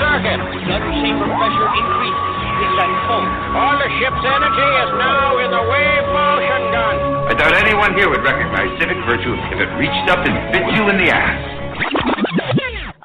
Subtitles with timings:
[0.00, 0.40] Circuit.
[0.64, 2.40] Gunner chamber pressure increases.
[2.60, 3.24] Is at full.
[3.56, 6.94] All the ship's energy is now in the wave motion gun.
[7.28, 10.84] I doubt anyone here would recognize civic virtue if it reached up and bit you
[10.92, 11.40] in the ass.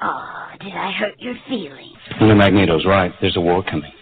[0.02, 1.96] Oh, did I hurt your feelings?
[2.20, 3.12] Well, Magneto's right.
[3.22, 3.92] There's a war coming.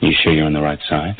[0.00, 1.16] You sure you're on the right side?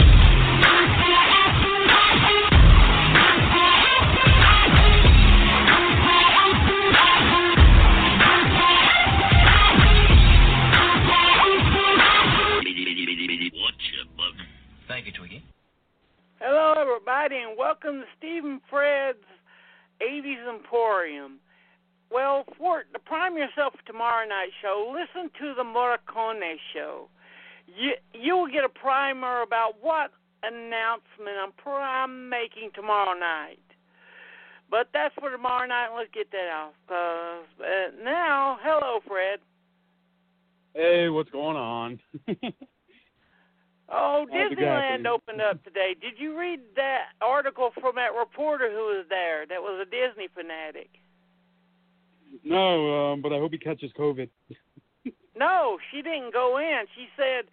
[20.50, 21.38] Emporium.
[22.10, 27.08] Well, for to prime yourself for tomorrow night's show, listen to the Morricone show.
[27.66, 30.10] You you will get a primer about what
[30.42, 33.58] announcement I'm prime making tomorrow night.
[34.70, 35.88] But that's for tomorrow night.
[35.96, 36.74] Let's get that off.
[36.88, 39.40] Uh, uh, now, hello, Fred.
[40.74, 41.98] Hey, what's going on?
[43.90, 45.96] Oh, Disneyland opened up today.
[46.00, 49.46] Did you read that article from that reporter who was there?
[49.46, 50.90] That was a Disney fanatic.
[52.44, 54.28] no, um, but I hope he catches COVID.
[55.36, 56.84] No, she didn't go in.
[56.94, 57.46] She said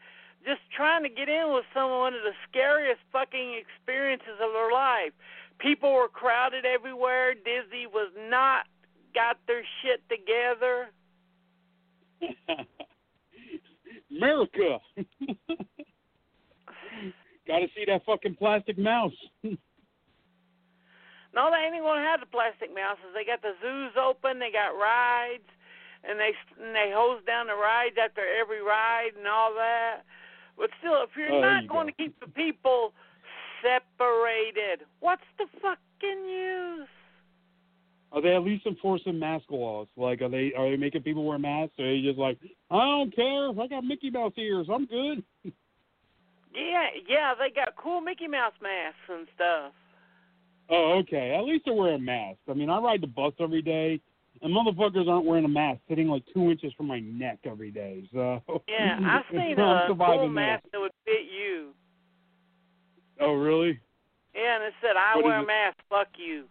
[0.44, 4.72] just trying to get in was some one of the scariest fucking experiences of her
[4.74, 5.14] life.
[5.60, 7.34] People were crowded everywhere.
[7.34, 8.66] Disney was not
[9.14, 10.90] got their shit together.
[14.12, 14.80] America.
[17.48, 19.16] Got to see that fucking plastic mouse.
[21.36, 23.14] No, they ain't even gonna have the plastic mouses.
[23.14, 24.40] They got the zoos open.
[24.40, 25.46] They got rides,
[26.02, 30.02] and they and they hose down the rides after every ride and all that.
[30.58, 31.92] But still, if you're Oh, not you going go.
[31.94, 32.94] to keep the people
[33.62, 36.90] separated, what's the fucking use?
[38.12, 39.88] Are they at least enforcing mask laws?
[39.96, 41.76] Like, are they are they making people wear masks?
[41.78, 42.40] Or are they just like,
[42.72, 43.50] I don't care.
[43.52, 44.68] I got Mickey Mouse ears.
[44.74, 45.24] I'm good.
[46.58, 49.72] Yeah, yeah, they got cool Mickey Mouse masks and stuff.
[50.70, 51.36] Oh, okay.
[51.38, 52.42] At least they're wearing masks.
[52.50, 54.02] I mean, I ride the bus every day,
[54.42, 58.04] and motherfuckers aren't wearing a mask, sitting like two inches from my neck every day.
[58.12, 60.72] So Yeah, I've seen a cool mask this.
[60.74, 61.70] that would fit you.
[63.20, 63.80] Oh, really?
[64.36, 65.78] Yeah, and it said, "I What wear a mask.
[65.90, 66.46] Fuck you."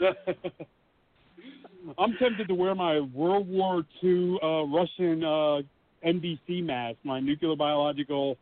[1.98, 5.62] I'm tempted to wear my World War II uh, Russian uh,
[6.04, 8.36] NBC mask, my nuclear biological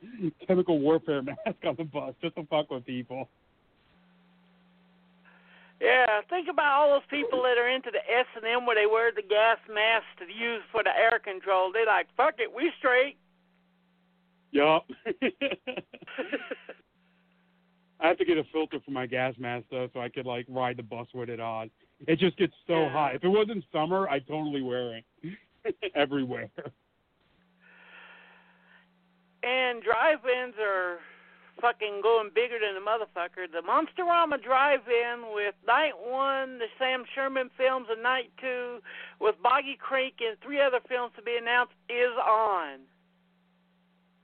[0.47, 3.28] chemical warfare mask on the bus, just to fuck with people.
[5.81, 8.87] Yeah, think about all those people that are into the S and M where they
[8.87, 11.72] wear the gas mask to use for the air control.
[11.72, 13.16] They like, fuck it, we straight.
[14.53, 14.84] Yup.
[18.00, 20.44] I have to get a filter for my gas mask though, so I could like
[20.49, 21.70] ride the bus with it on.
[22.06, 22.91] It just gets so Yeah.
[22.91, 23.15] hot.
[23.15, 25.04] If it wasn't summer, I'd totally wear it
[25.94, 26.50] everywhere.
[29.42, 30.98] And drive-ins are
[31.60, 33.50] fucking going bigger than the motherfucker.
[33.50, 38.78] The Monsterama drive-in with night one, the Sam Sherman films, and night two
[39.20, 42.80] with Boggy Creek and three other films to be announced is on.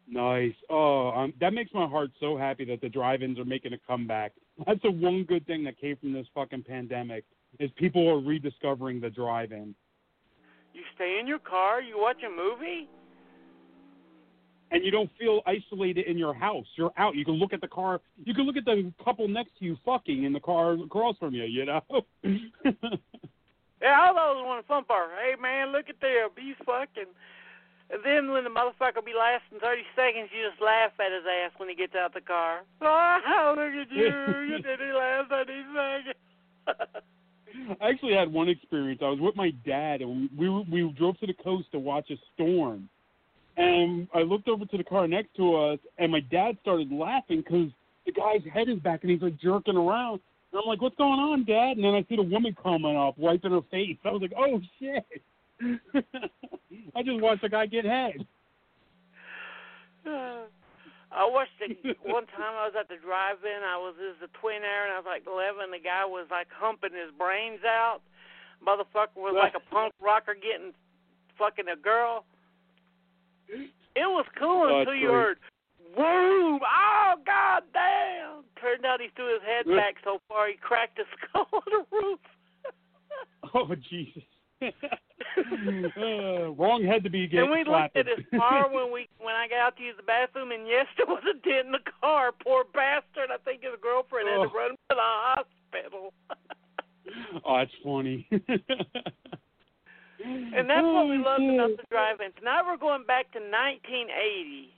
[0.09, 0.55] Nice.
[0.71, 4.33] Oh, um, that makes my heart so happy that the drive-ins are making a comeback.
[4.67, 7.25] That's the one good thing that came from this fucking pandemic
[7.59, 9.75] is people are rediscovering the drive-in.
[10.75, 12.89] You stay in your car, you watch a movie.
[14.71, 16.67] And you don't feel isolated in your house.
[16.77, 17.15] You're out.
[17.15, 18.01] You can look at the car.
[18.25, 21.35] You can look at the couple next to you fucking in the car across from
[21.35, 21.45] you.
[21.45, 21.83] You know.
[23.81, 25.11] Yeah, all those want a fun part.
[25.21, 27.13] Hey man, look at them, he's fucking.
[27.89, 31.53] And then when the motherfucker be lasting thirty seconds, you just laugh at his ass
[31.59, 32.63] when he gets out the car.
[32.83, 34.07] Oh, look at you!
[34.49, 37.05] you didn't last thirty seconds.
[37.81, 39.01] I actually had one experience.
[39.05, 42.11] I was with my dad, and we were, we drove to the coast to watch
[42.11, 42.89] a storm.
[43.57, 47.43] And I looked over to the car next to us, and my dad started laughing
[47.43, 47.71] because
[48.05, 50.21] the guy's head is back and he's like jerking around.
[50.53, 53.17] And I'm like, "What's going on, Dad?" And then I see the woman coming up,
[53.19, 53.97] wiping her face.
[54.05, 55.23] I was like, "Oh shit!"
[56.95, 58.27] I just watched the guy get head.
[61.17, 62.53] I watched it one time.
[62.61, 63.65] I was at the drive-in.
[63.65, 65.71] I was is a twin air, and I was like 11.
[65.73, 68.01] The guy was like humping his brains out.
[68.61, 70.75] Motherfucker was like a punk rocker getting
[71.39, 72.25] fucking a girl.
[73.49, 75.39] It was cool Oh, until you heard
[75.97, 76.61] boom.
[76.63, 78.45] Oh god damn!
[78.61, 81.85] Turned out he threw his head back so far he cracked his skull on the
[81.97, 82.19] roof.
[83.55, 84.23] Oh Jesus!
[84.63, 88.01] uh, wrong head to be getting and we looked slapping.
[88.01, 90.87] at his car when we when I got out to use the bathroom, and yes,
[90.97, 92.33] there was a dent in the car.
[92.33, 93.31] Poor bastard!
[93.33, 94.53] I think his girlfriend had to Oh.
[94.55, 96.13] run him to the hospital.
[97.45, 98.29] oh, that's funny.
[100.25, 102.33] And that's what we Oh, loved about the drive-in.
[102.39, 104.73] Tonight we're going back to 1980.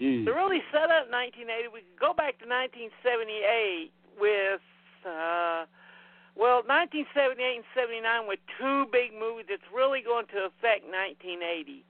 [0.00, 0.24] Mm.
[0.26, 4.62] To really set up 1980, we could go back to 1978 with,
[5.02, 5.66] uh,
[6.38, 7.34] well, 1978
[7.66, 11.82] and 79 with two big movies that's really going to affect 1980.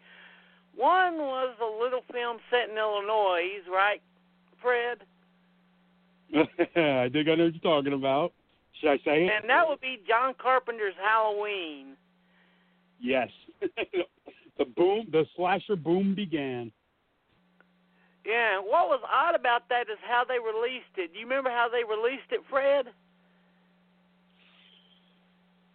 [0.72, 4.00] One was a little film set in Illinois, right,
[4.62, 5.04] Fred?
[6.32, 8.32] I think I know what you're talking about.
[8.80, 9.32] Should I say it?
[9.40, 11.96] And that would be John Carpenter's Halloween.
[13.00, 13.28] Yes.
[14.58, 16.72] the boom, the slasher boom began.
[18.24, 21.12] Yeah, what was odd about that is how they released it.
[21.12, 22.86] Do you remember how they released it, Fred?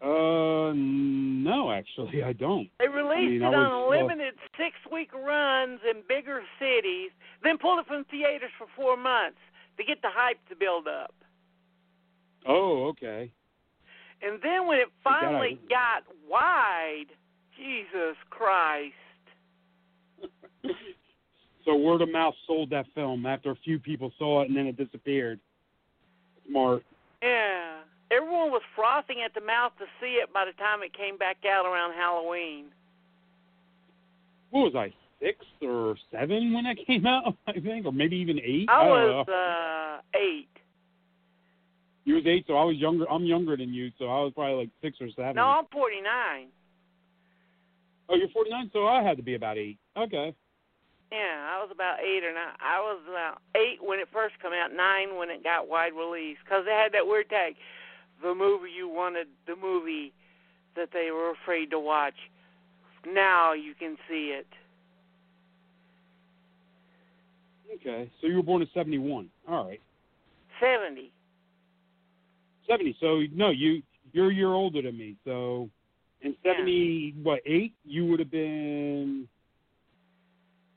[0.03, 2.67] Uh, no, actually, I don't.
[2.77, 7.09] They released I mean, it on was, uh, limited six week runs in bigger cities,
[7.41, 9.39] then pulled it from theaters for four months
[9.77, 11.15] to get the hype to build up.
[12.47, 13.31] Oh, okay.
[14.21, 17.07] And then when it finally got wide,
[17.57, 18.93] Jesus Christ.
[21.65, 24.67] So word of mouth sold that film after a few people saw it and then
[24.67, 25.39] it disappeared.
[26.47, 26.83] Smart.
[27.21, 27.79] Yeah.
[28.11, 31.37] Everyone was frothing at the mouth to see it by the time it came back
[31.49, 32.65] out around Halloween.
[34.51, 37.35] What was I, six or seven when that came out?
[37.47, 38.69] I think, or maybe even eight.
[38.69, 40.47] I don't was uh eight.
[42.05, 43.09] You was eight, so I was younger.
[43.09, 45.35] I'm younger than you, so I was probably like six or seven.
[45.35, 46.47] No, I'm forty nine.
[48.09, 49.77] Oh, you're 49, so I had to be about eight.
[49.97, 50.35] Okay.
[51.11, 52.53] Yeah, I was about eight or nine.
[52.59, 56.37] I was about eight when it first came out, nine when it got wide release,
[56.43, 57.55] because they had that weird tag,
[58.21, 60.11] the movie you wanted, the movie
[60.75, 62.15] that they were afraid to watch.
[63.05, 64.47] Now you can see it.
[67.75, 68.09] Okay.
[68.21, 69.29] So you were born in 71.
[69.47, 69.79] All right.
[72.67, 72.95] Seventy.
[72.99, 73.81] So no, you
[74.11, 75.15] you're a year older than me.
[75.25, 75.69] So
[76.21, 77.73] in 70, what eight?
[77.83, 79.27] You would have been.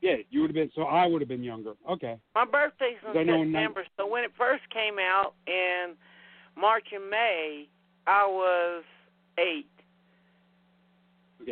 [0.01, 0.71] Yeah, you would have been.
[0.75, 1.73] So I would have been younger.
[1.89, 2.17] Okay.
[2.35, 5.95] My birthday's in September, so when it first came out in
[6.55, 7.67] March and May,
[8.05, 8.83] I was
[9.39, 9.69] eight.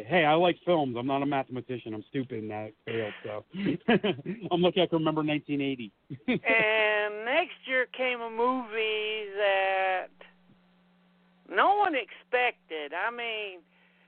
[0.03, 0.97] Hey, I like films.
[0.99, 1.93] I'm not a mathematician.
[1.93, 3.13] I'm stupid in that field.
[3.23, 3.45] So
[4.51, 5.91] I'm lucky I can remember 1980.
[6.27, 10.07] and next year came a movie that
[11.49, 12.91] no one expected.
[12.91, 13.59] I mean,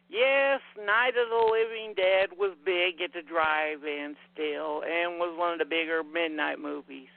[0.09, 5.53] yes, Night of the Living Dead was big at the drive-in still, and was one
[5.53, 7.07] of the bigger midnight movies.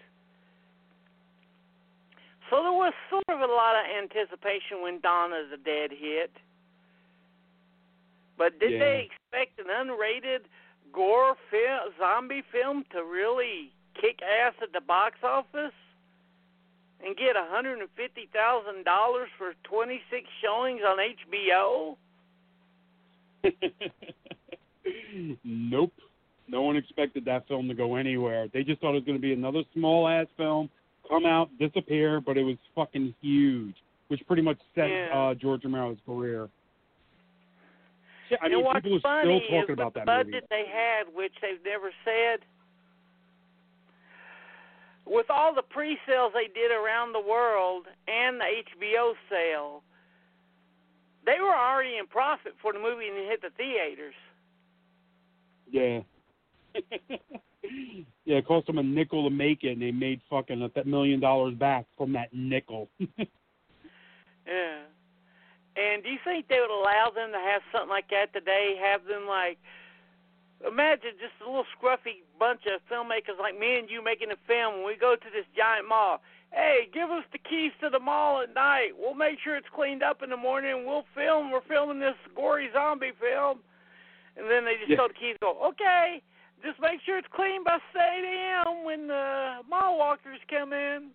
[2.50, 6.30] So there was sort of a lot of anticipation when Dawn of the Dead hit.
[8.40, 8.78] But did Yeah.
[8.78, 10.46] they expect an unrated
[10.94, 13.70] gore film, zombie film to really
[14.00, 15.74] kick ass at the box office
[17.04, 21.98] and get a hundred and fifty thousand dollars for twenty six showings on HBO?
[25.44, 25.92] nope.
[26.48, 28.48] No one expected that film to go anywhere.
[28.48, 30.70] They just thought it was going to be another small ass film,
[31.06, 33.76] come out, disappear, but it was fucking huge,
[34.08, 35.08] which pretty much set Yeah.
[35.12, 36.48] uh, George Romero's career.
[38.30, 40.30] Shit, I mean, people are funny still talking is about that the movie.
[40.30, 42.40] budget they had, which they've never said,
[45.04, 49.82] with all the pre-sales they did around the world and the HBO sale,
[51.26, 54.14] they were already in profit for the movie and it hit the theaters.
[55.68, 56.00] Yeah.
[58.24, 61.18] yeah, it cost them a nickel to make it, and they made fucking a million
[61.18, 62.88] dollars back from that nickel.
[64.46, 64.78] Yeah.
[65.80, 68.76] And do you think they would allow them to have something like that today?
[68.76, 69.56] Have them like
[70.66, 74.76] imagine just a little scruffy bunch of filmmakers like me and you making a film
[74.76, 76.20] when we go to this giant mall.
[76.52, 78.90] Hey, give us the keys to the mall at night.
[78.98, 81.50] We'll make sure it's cleaned up in the morning and we'll film.
[81.50, 83.60] We're filming this gory zombie film.
[84.36, 84.96] And then they just Yeah.
[84.96, 86.20] told the kids, "Go, okay,
[86.62, 88.84] just make sure it's clean by 8 a.m.
[88.84, 91.14] when the mall walkers come in."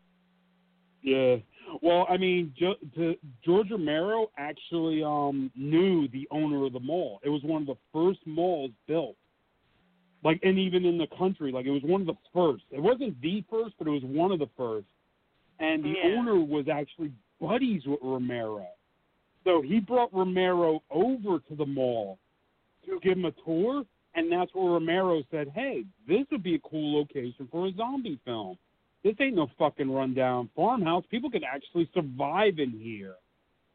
[1.01, 1.37] Yeah.
[1.81, 2.53] Well, I mean,
[3.43, 7.19] George Romero actually um knew the owner of the mall.
[7.23, 9.15] It was one of the first malls built.
[10.23, 12.63] Like, and even in the country, like it was one of the first.
[12.71, 14.87] It wasn't the first, but it was one of the first.
[15.59, 16.17] And the Yeah.
[16.17, 18.67] owner was actually buddies with Romero.
[19.43, 22.17] So he brought Romero over to the mall
[22.85, 26.59] to give him a tour, and that's where Romero said, "Hey, this would be a
[26.59, 28.57] cool location for a zombie film."
[29.05, 31.05] This ain't no fucking rundown farmhouse.
[31.11, 33.13] People could actually survive in here.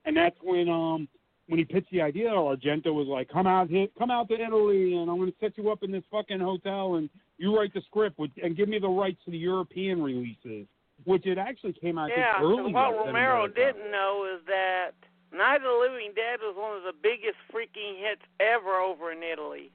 [0.05, 1.09] And that's when um
[1.47, 4.97] when he pitched the idea, Argento was like, "Come out here, come out to Italy,
[4.97, 7.09] and I'm going to set you up in this fucking hotel, and
[7.39, 10.67] you write the script with, and give me the rights to the European releases."
[11.05, 14.91] Which it actually came out yeah, just so what Romero didn't know is that
[15.33, 19.23] Night of the Living Dead was one of the biggest freaking hits ever over in
[19.23, 19.71] Italy.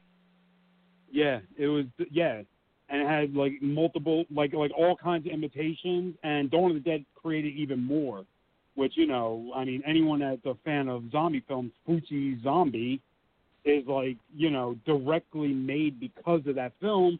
[1.12, 1.86] Yeah, it was.
[2.12, 2.44] Yeah,
[2.90, 6.16] and it had like multiple, like like all kinds of imitations.
[6.24, 8.26] And Dawn of the Dead created even more.
[8.76, 13.02] Which you know, I mean, anyone that's a fan of zombie films, Fulci Zombie,
[13.64, 17.20] is like you know directly made because of that film.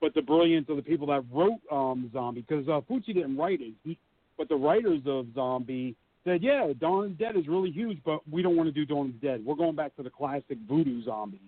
[0.00, 3.72] But the brilliance of the people that wrote um Zombie, because uh, didn't write it,
[3.84, 3.98] he,
[4.36, 5.96] but the writers of Zombie
[6.26, 8.84] said, yeah, Dawn of the Dead is really huge, but we don't want to do
[8.84, 9.46] Dawn of the Dead.
[9.46, 11.40] We're going back to the classic voodoo zombie.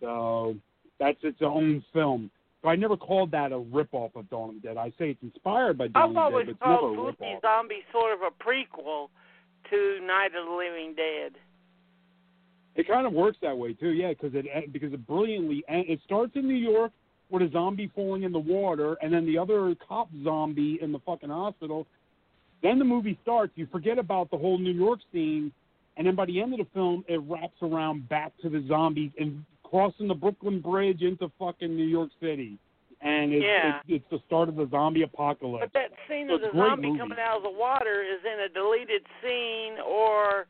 [0.00, 0.56] So
[0.98, 2.30] that's its own film.
[2.62, 4.76] So I never called that a ripoff of Dawn of the Dead.
[4.76, 7.14] I say it's inspired by Dawn I've of the always Dead, but it's never called
[7.18, 7.40] a ripoff.
[7.40, 9.08] Zombie sort of a prequel
[9.70, 11.32] to Night of the Living Dead.
[12.76, 16.32] It kind of works that way too, yeah, because it because it brilliantly it starts
[16.36, 16.92] in New York
[17.30, 20.98] with a zombie falling in the water, and then the other cop zombie in the
[21.00, 21.86] fucking hospital.
[22.62, 23.52] Then the movie starts.
[23.56, 25.50] You forget about the whole New York scene,
[25.96, 29.10] and then by the end of the film, it wraps around back to the zombies
[29.18, 32.58] and crossing the Brooklyn Bridge into fucking New York City,
[33.00, 33.78] and it's Yeah.
[33.88, 35.64] it's, it's the start of the zombie apocalypse.
[35.64, 36.98] But that scene So of the zombie movie.
[36.98, 40.46] coming out of the water is in a deleted scene, or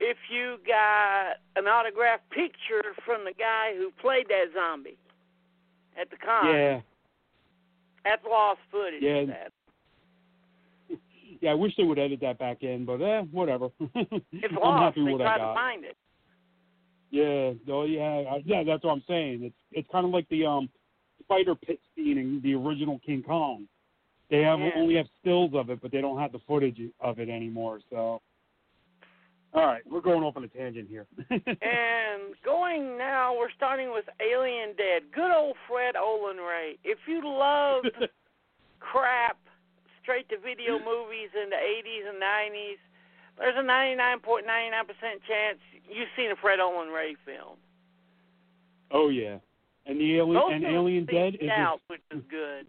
[0.00, 4.96] if you got an autographed picture from the guy who played that zombie
[6.00, 6.46] at the con.
[6.54, 6.80] yeah,
[8.04, 9.02] That's lost footage.
[9.02, 9.24] Yeah.
[9.26, 9.52] That.
[11.40, 11.50] yeah.
[11.50, 13.68] I wish they would edit that back in, but eh, whatever.
[13.94, 14.82] It's I'm lost.
[14.96, 15.48] happy They what tried I got.
[15.48, 15.96] to find it.
[17.14, 18.64] Yeah, oh yeah, yeah.
[18.64, 19.44] That's what I'm saying.
[19.44, 20.68] It's it's kind of like the um
[21.22, 23.68] spider pit scene in the original King Kong.
[24.30, 24.72] They have Yeah.
[24.74, 27.78] only have stills of it, but they don't have the footage of it anymore.
[27.88, 28.20] So,
[29.52, 31.06] all right, we're going off on a tangent here.
[31.30, 35.02] And going now, we're starting with Alien Dead.
[35.14, 36.78] Good old Fred Olen Ray.
[36.82, 37.94] If you loved
[38.80, 39.38] crap,
[40.02, 42.82] straight to video movies in the 80s and 90s,
[43.38, 44.44] there's a 99.99%
[45.26, 45.58] chance
[45.90, 47.56] you've seen a Fred Olen Ray film.
[48.90, 49.38] oh yeah,
[49.86, 52.66] and the alien and Alien Dead is out, which is good.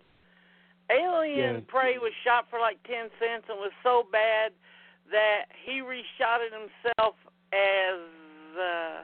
[0.90, 1.62] Alien Yeah.
[1.68, 4.54] Prey was shot for like 10 cents and was so bad
[5.12, 7.16] that he reshot it himself
[7.54, 8.00] as
[8.60, 9.02] uh,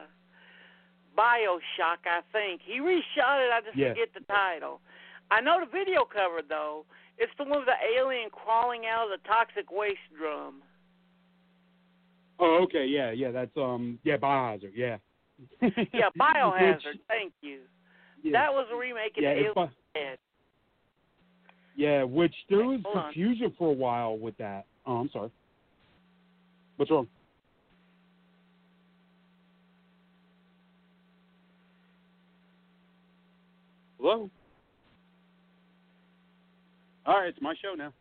[1.16, 2.60] Bioshock, I think.
[2.64, 3.90] He reshot it, I just Yeah.
[3.90, 4.80] forget the title.
[5.30, 6.84] I know the video cover, though.
[7.18, 10.62] It's the one with the alien crawling out of the toxic waste drum.
[12.42, 13.30] Oh okay, yeah, yeah.
[13.30, 14.96] That's um yeah Biohazard, yeah.
[15.92, 16.98] Yeah, Biohazard.
[17.06, 17.60] Thank you.
[18.22, 18.32] yeah.
[18.32, 19.70] That was a remake of yeah, Alien Bi-
[21.76, 23.04] yeah, which there was Hold on.
[23.04, 24.66] confusion for a while with that.
[24.84, 25.30] Oh, I'm sorry.
[26.76, 27.06] What's wrong?
[34.00, 34.28] Hello.
[37.06, 37.92] All right, it's my show now.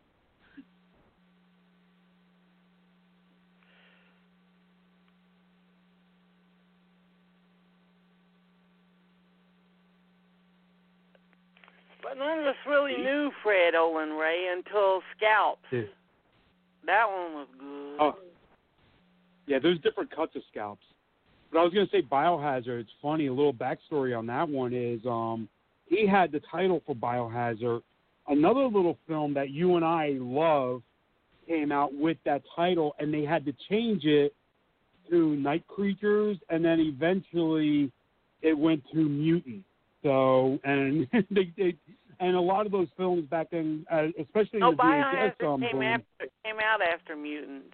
[12.02, 15.62] But none of us really knew Fred Olen Ray until Scalps.
[15.72, 15.82] Yeah.
[16.86, 17.98] That one was good.
[18.00, 18.16] Oh,
[19.46, 19.60] yeah.
[19.62, 20.84] There's different cuts of scalps.
[21.52, 22.80] But I was gonna say Biohazard.
[22.80, 23.28] It's funny.
[23.28, 25.48] A little backstory on that one is um,
[25.88, 27.82] he had the title for Biohazard.
[28.28, 30.82] Another little film that you and I love
[31.48, 34.34] came out with that title, and they had to change it
[35.10, 37.92] to Night Creatures, and then eventually
[38.42, 39.64] it went to Mutant.
[40.04, 41.76] So and they, they
[42.20, 45.82] and a lot of those films back then, uh, especially in the VHS um, came
[45.82, 46.06] after
[46.44, 47.74] came out after Mutant.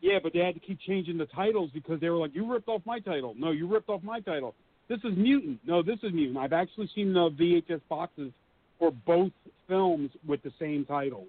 [0.00, 2.68] yeah, but they had to keep changing the titles because they were like, "You ripped
[2.68, 4.54] off my title." No, you ripped off my title.
[4.88, 5.60] This is Mutant.
[5.66, 6.38] No, this is Mutant.
[6.38, 8.32] I've actually seen the VHS boxes
[8.78, 9.30] for both
[9.68, 11.28] films with the same titles,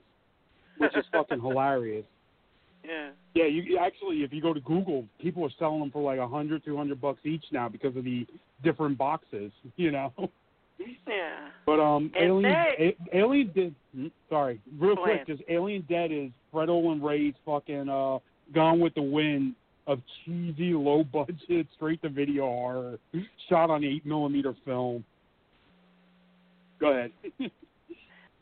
[0.77, 2.05] which is fucking hilarious.
[2.83, 3.09] Yeah.
[3.35, 6.27] Yeah, you actually, if you go to Google, people are selling them for like a
[6.27, 8.25] hundred, two hundred bucks each now because of the
[8.63, 9.51] different boxes.
[9.77, 10.13] You know.
[11.07, 11.49] Yeah.
[11.65, 13.75] But um, And Alien, A- Alien Dead.
[13.95, 18.17] hmm, Sorry, real quick, just Alien Dead is Fred Olen Ray's fucking uh,
[18.53, 19.53] Gone with the Wind
[19.85, 22.97] of cheesy, low budget, straight to video horror,
[23.47, 25.03] shot on eight millimeter film.
[26.79, 27.11] Go ahead.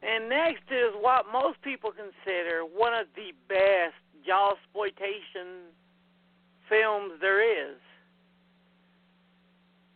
[0.01, 5.71] And next is what most people consider one of the best jaw exploitation
[6.69, 7.77] films there is.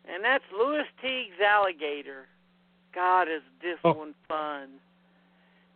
[0.05, 2.27] And that's Lewis Teague's Alligator.
[2.93, 3.93] God, is this Oh.
[3.93, 4.79] one fun.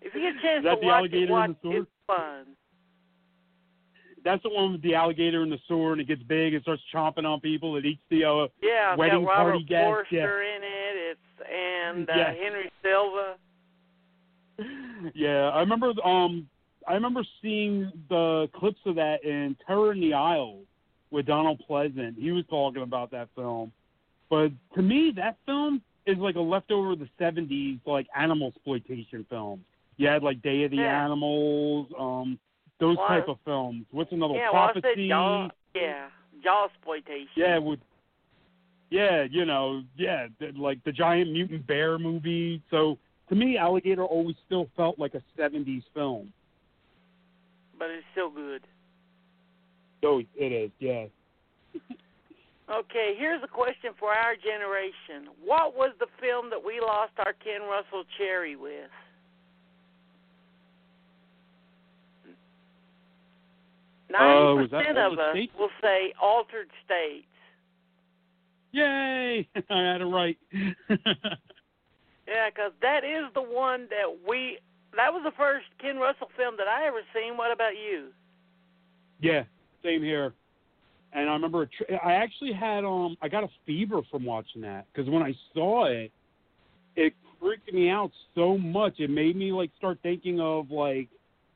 [0.01, 1.77] If you get a chance to the watch alligator it, in watch the sewer?
[1.81, 2.45] it's fun.
[4.23, 6.81] That's the one with the alligator in the sewer, and it gets big and starts
[6.93, 7.77] chomping on people.
[7.77, 9.85] It eats the uh, Yeah, wedding got Robert party guests.
[9.87, 10.95] Forster in it.
[11.17, 12.37] It's and uh, Yes.
[12.37, 13.37] Henry Silva.
[15.15, 15.93] yeah, I remember.
[16.03, 16.49] Um,
[16.87, 20.65] I remember seeing the clips of that in Terror in the Aisles
[21.11, 22.17] with Donald Pleasence.
[22.17, 23.71] He was talking about that film,
[24.29, 29.25] but to me, that film is like a leftover of the '70s, like animal exploitation
[29.29, 29.63] film.
[29.97, 31.03] You had like Day of the Yeah.
[31.03, 32.39] Animals, um,
[32.79, 33.85] those Well, type of films.
[33.91, 35.49] What's another yeah, well, I said jaw.
[35.75, 36.09] Yeah,
[36.41, 37.29] jaw exploitation.
[37.35, 37.79] Yeah, with
[38.89, 42.61] yeah, you know, yeah, like the giant mutant bear movie.
[42.71, 46.31] So to me, Alligator always still felt like a '70s film.
[47.77, 48.61] But it's still good.
[50.03, 51.05] Oh, it is, yeah.
[52.69, 55.31] Okay, here's a question for our generation.
[55.41, 58.91] What was the film that we lost our Ken Russell Cherry with?
[64.09, 65.53] Uh, Ninety that percent of us States?
[65.57, 67.25] will say altered states.
[68.73, 69.47] Yay!
[69.69, 70.37] I had it right.
[70.51, 74.59] yeah, because that is the one that we.
[74.95, 77.37] That was the first Ken Russell film that I ever seen.
[77.37, 78.09] What about you?
[79.19, 79.43] yeah,
[79.83, 80.33] same here.
[81.13, 84.85] And I remember, tr- I actually had um, I got a fever from watching that
[84.91, 86.11] because when I saw it,
[86.95, 88.99] it freaked me out so much.
[88.99, 91.07] It made me like start thinking of like,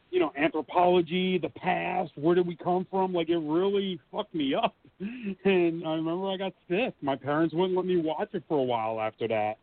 [0.09, 3.13] you know, anthropology, the past, where did we come from?
[3.13, 4.75] Like it really fucked me up.
[5.45, 6.93] And I remember I got sick.
[7.01, 9.57] My parents wouldn't let me watch it for a while after that.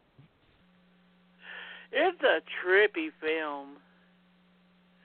[1.92, 3.76] It's a trippy film.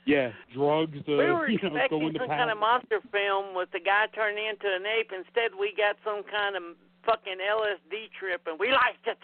[0.05, 0.97] Yeah, drugs.
[1.07, 4.47] Uh, we were you know, expecting some kind of monster film with the guy turning
[4.47, 5.11] into an ape.
[5.15, 6.63] Instead, we got some kind of
[7.05, 9.17] fucking LSD trip, and we liked it.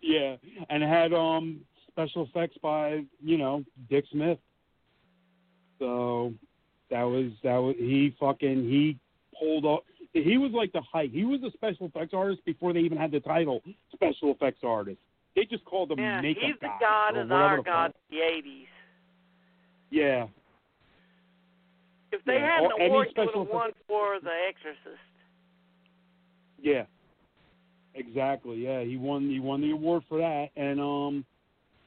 [0.00, 0.36] Yeah,
[0.70, 4.38] and had um special effects by you know Dick Smith.
[5.78, 6.32] So
[6.90, 8.98] that was that was he fucking he
[9.38, 9.80] pulled off.
[10.12, 11.10] He was like the height.
[11.12, 14.98] He was a special effects artist before they even had the title special effects artist.
[15.36, 18.16] They just called him Yeah, makeup he's the guy god of our god of the
[18.16, 18.66] '80s.
[19.90, 20.26] Yeah,
[22.10, 24.98] If they Yeah, had or an award, you would have won for The Exorcist.
[26.60, 26.86] yeah,
[27.94, 28.56] exactly.
[28.56, 29.28] Yeah, he won.
[29.28, 31.24] He won the award for that, and um,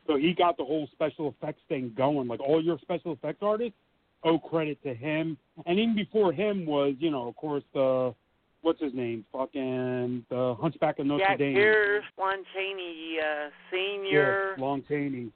[0.07, 2.27] so he got the whole special effects thing going.
[2.27, 3.77] Like all your special effects artists
[4.23, 8.13] owe credit to him, and even before him was, you know, of course the
[8.61, 11.55] what's his name, fucking the Hunchback of Notre Jack Dame.
[11.55, 14.55] Pierce, Lon Chaney uh, Senior.
[14.57, 15.31] Yeah, Lon Chaney.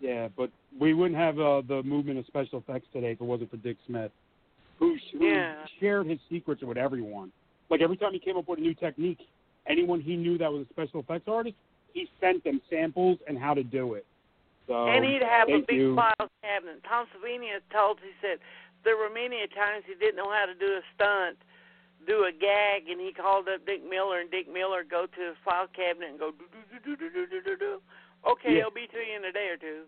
[0.00, 3.50] Yeah, but we wouldn't have uh, the movement of special effects today if it wasn't
[3.50, 4.12] for Dick Smith,
[4.78, 5.54] who, who Yeah.
[5.80, 7.32] shared his secrets with everyone.
[7.68, 9.18] Like every time he came up with a new technique,
[9.66, 11.56] anyone he knew that was a special effects artist,
[11.92, 14.06] he sent them samples and how to do it.
[14.68, 15.96] So and he'd have a big you.
[15.96, 16.82] file cabinet.
[16.88, 18.38] Tom Savini has told he said
[18.84, 21.38] there were many times he didn't know how to do a stunt,
[22.08, 25.36] do a gag, and he called up Dick Miller, and Dick Miller go to his
[25.44, 27.72] file cabinet and go do do do do do do do do.
[28.26, 28.58] Okay, Yeah.
[28.60, 29.82] it'll be to you in a day or two.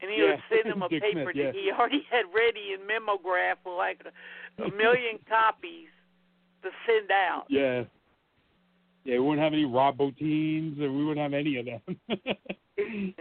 [0.00, 1.44] And he Yeah, would send him a Dick paper Smith, yeah.
[1.50, 5.88] that he already had ready in memograph with like a, a million copies
[6.62, 7.44] to send out.
[7.48, 7.84] Yeah.
[9.04, 11.80] Yeah, we wouldn't have any Rob Bottins, or we wouldn't have any of them.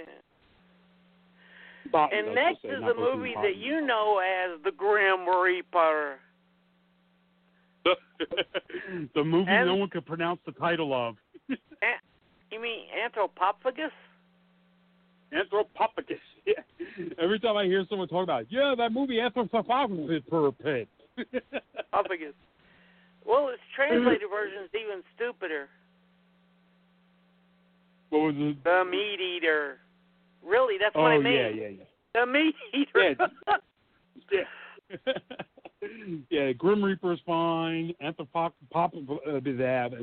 [1.94, 6.20] I And next say, is a movie that you know as The Grim Reaper.
[9.16, 11.16] The movie And- no one could pronounce the title of.
[12.52, 13.92] You mean Anthropophagus?
[15.34, 16.20] Anthropophagus.
[16.46, 16.62] Yeah.
[17.18, 20.88] Every time I hear someone talk about, it, yeah, that movie Anthropophagus per pit.
[21.92, 22.34] Ophagus.
[23.26, 25.68] Well, its translated version is even stupider.
[28.12, 28.64] what was it?
[28.64, 29.78] The Meat Eater.
[30.46, 31.26] Really, that's what oh I mean.
[31.26, 31.84] Oh yeah, yeah, yeah.
[32.14, 33.16] The Meat Eater.
[34.32, 34.42] Yeah.
[34.92, 35.14] yeah,
[36.58, 37.94] Grim Reaper's fine.
[38.04, 39.40] Anthropop pop uh,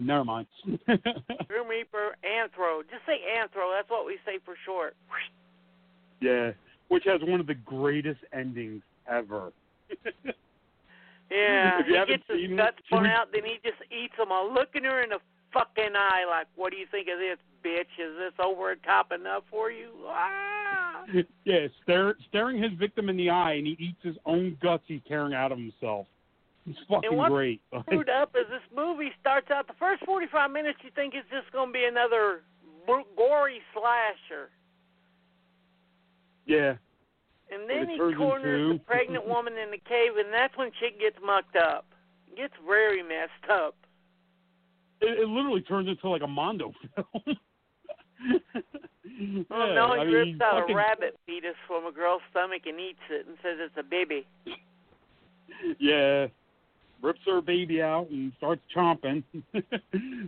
[0.01, 0.47] never mind.
[0.87, 2.83] Grim Reaper, Anthro.
[2.91, 3.73] Just say Anthro.
[3.77, 4.95] That's what we say for short.
[6.21, 6.53] yeah.
[6.89, 9.53] which has one of the greatest endings ever.
[11.33, 14.53] Yeah, If you he gets his guts blown out, then he just eats them all,
[14.53, 15.19] looking her in the
[15.53, 17.89] fucking eye like, what do you think of this, bitch?
[17.97, 19.89] Is this over the top enough for you?
[20.09, 20.72] Ah!
[21.45, 25.01] yeah, stare, staring his victim in the eye, and he eats his own guts he's
[25.09, 26.07] tearing out of himself.
[26.67, 27.61] It's fucking And great.
[27.83, 31.51] screwed up is this movie starts out, the first 45 minutes you think it's just
[31.53, 32.43] going to be another
[33.17, 34.51] gory slasher.
[36.47, 36.75] yeah,
[37.51, 41.17] And then he corners the pregnant woman in the cave, and that's when shit gets
[41.25, 41.87] mucked up.
[42.37, 43.75] Gets very messed up.
[45.01, 47.37] it, it literally turns into like a Mondo film.
[49.51, 52.23] Oh Yeah, no, he I mean, rips out fucking- a rabbit fetus from a girl's
[52.31, 54.27] stomach and eats it and says it's a baby.
[55.79, 56.27] Yeah,
[57.03, 59.23] rips her baby out and starts chomping.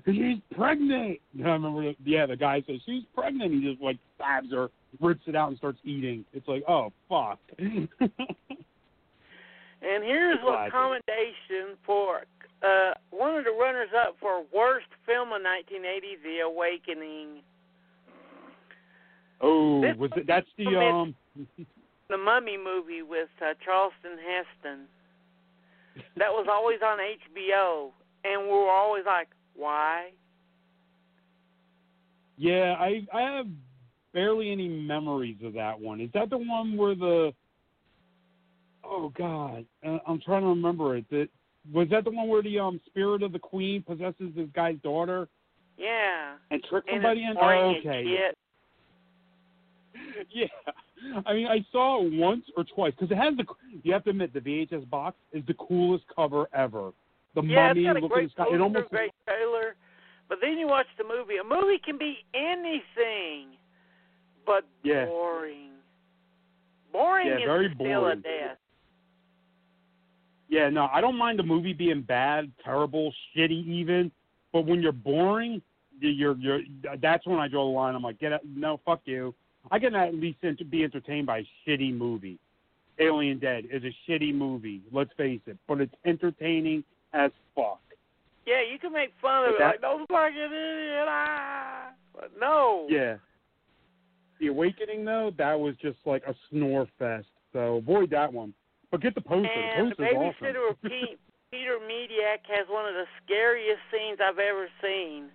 [0.06, 1.18] she's pregnant.
[1.44, 3.52] I remember, yeah, the guy says she's pregnant.
[3.52, 4.68] He just like stabs her,
[5.00, 6.24] rips it out, and starts eating.
[6.32, 7.38] It's like, oh fuck.
[7.58, 7.88] And
[10.02, 12.22] here's a commendation for
[12.62, 17.42] uh, one of the runners up for worst film of 1980, The Awakening.
[19.40, 20.26] Oh, This was it?
[20.26, 21.14] That's the um.
[22.08, 24.80] the Mummy movie with uh, Charlton Heston.
[26.16, 27.90] That was always on HBO,
[28.24, 30.10] and we were always like, why?
[32.36, 33.46] Yeah, I I have
[34.12, 36.00] barely any memories of that one.
[36.00, 37.32] Is that the one where the?
[38.84, 41.04] Oh God, uh, I'm trying to remember it.
[41.10, 41.28] That
[41.72, 45.28] was that the one where the um spirit of the queen possesses this guy's daughter
[45.78, 46.34] Yeah.
[46.50, 47.34] and tricks somebody it's in?
[47.36, 48.04] boring Oh, okay.
[48.04, 48.33] shit.
[50.34, 50.46] Yeah,
[51.26, 53.44] I mean I saw it once or twice because it has the.
[53.82, 56.92] You have to admit the VHS box is the coolest cover ever.
[57.34, 58.44] The Yeah, mummy it's got a looking great sky.
[58.52, 59.74] It almost great trailer.
[60.28, 61.36] But then you watch the movie.
[61.36, 63.58] A movie can be anything,
[64.46, 65.06] but Yeah.
[65.06, 65.72] boring.
[66.92, 68.22] Boring Yeah, is very the boring.
[70.48, 74.12] Yeah, no, I don't mind the movie being bad, terrible, shitty, even.
[74.52, 75.60] But when you're boring,
[76.00, 76.60] you're you're
[77.00, 77.94] that's when I draw the line.
[77.94, 79.34] I'm like, get it, no, fuck you.
[79.70, 80.38] I can at least
[80.70, 82.38] be entertained by a shitty movie.
[82.98, 84.82] Alien Dead is a shitty movie.
[84.92, 87.80] Let's face it, but it's entertaining as fuck.
[88.46, 91.88] Yeah, you can make fun of it, like don't fucking idiot, ah.
[92.14, 92.86] But no.
[92.88, 93.16] Yeah.
[94.38, 97.26] The Awakening though, that was just like a snore fest.
[97.52, 98.52] So avoid that one.
[98.90, 99.48] But get the poster.
[99.50, 100.46] And the the poster's awesome.
[100.46, 101.18] babysitter of Pete,
[101.50, 105.30] Peter Medak has one of the scariest scenes I've ever seen,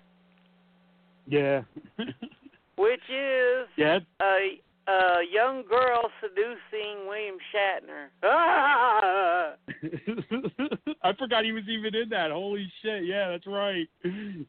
[1.29, 1.61] yeah.
[2.79, 3.99] which is yeah.
[4.21, 8.07] a a young girl seducing William Shatner.
[8.23, 9.53] Ah!
[11.03, 12.31] I forgot he was even in that.
[12.31, 13.05] Holy shit!
[13.05, 13.87] Yeah, that's right.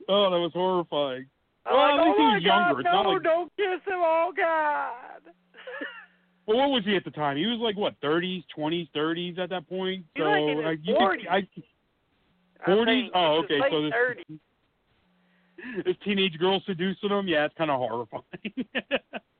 [0.08, 1.26] Oh, that was horrifying.
[1.66, 2.72] I'm Well, like, at oh least he was younger.
[2.74, 5.20] God, It's not no, like- don't kiss him, oh God.
[6.46, 7.36] Well, what was he at the time?
[7.36, 10.04] He was like what, thirties, twenties, thirties at that point.
[10.16, 11.10] So like in his like, you 40s.
[11.20, 11.36] could, I,
[12.66, 13.08] I 40s?
[13.14, 14.38] Oh, okay, so this- 30s.
[15.84, 17.28] this teenage girl seducing him.
[17.28, 18.24] Yeah, it's kind of horrifying.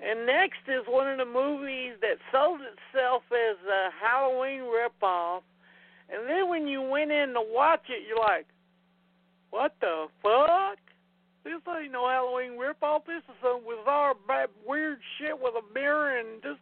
[0.00, 5.42] And next is one of the movies that sold itself as a Halloween ripoff.
[6.08, 8.46] And then when you went in to watch it, you're like,
[9.50, 10.78] what the fuck?
[11.44, 13.06] This ain't no Halloween ripoff.
[13.06, 16.60] This is some bizarre, bad, weird shit with a mirror and just.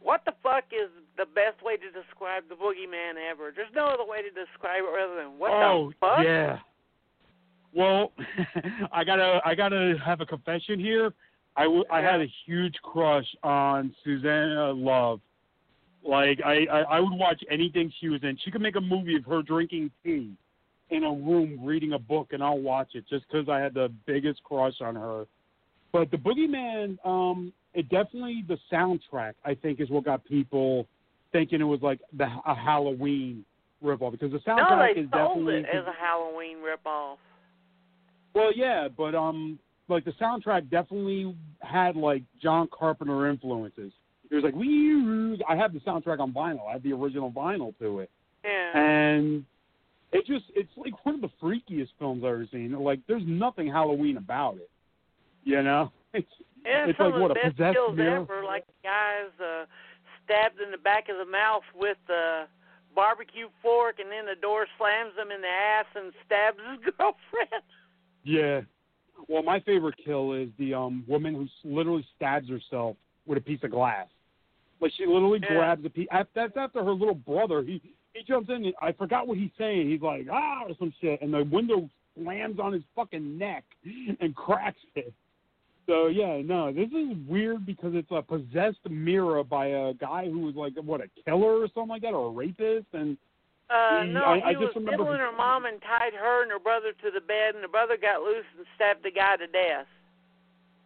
[0.00, 3.52] What the fuck is the best way to describe the boogeyman ever?
[3.54, 6.24] There's no other way to describe it other than what oh, the fuck?
[6.24, 6.58] yeah.
[7.74, 8.12] Well,
[8.92, 11.12] I gotta, I gotta have a confession here.
[11.56, 15.20] I, w- I had a huge crush on Suzanna Love.
[16.06, 18.36] Like I, I, I would watch anything she was in.
[18.44, 20.32] She could make a movie of her drinking tea
[20.90, 23.90] in a room reading a book, and I'll watch it just because I had the
[24.06, 25.26] biggest crush on her.
[25.92, 30.86] But the Boogeyman, um, it definitely the soundtrack I think is what got people
[31.34, 33.44] thinking it was like the a Halloween
[33.84, 37.16] ripoff because the soundtrack No, is definitely it as a Halloween ripoff.
[38.34, 43.92] well, yeah, but um, like the soundtrack definitely had like John Carpenter influences.
[44.30, 45.38] It was like we.
[45.48, 46.68] I have the soundtrack on vinyl.
[46.68, 48.10] I have the original vinyl to it,
[48.44, 48.78] Yeah.
[48.78, 49.44] and
[50.12, 52.72] it just it's like one of the freakiest films I've ever seen.
[52.72, 54.70] Like there's nothing Halloween about it,
[55.44, 55.90] you know.
[56.14, 56.28] It's
[56.64, 58.22] Yeah, it's some like of what the a best possessed kills mirror.
[58.22, 59.64] ever, like the guys uh,
[60.24, 62.44] stabbed in the back of the mouth with the
[62.94, 67.62] barbecue fork, and then the door slams him in the ass and stabs his girlfriend.
[68.22, 68.60] Yeah.
[69.28, 73.60] Well, my favorite kill is the um woman who literally stabs herself with a piece
[73.62, 74.06] of glass.
[74.80, 75.54] Like she literally Yeah.
[75.56, 76.08] grabs a piece.
[76.34, 77.62] That's after her little brother.
[77.62, 77.80] He
[78.12, 78.64] he jumps in.
[78.66, 79.88] And I forgot what he's saying.
[79.90, 83.64] He's like ah or some shit, and the window slams on his fucking neck
[84.20, 85.12] and cracks it.
[85.86, 90.40] So yeah, no, this is weird because it's a possessed mirror by a guy who
[90.40, 93.16] was like what a killer or something like that, or a rapist, and
[93.70, 96.42] Uh, He- no, I- he I was just remember- diddling her mom and tied her
[96.42, 99.36] and her brother to the bed, and the brother got loose and stabbed the guy
[99.38, 99.86] to death.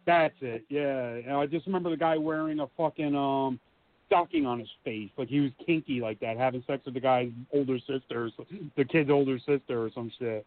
[0.05, 0.63] that's it.
[0.69, 3.59] Yeah, and I just remember the guy wearing a fucking um
[4.07, 7.31] stocking on his face, like he was kinky like that, having sex with the guy's
[7.53, 8.29] older sister, or
[8.75, 10.45] the kid's older sister, or some shit.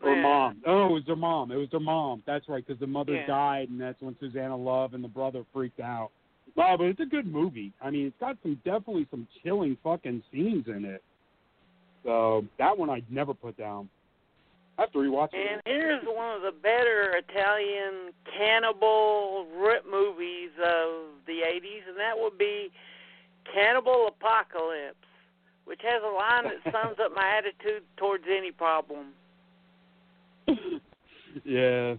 [0.00, 0.22] Or Yeah.
[0.22, 0.62] mom.
[0.64, 1.50] Oh, it was their mom.
[1.50, 2.22] It was their mom.
[2.24, 3.26] That's right, because the mother Yeah.
[3.26, 6.10] died, and that's when Suzanna Love and the brother freaked out.
[6.54, 7.72] Wow, but it's a good movie.
[7.80, 11.02] I mean, it's got some definitely some chilling fucking scenes in it.
[12.04, 13.90] So that one I'd never put down.
[14.78, 15.50] I have to rewatch it.
[15.52, 22.16] And here's one of the better Italian cannibal rip movies of the 80s, and that
[22.16, 22.70] would be
[23.52, 24.96] Cannibal Apocalypse,
[25.64, 29.14] which has a line that sums up my attitude towards any problem.
[31.44, 31.94] yeah,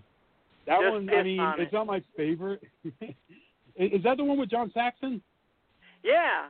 [0.68, 1.10] that Just one.
[1.14, 1.76] I mean, on it's it.
[1.76, 2.62] not my favorite.
[3.76, 5.22] is that the one with John Saxon?
[6.04, 6.48] Yeah,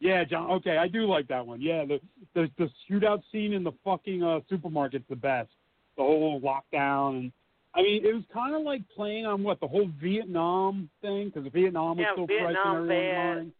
[0.00, 0.50] Yeah, John.
[0.52, 1.60] Okay, I do like that one.
[1.60, 2.00] Yeah, the
[2.34, 5.50] the the shootout scene in the fucking uh, supermarket's the best.
[5.96, 7.32] The whole lockdown and.
[7.74, 11.50] I mean, it was kind of like playing on what the whole Vietnam thing because
[11.54, 13.52] Vietnam was Yeah, still fresh in everyone's mind.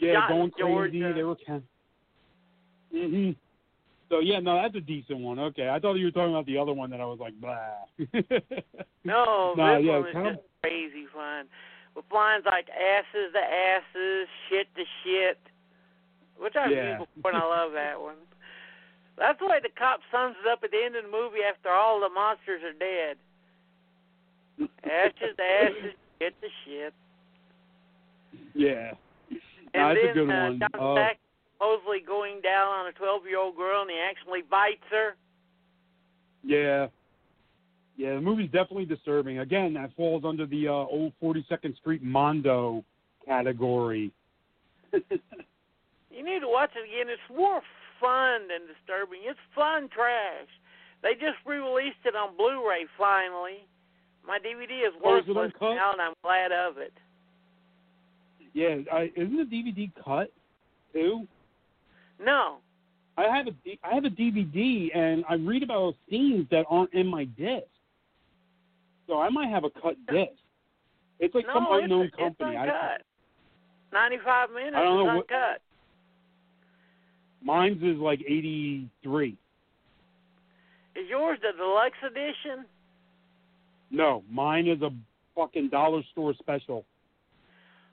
[0.00, 1.00] Yeah, Shot in going crazy.
[1.00, 1.12] Georgia.
[1.16, 1.62] They were kind.
[2.92, 3.30] hmm
[4.08, 5.38] So yeah, no, that's a decent one.
[5.38, 7.56] Okay, I thought you were talking about the other one that I was like, blah.
[9.04, 11.46] no, No, this yeah, one is kind of- just crazy fun.
[11.96, 15.38] With lines like asses to asses, shit to shit,
[16.38, 16.98] which I've Yeah.
[16.98, 18.16] used before, and I love that one.
[19.16, 21.70] That's the way the cop sums it up at the end of the movie after
[21.70, 23.16] all the monsters are dead.
[24.84, 26.94] Ashes to ashes, shit to shit.
[28.54, 28.92] yeah.
[29.74, 30.58] And that's then a good uh, one.
[30.60, 30.96] John Oh.
[30.96, 31.25] Saxon
[31.56, 35.16] supposedly going down on a 12 year old girl and he actually bites her.
[36.44, 36.88] Yeah.
[37.96, 39.38] Yeah, the movie's definitely disturbing.
[39.38, 42.84] Again, that falls under the uh, old 42nd Street Mondo
[43.24, 44.12] category.
[46.16, 47.12] You need to watch it again.
[47.12, 47.60] It's more
[48.00, 49.20] fun than disturbing.
[49.24, 50.48] It's fun trash.
[51.02, 53.68] They just re-released it on Blu-ray finally.
[54.26, 56.94] My DVD is Oh, is worthless now, and I'm glad of it.
[58.54, 60.32] yeah, I, isn't the DVD cut
[60.94, 61.28] too?
[62.18, 62.56] No,
[63.16, 63.52] I have a
[63.82, 67.66] I have a DVD and I read about scenes that aren't in my disc.
[69.06, 70.32] So I might have a cut disc.
[71.18, 72.56] It's like no, some it's, unknown it's company.
[72.56, 73.02] I, uncut.
[73.92, 75.60] 95 minutes I don't is know what-
[77.42, 79.36] mine's is like 83.
[80.96, 82.66] Is yours the deluxe edition?
[83.90, 84.90] No, mine is a
[85.34, 86.84] fucking dollar store special.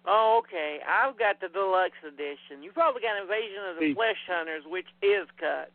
[0.06, 0.80] Oh, okay.
[0.88, 2.62] I've got the deluxe edition.
[2.62, 3.94] You probably got Invasion of the.
[3.94, 5.72] Flesh Hunters, which is cut.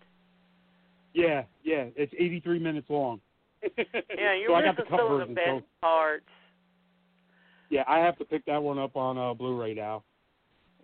[1.14, 3.21] Yeah, yeah, it's 83 minutes long.
[4.17, 5.35] Yeah, you're so I got missing the cut some of version.
[5.35, 6.25] the best So parts.
[7.71, 10.05] yeah, I have to pick that one up on uh, Blu-ray now.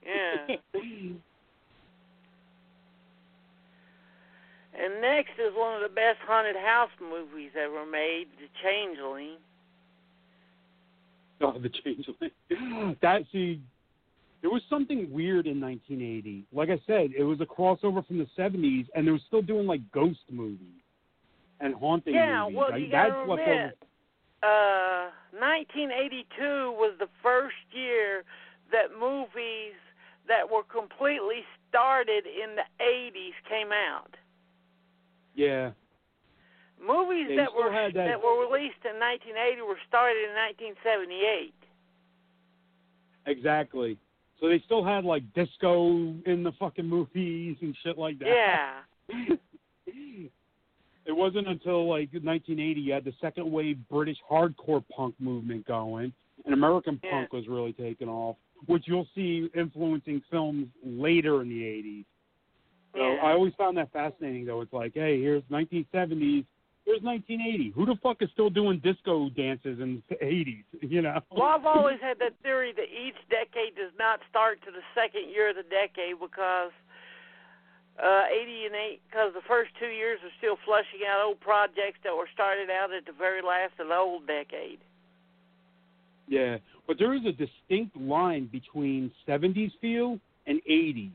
[0.04, 0.56] Yeah.
[4.74, 9.36] And next is one of the best haunted house movies ever made, The Changeling.
[11.44, 12.96] Oh, the changeling.
[13.02, 13.60] that see,
[14.42, 16.44] there was something weird in 1980.
[16.52, 19.66] Like I said, it was a crossover from the 70s, and they were still doing
[19.66, 20.58] like ghost movies
[21.60, 22.54] and haunting yeah, movies.
[22.54, 23.78] Yeah, well, Like, you gotta that's what admit,
[24.42, 28.24] uh, 1982 was the first year
[28.70, 29.78] that movies
[30.28, 34.14] that were completely started in the 80s came out.
[35.34, 35.70] Yeah,
[36.86, 41.54] Movies Yeah, that were had that- were released in 1980 were started in 1978.
[43.26, 43.96] exactly.
[44.40, 45.88] So they still had like disco
[46.26, 48.28] in the fucking movies and shit like that.
[48.28, 49.08] Yeah.
[49.86, 56.12] it wasn't until like 1980 you had the second wave British hardcore punk movement going,
[56.44, 57.10] and American Yeah.
[57.12, 62.04] punk was really taking off, which you'll see influencing films later in the 80s.
[62.92, 63.20] So Yeah.
[63.22, 64.60] I always found that fascinating, though.
[64.60, 66.44] It's like, hey, here's 1970s,
[66.84, 67.72] here's 1980.
[67.74, 70.64] Who the fuck is still doing disco dances in the 80s?
[70.82, 71.20] You know?
[71.30, 75.30] Well, I've always had that theory that each decade does not start to the second
[75.30, 76.70] year of the decade because
[77.98, 81.98] uh, 80 and 8, because the first two years are still flushing out old projects
[82.04, 84.78] that were started out at the very last of the old decade.
[86.28, 91.10] Yeah, but there is a distinct line between 70s feel and 80s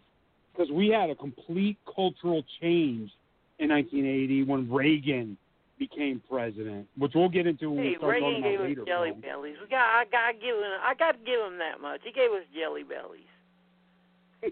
[0.51, 3.11] because we had a complete cultural change
[3.59, 5.37] in 1980 when Reagan
[5.79, 8.69] became president, which we'll get into when we Hey, start Reagan talking gave about us
[8.69, 8.85] later.
[8.85, 9.55] jelly bellies.
[9.61, 12.01] We got, I got to give him, I got to give him that much.
[12.03, 13.23] He gave us jelly bellies.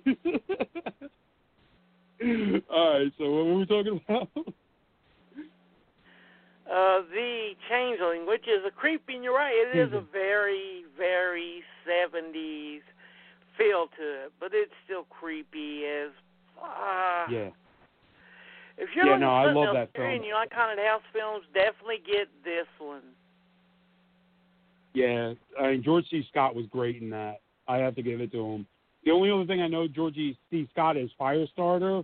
[2.72, 4.30] All right, so what were we talking about?
[6.72, 9.14] uh, The Changeling, which is a creepy.
[9.22, 12.82] You're right, it is a very, very 70s
[13.58, 16.12] feel to it, but it's still creepy as.
[16.62, 17.50] Uh, Yeah.
[18.78, 20.08] If you're Yeah, looking no, I love that film.
[20.08, 23.02] and you like haunted house films, definitely get this one.
[24.94, 26.24] Yeah, I mean George C.
[26.30, 27.42] Scott was great in that.
[27.68, 28.68] I have to give it to him.
[29.06, 30.68] The only other thing I know George C.
[30.72, 32.04] Scott is Firestarter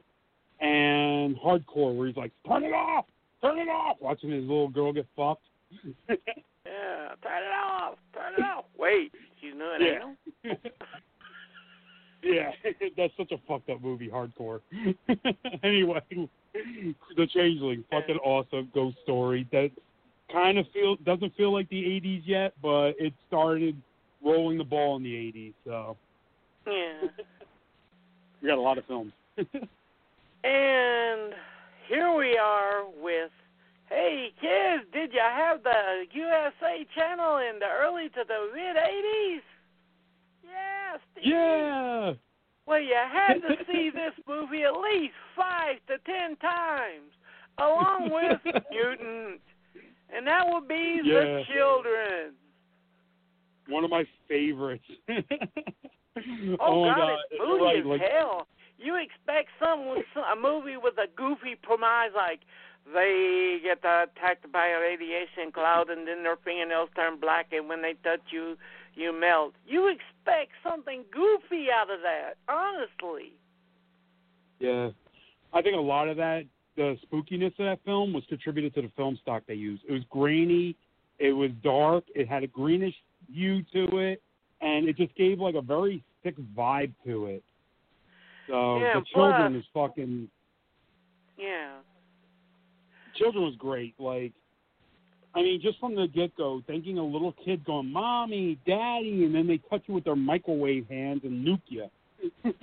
[0.60, 3.06] and Hardcore, where he's like, "Turn it off,
[3.42, 5.46] turn it off," watching his little girl get fucked.
[6.66, 8.66] Yeah, turn it off, turn it off.
[8.78, 9.96] Wait, she's doing Yeah.
[9.96, 10.16] anal?
[12.34, 12.52] yeah,
[12.98, 14.62] that's such a fucked up movie, Hardcore.
[15.63, 16.02] anyway,
[17.15, 19.72] The Changeling, fucking awesome ghost story that
[20.32, 23.76] kind of feel doesn't feel like the '80s yet, but it started
[24.24, 25.54] rolling the ball in the '80s.
[25.65, 25.98] So
[26.65, 27.08] Yeah.
[28.41, 29.13] we got a lot of films.
[30.43, 31.34] And
[31.88, 33.32] here we are with,
[33.89, 39.41] hey kids, did you have the USA channel in the early to the mid 80s?
[40.44, 41.24] Yeah, Steve.
[41.34, 42.14] yeah.
[42.66, 47.12] Well, you had to see this movie at least five to ten times,
[47.58, 48.40] along with
[48.72, 49.42] Mutant,
[50.16, 52.34] and that would be The Children.
[53.70, 54.84] One of my favorites.
[56.60, 57.80] Oh, my God, god, it's moody right.
[57.80, 58.48] as Like, hell.
[58.78, 62.42] You expect some with some, a movie with a goofy premise like
[62.94, 67.82] they get attacked by a radiation cloud and then their fingernails turn black and when
[67.82, 68.58] they touch you,
[68.96, 69.54] you melt.
[69.68, 73.34] You expect something goofy out of that, honestly.
[74.60, 74.90] Yeah,
[75.54, 76.44] I think a lot of that,
[76.76, 79.84] the spookiness of that film, was contributed to the film stock they used.
[79.88, 80.76] It was grainy,
[81.20, 82.96] it was dark, it had a greenish
[83.32, 84.22] hue to it,
[84.62, 87.44] and it just gave like a very sick vibe to it.
[88.48, 90.30] So Yeah, the children plus- is fucking.
[91.38, 91.78] Yeah.
[93.16, 93.94] Children was great.
[94.00, 94.34] Like,
[95.36, 99.34] I mean, just from the get go, thinking a little kid going, "Mommy, Daddy," and
[99.34, 101.88] then they touch you with their microwave hands and nuke you.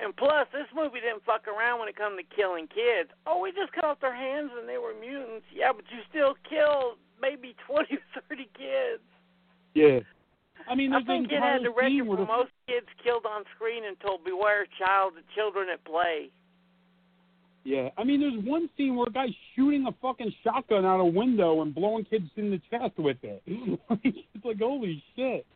[0.00, 3.12] And plus, this movie didn't fuck around when it come to killing kids.
[3.26, 5.44] Oh, we just cut off their hands and they were mutants.
[5.52, 9.04] Yeah, but you still killed maybe 20 or 30 kids.
[9.74, 10.00] yeah.
[10.68, 13.44] I mean, I think it had the record where for the most kids killed on
[13.56, 16.28] screen until Beware Child, the children at play.
[17.70, 21.04] Yeah, I mean, there's one scene where a guy's shooting a fucking shotgun out a
[21.04, 23.42] window and blowing kids in the chest with it.
[23.46, 25.46] it's like, holy shit.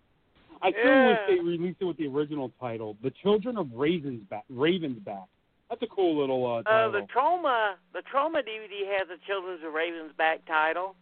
[0.63, 4.45] I still wish they released it with the original title, "The Children of Ravens Back."
[4.49, 5.27] Ravens Back.
[5.69, 6.93] That's a cool little uh, Uh, title.
[6.93, 10.95] the Troma, the Troma DVD has the "Children of Ravens back title.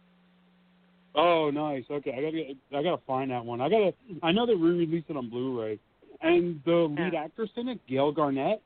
[1.15, 1.83] Oh, nice.
[1.91, 3.61] Okay, I gotta, get, I gotta find that one.
[3.61, 3.93] I gotta.
[4.23, 5.77] I know they re-released it on Blu-ray,
[6.21, 8.61] and the lead actress in it, Gale Garnett.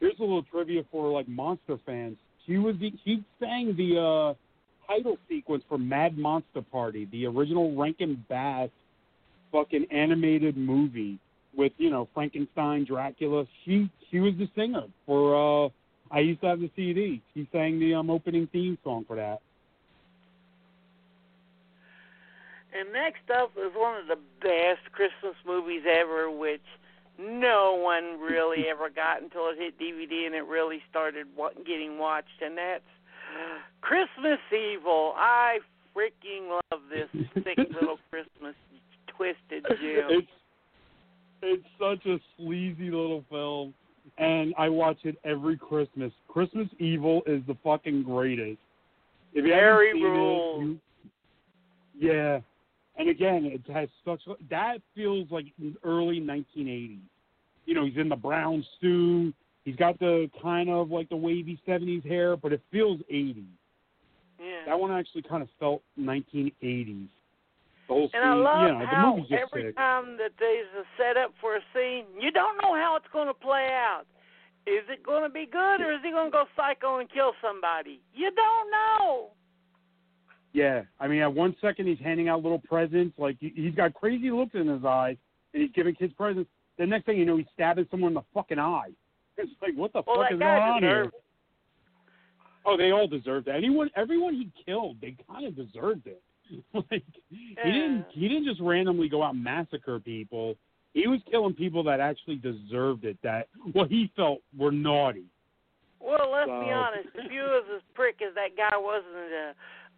[0.00, 2.16] Here's a little trivia for like monster fans.
[2.46, 4.34] She was the, she sang the uh,
[4.92, 8.68] title sequence for Mad Monster Party, the original Rankin Bass
[9.52, 11.18] fucking animated movie
[11.56, 13.46] with you know Frankenstein, Dracula.
[13.64, 15.66] She she was the singer for.
[15.66, 15.70] uh
[16.10, 17.20] I used to have the CD.
[17.34, 19.40] She sang the um, opening theme song for that.
[22.78, 26.62] And next up is one of the best Christmas movies ever, which
[27.18, 31.26] no one really ever got until it hit DVD and it really started
[31.66, 32.84] getting watched, and that's
[33.80, 35.14] Christmas Evil.
[35.16, 35.58] I
[35.96, 38.54] freaking love this sick little Christmas
[39.16, 40.08] twisted gem.
[40.10, 40.28] It's
[41.42, 43.74] it's such a sleazy little film,
[44.18, 46.12] and I watch it every Christmas.
[46.28, 48.58] Christmas Evil is the fucking greatest.
[49.34, 50.62] If you Harry rules.
[50.62, 50.64] it,
[52.00, 52.40] you, yeah.
[52.98, 55.46] And again, it has such that feels like
[55.84, 56.98] early 1980s.
[57.66, 59.34] You know, he's in the brown suit.
[59.64, 63.44] He's got the kind of like the wavy 70s hair, but it feels 80s.
[64.38, 64.64] Yeah.
[64.66, 67.08] That one actually kind of felt 1980s.
[67.88, 69.76] The whole And I scene, love you know, how every sick.
[69.76, 73.34] time that there's a setup for a scene, you don't know how it's going to
[73.34, 74.04] play out.
[74.66, 77.32] Is it going to be good or is he going to go psycho and kill
[77.40, 78.00] somebody?
[78.14, 79.30] You don't know.
[80.56, 83.92] Yeah, I mean, at one second he's handing out little presents, like he- he's got
[83.92, 85.18] crazy looks in his eyes,
[85.52, 86.48] and he's giving kids presents.
[86.78, 88.90] The next thing you know, he's stabbing someone in the fucking eye.
[89.38, 91.10] It's like, what the Well, fuck is going on here?
[92.64, 93.54] Oh, they all deserved it.
[93.54, 96.22] Anyone, everyone he killed, they kind of deserved it.
[96.72, 100.56] like he didn't, he didn't just randomly go out and massacre people.
[100.94, 103.18] He was killing people that actually deserved it.
[103.22, 105.26] That what he felt were naughty.
[106.00, 107.08] Well, let's So- be honest.
[107.14, 109.52] If you was as prick as that guy was in the,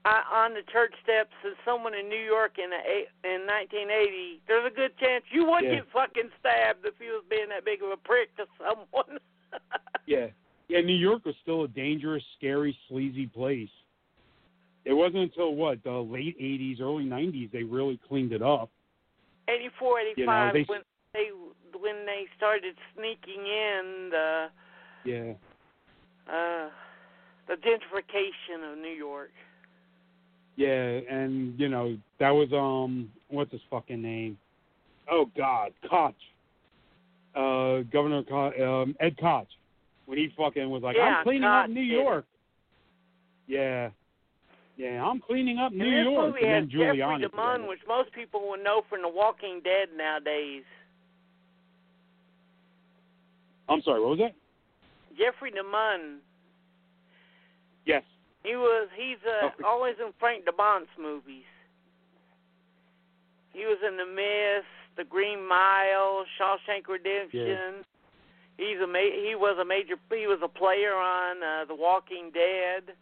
[0.04, 4.74] on the church steps as someone in New York in eight, in 1980, there's a
[4.74, 5.76] good chance you would Yeah.
[5.76, 9.18] get fucking stabbed if you was being that big of a prick to someone.
[10.06, 10.28] Yeah,
[10.68, 10.80] yeah.
[10.80, 13.68] New York was still a dangerous, scary, sleazy place.
[14.84, 18.70] it wasn't until what the late '80s, early '90s they really cleaned it up.
[19.48, 20.82] 84, 85 You know, they- when
[21.12, 21.28] they
[21.78, 24.50] when they started sneaking in the
[25.04, 25.34] Yeah.
[26.26, 26.70] uh
[27.46, 29.32] the gentrification of New York.
[30.58, 34.36] Yeah, and you know that was um what's his fucking name?
[35.08, 36.16] Oh God, Koch.
[37.36, 39.46] Uh, Governor Koch, um, Ed Koch,
[40.06, 41.92] when he fucking was like, Yeah, "I'm cleaning Koch up New did.
[41.92, 42.24] York."
[43.46, 43.90] Yeah,
[44.76, 47.20] yeah, I'm cleaning up New and this York, movie and has then Jeffrey Giuliani.
[47.20, 50.64] did DeMunn, which most people would know from The Walking Dead nowadays.
[53.68, 54.34] I'm sorry, what was that?
[55.16, 56.16] Jeffrey DeMunn.
[57.86, 58.02] Yes.
[58.48, 61.44] He was he's uh, always in Frank Darabont's movies.
[63.52, 67.84] He was in The Mist, The Green Mile, Shawshank Redemption.
[68.56, 72.30] He's a ma- he was a major he was a player on uh, The Walking
[72.32, 72.94] Dead.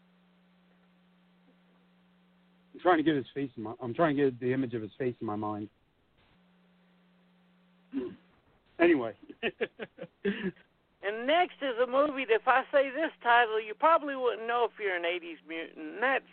[2.74, 3.74] I'm trying to get his face in my.
[3.80, 5.68] I'm trying to get the image of his face in my mind.
[8.78, 9.14] Anyway.
[11.06, 14.66] And next is a movie that if I say this title, you probably wouldn't know
[14.66, 15.94] if you're an 80s mutant.
[15.94, 16.24] And that's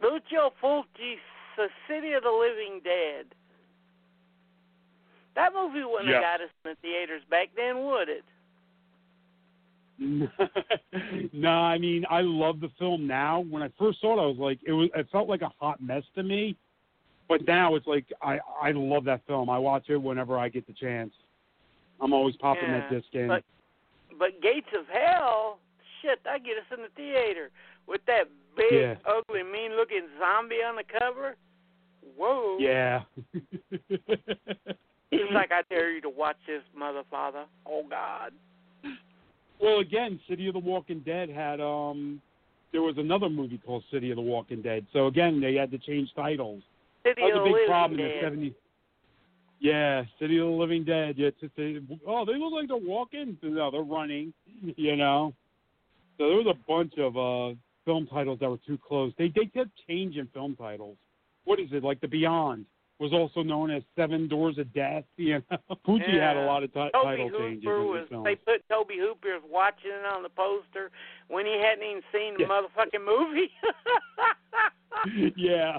[0.00, 1.18] Lucio Fulci's
[1.56, 3.26] The City of the Living Dead.
[5.34, 6.38] That movie wouldn't have Yes.
[6.38, 8.24] got us in the theaters back then, would it?
[11.32, 13.40] no, I mean I love the film now.
[13.40, 15.80] When I first saw it, I was like, it was it felt like a hot
[15.82, 16.56] mess to me.
[17.28, 19.50] But now it's like I I love that film.
[19.50, 21.12] I watch it whenever I get the chance.
[22.00, 23.28] I'm always popping that Yeah, disc in.
[23.28, 23.44] But
[24.18, 25.58] but Gates of Hell,
[26.02, 27.50] shit, that get us in the theater
[27.86, 28.24] with that
[28.56, 28.96] big, Yeah.
[29.06, 31.36] ugly, mean-looking zombie on the cover.
[32.16, 32.58] Whoa!
[32.58, 33.02] yeah.
[35.10, 37.44] It's like I dare you to watch this, mother father.
[37.66, 38.32] Oh God.
[39.60, 42.20] well, again, City of the Walking Dead had um
[42.72, 44.86] there was another movie called City of the Walking Dead.
[44.92, 46.62] So again, they had to change titles.
[47.06, 48.54] City That was of a big problem in the '70s.
[49.60, 51.16] Yeah, City of the Living Dead.
[51.18, 53.36] Yeah, it's, it's, oh, they look like they're walking.
[53.42, 54.32] No, they're running.
[54.76, 55.34] You know.
[56.16, 59.12] So there was a bunch of uh film titles that were too close.
[59.18, 60.96] They they kept changing film titles.
[61.44, 62.00] What is it like?
[62.00, 62.66] The Beyond
[63.00, 65.04] was also known as Seven Doors of Death.
[65.16, 68.24] You know, Fulci had a lot of ti- Toby title changes Hooper in was.
[68.24, 70.90] They put Tobe Hooper watching it on the poster
[71.28, 72.48] when he hadn't even seen the Yeah.
[72.48, 73.50] motherfucking movie.
[75.36, 75.78] yeah.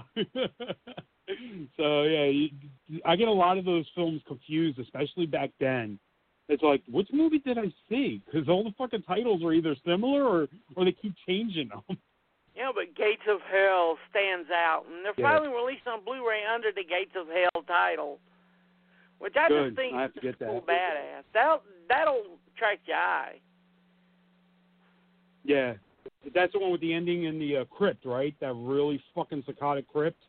[1.78, 2.50] so yeah, you,
[3.06, 6.00] I get a lot of those films confused, especially back then.
[6.48, 8.22] It's like, which movie did I see?
[8.26, 11.98] Because all the fucking titles are either similar or or they keep changing them.
[12.56, 15.32] Yeah, but Gates of Hell stands out, and they're Yeah.
[15.32, 18.20] finally released on Blu-ray under the Gates of Hell title,
[19.20, 19.70] which I Good.
[19.70, 21.24] just think I have is cool badass.
[21.34, 23.40] That'll that'll attract your eye.
[25.46, 25.76] Yeah,
[26.36, 28.36] that's the one with the ending in the uh, crypt, right?
[28.42, 30.22] That really fucking psychotic crypt.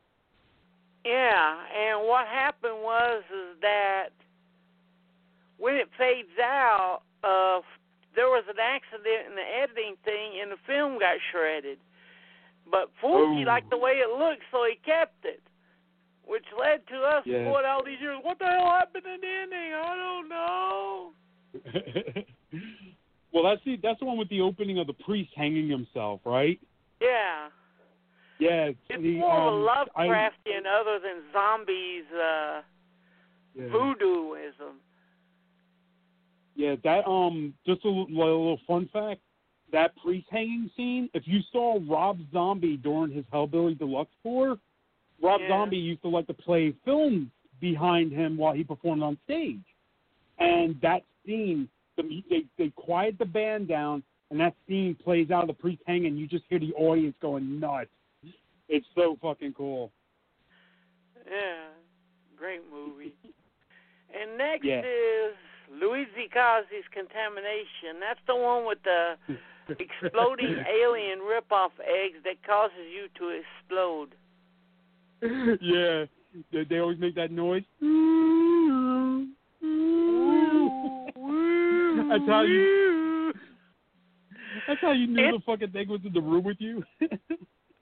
[1.04, 4.10] Yeah, and what happened was is that
[5.56, 7.60] when it fades out, uh,
[8.14, 11.78] there was an accident in the editing thing, and the film got shredded.
[12.70, 13.46] But Fulci Oh.
[13.46, 15.42] liked the way it looked, so he kept it,
[16.24, 17.44] which led to us Yeah.
[17.44, 18.18] going all these years.
[18.22, 19.74] What the hell happened in the ending?
[19.74, 21.14] I don't know.
[23.32, 26.60] well, that's the that's the one with the opening of the priest hanging himself, right?
[27.00, 27.48] Yeah,
[28.40, 32.62] Yeah, it's the, more um, of a I- Lovecraftian other than zombies uh,
[33.54, 33.64] yeah.
[33.64, 34.76] voodooism.
[36.56, 39.20] Yeah, that um, just a little, little fun fact.
[39.72, 41.08] That priest hanging scene.
[41.14, 44.58] If you saw Rob Zombie during his Hellbilly Deluxe tour,
[45.22, 45.48] Rob Yeah.
[45.48, 47.30] Zombie used to like to play film
[47.60, 49.60] behind him while he performed on stage.
[50.38, 55.42] And that scene, the, they they quiet the band down, and that scene plays out
[55.42, 56.16] of the priest hanging.
[56.16, 57.90] You just hear the audience going nuts.
[58.70, 59.90] It's so fucking cool.
[61.28, 61.68] Yeah,
[62.36, 63.14] great movie.
[64.12, 64.80] And next Yeah.
[64.80, 65.36] is
[65.70, 68.00] Luigi Cozzi's Contamination.
[68.00, 69.14] That's the one with the
[69.78, 74.16] exploding alien rip-off eggs that causes you to explode.
[75.62, 76.06] yeah,
[76.52, 77.62] they, they always make that noise.
[82.08, 83.32] That's how you.
[84.66, 86.82] That's how you knew the fucking thing was in the room with you.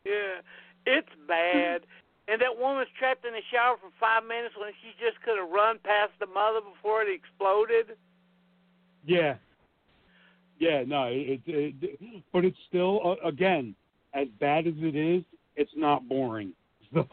[0.04, 0.40] Yeah,
[0.86, 1.82] it's bad.
[2.28, 5.48] And that woman's trapped in the shower for five minutes when she just could have
[5.48, 7.96] run past the mother before it exploded.
[9.04, 9.36] yeah.
[10.60, 13.76] Yeah, no, it, it, it but it's still uh, again
[14.12, 15.22] as bad as it is,
[15.56, 16.52] it's not boring.
[16.94, 17.06] So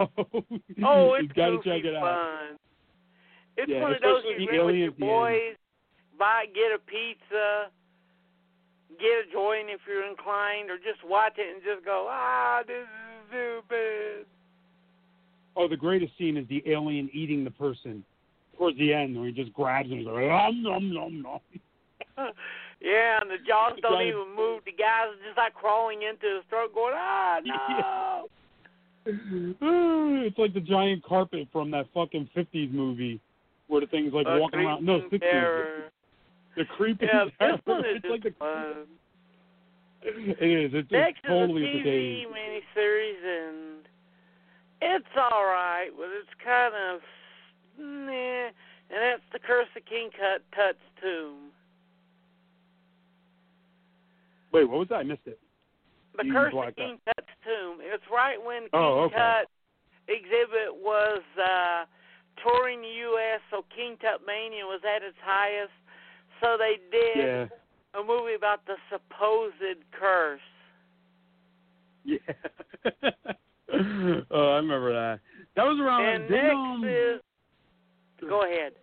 [0.83, 2.57] Oh, it's gotta check it out.
[3.57, 5.55] It's Yeah, one of those you rent with your boys,
[6.17, 7.69] buy, get a pizza,
[8.99, 12.83] get a joint if you're inclined, or just watch it and just go, ah, this
[12.83, 14.25] is stupid.
[15.55, 18.03] Oh, the greatest scene is the alien eating the person
[18.57, 21.39] towards the end, where he just grabs him and goes, nom nom nom nom.
[22.81, 24.61] yeah, and the jaws The don't even move.
[24.65, 28.27] The guy's just like crawling into his throat, going, ah, no.
[30.25, 33.19] it's like the giant carpet from that fucking fifties movie
[33.67, 34.85] where the thing's like walking around.
[34.85, 35.31] No, creeping sixties.
[35.31, 35.83] terror.
[36.57, 37.51] The creepy Yeah, terror.
[37.57, 38.73] this one is it's like the, fun.
[40.39, 40.71] it is.
[40.73, 41.89] It's, Next it's totally is a.
[41.89, 43.87] TV miniseries, and
[44.81, 47.01] it's all right, but it's kind of
[47.79, 48.51] nah.
[48.87, 51.49] And that's the Curse of King Tut Tut's Tomb.
[54.53, 54.97] Wait, what was that?
[54.97, 55.39] I missed it.
[56.17, 57.79] The You Curse of King Tut's Tomb.
[57.81, 59.15] It's right when King Oh, okay.
[59.15, 59.49] Tut
[60.07, 61.85] exhibit was uh,
[62.43, 65.73] touring the U.S., so King Tut Mania was at its highest.
[66.41, 67.45] So they did Yeah.
[67.99, 69.55] A movie about the supposed
[69.91, 70.39] curse.
[72.03, 72.17] Yeah.
[74.31, 75.19] oh, I remember that.
[75.55, 76.05] That was around.
[76.05, 77.21] and next um, is.
[78.21, 78.73] Go ahead.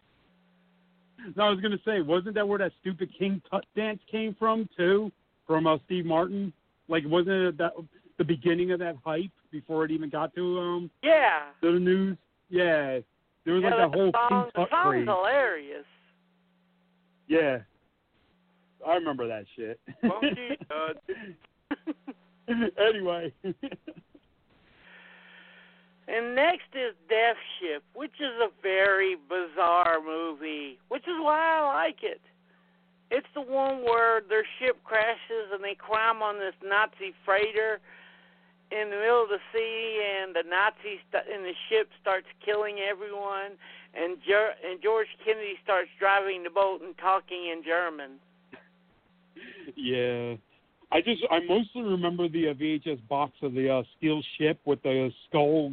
[1.36, 4.68] No, I was gonna say, wasn't that where that stupid King Tut dance came from
[4.76, 5.12] too?
[5.46, 6.52] From uh, Steve Martin?
[6.88, 7.72] Like, wasn't it that
[8.18, 11.44] the beginning of that hype before it even got to um Yeah.
[11.62, 12.16] the news?
[12.48, 12.98] Yeah,
[13.44, 15.08] there was yeah, like that whole song, King Tut the song's craze.
[15.08, 15.84] hilarious.
[17.28, 17.58] Yeah,
[18.86, 19.80] I remember that shit.
[20.02, 20.24] Won't
[20.70, 20.92] uh,
[22.78, 23.32] anyway,
[26.08, 31.86] And next is Death Ship, which is a very bizarre movie, which is why I
[31.86, 32.20] like it.
[33.10, 37.80] It's the one where their ship crashes and they climb on this Nazi freighter
[38.72, 42.78] in the middle of the sea, and the Nazis st- and the ship starts killing
[42.80, 43.60] everyone,
[43.92, 48.16] and Ger- and George Kennedy starts driving the boat and talking in German.
[49.76, 50.34] Yeah.
[50.90, 54.82] I just I mostly remember the uh, VHS box of the uh, steel ship with
[54.82, 55.72] the skull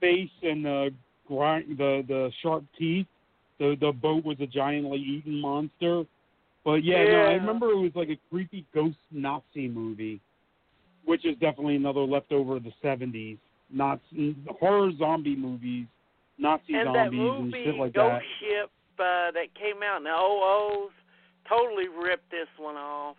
[0.00, 0.94] face and the
[1.28, 3.06] grind the the sharp teeth.
[3.58, 6.04] The the boat was a giantly eaten monster.
[6.64, 10.20] But yeah, no, I remember it was like a creepy ghost Nazi movie,
[11.04, 13.36] which is definitely another leftover of the '70s.
[13.70, 15.86] Nazi horror zombie movies,
[16.38, 18.22] Nazi and that zombies movie and shit like Ghost that.
[18.40, 20.92] Ship uh, that came out in the OOs
[21.52, 23.16] totally ripped this one off.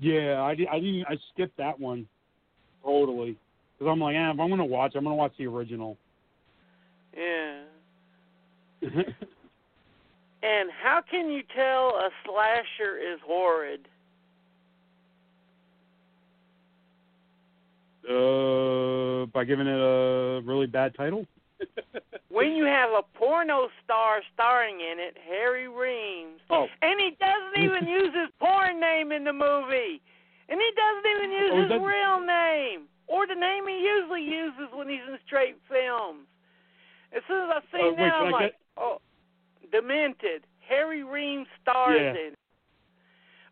[0.00, 1.06] Yeah, I, di- I didn't.
[1.08, 2.06] I skipped that one
[2.84, 3.36] totally
[3.78, 5.96] because I'm like, eh, if I'm gonna watch, I'm gonna watch the original.
[7.16, 7.62] Yeah.
[10.40, 13.88] And how can you tell a slasher is horrid?
[18.08, 21.26] uh, by giving it a really bad title.
[22.30, 27.56] When you have a porno star starring in it, Harry Reams, Oh, and he doesn't
[27.64, 30.00] even use his porn name in the movie,
[30.48, 34.22] and he doesn't even use Oh, his that's- real name or the name he usually
[34.22, 36.28] uses when he's in straight films.
[37.16, 39.00] As soon as I see oh, wait, that, I'm like, get- oh,
[39.72, 40.44] demented.
[40.60, 42.10] Harry Reams stars Yeah.
[42.10, 42.34] in it.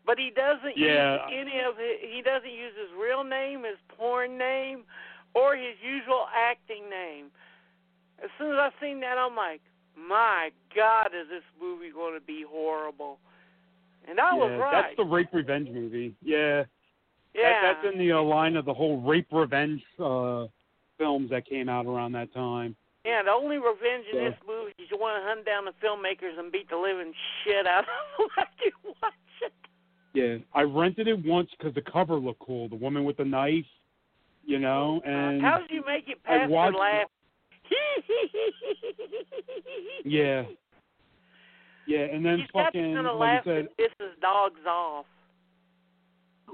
[0.05, 1.27] But he doesn't Yeah.
[1.27, 4.85] use any of his, he doesn't use his real name, his porn name,
[5.33, 7.31] or his usual acting name.
[8.23, 9.61] As soon as I seen that, I'm like,
[9.97, 13.19] my God, is this movie going to be horrible?
[14.09, 14.83] And I was yeah, right.
[14.85, 16.15] that's the rape revenge movie.
[16.23, 16.63] Yeah,
[17.33, 20.45] yeah, that, that's in the uh, line of the whole rape revenge uh,
[20.97, 22.75] films that came out around that time.
[23.05, 23.21] yeah.
[23.23, 26.39] The only revenge in So- this movie is you want to hunt down the filmmakers
[26.39, 27.11] and beat the living
[27.43, 27.85] shit out of
[28.17, 29.53] them after you watch it.
[30.13, 32.69] Yeah, I rented it once because the cover looked cool.
[32.69, 33.65] The woman with the knife,
[34.45, 37.07] you know, and How did you make it I past watched- the laugh?
[40.05, 40.43] yeah,
[41.85, 45.05] yeah, and then He's fucking gonna like laugh you said, and piss his dogs off.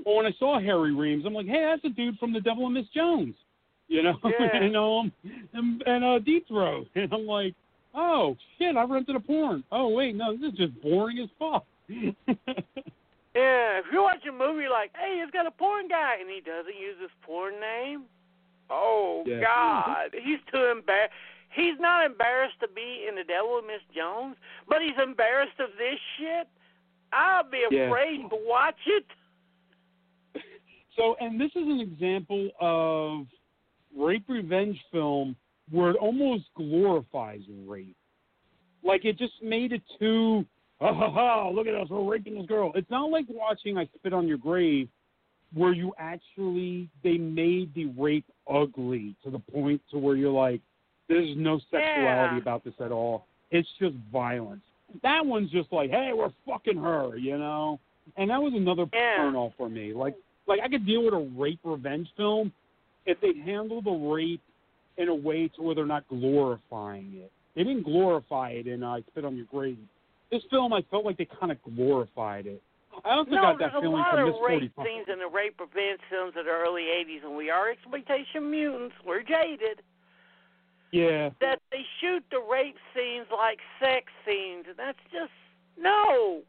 [0.05, 2.65] well, when I saw Harry Reams, I'm like, hey, that's a dude from The Devil
[2.65, 3.35] and Miss Jones,
[3.87, 4.55] you know, Yeah.
[4.55, 5.11] and um,
[5.53, 7.53] and, and uh, Deep Throat, and I'm like,
[7.95, 9.63] oh shit, I rented a porn.
[9.71, 11.65] Oh wait, no, this is just boring as fuck.
[13.35, 16.39] Yeah, if you watch a movie like, hey, it's got a porn guy, and he
[16.39, 18.03] doesn't use his porn name,
[18.69, 19.41] oh Yeah.
[19.41, 21.13] God, he's too embarrassed.
[21.55, 24.35] He's not embarrassed to be in The Devil Miss Jones,
[24.67, 26.47] but he's embarrassed of this shit.
[27.11, 27.87] I'll be Yeah.
[27.87, 29.05] afraid to watch it.
[30.95, 33.25] So, and this is an example of
[33.97, 35.35] rape revenge film
[35.71, 37.97] where it almost glorifies rape.
[38.83, 40.45] Like it just made it too,
[40.79, 42.71] ha ha ha, look at us, we're raping this girl.
[42.75, 44.87] It's not like watching I Spit on Your Grave
[45.53, 50.61] where you actually, they made the rape ugly to the point to where you're like,
[51.07, 52.41] there's no sexuality Yeah.
[52.41, 53.25] about this at all.
[53.51, 54.63] It's just violence.
[55.03, 57.79] That one's just like, hey, we're fucking her, you know?
[58.17, 59.15] and that was another Yeah.
[59.17, 59.93] turn off for me.
[59.93, 62.51] Like, like I could deal with a rape revenge film
[63.05, 64.41] if they handle the rape
[64.97, 67.31] in a way to where they're not glorifying it.
[67.55, 69.77] They didn't glorify it in uh, Spit on Your Grave.
[70.31, 72.61] This film, I felt like they kind of glorified it.
[73.05, 74.85] I also no, got there's that a feeling lot from of Miss rape 45.
[74.85, 78.95] scenes in the rape revenge films of the early '80s, and we are exploitation mutants.
[79.05, 79.81] We're jaded.
[80.91, 85.31] Yeah, That they shoot the rape scenes like sex scenes, and that's just
[85.75, 86.41] no.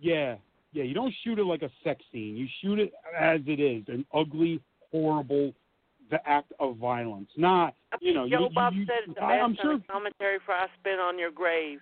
[0.00, 0.36] yeah,
[0.72, 0.84] yeah.
[0.84, 2.34] You don't shoot it like a sex scene.
[2.34, 4.60] You shoot it as it is, an ugly,
[4.90, 5.52] horrible,
[6.10, 7.28] the act of violence.
[7.36, 9.80] Not, you know, Joe you, Bob you, said it the best I'm sure.
[9.90, 11.80] commentary for I Spit on Your Grave.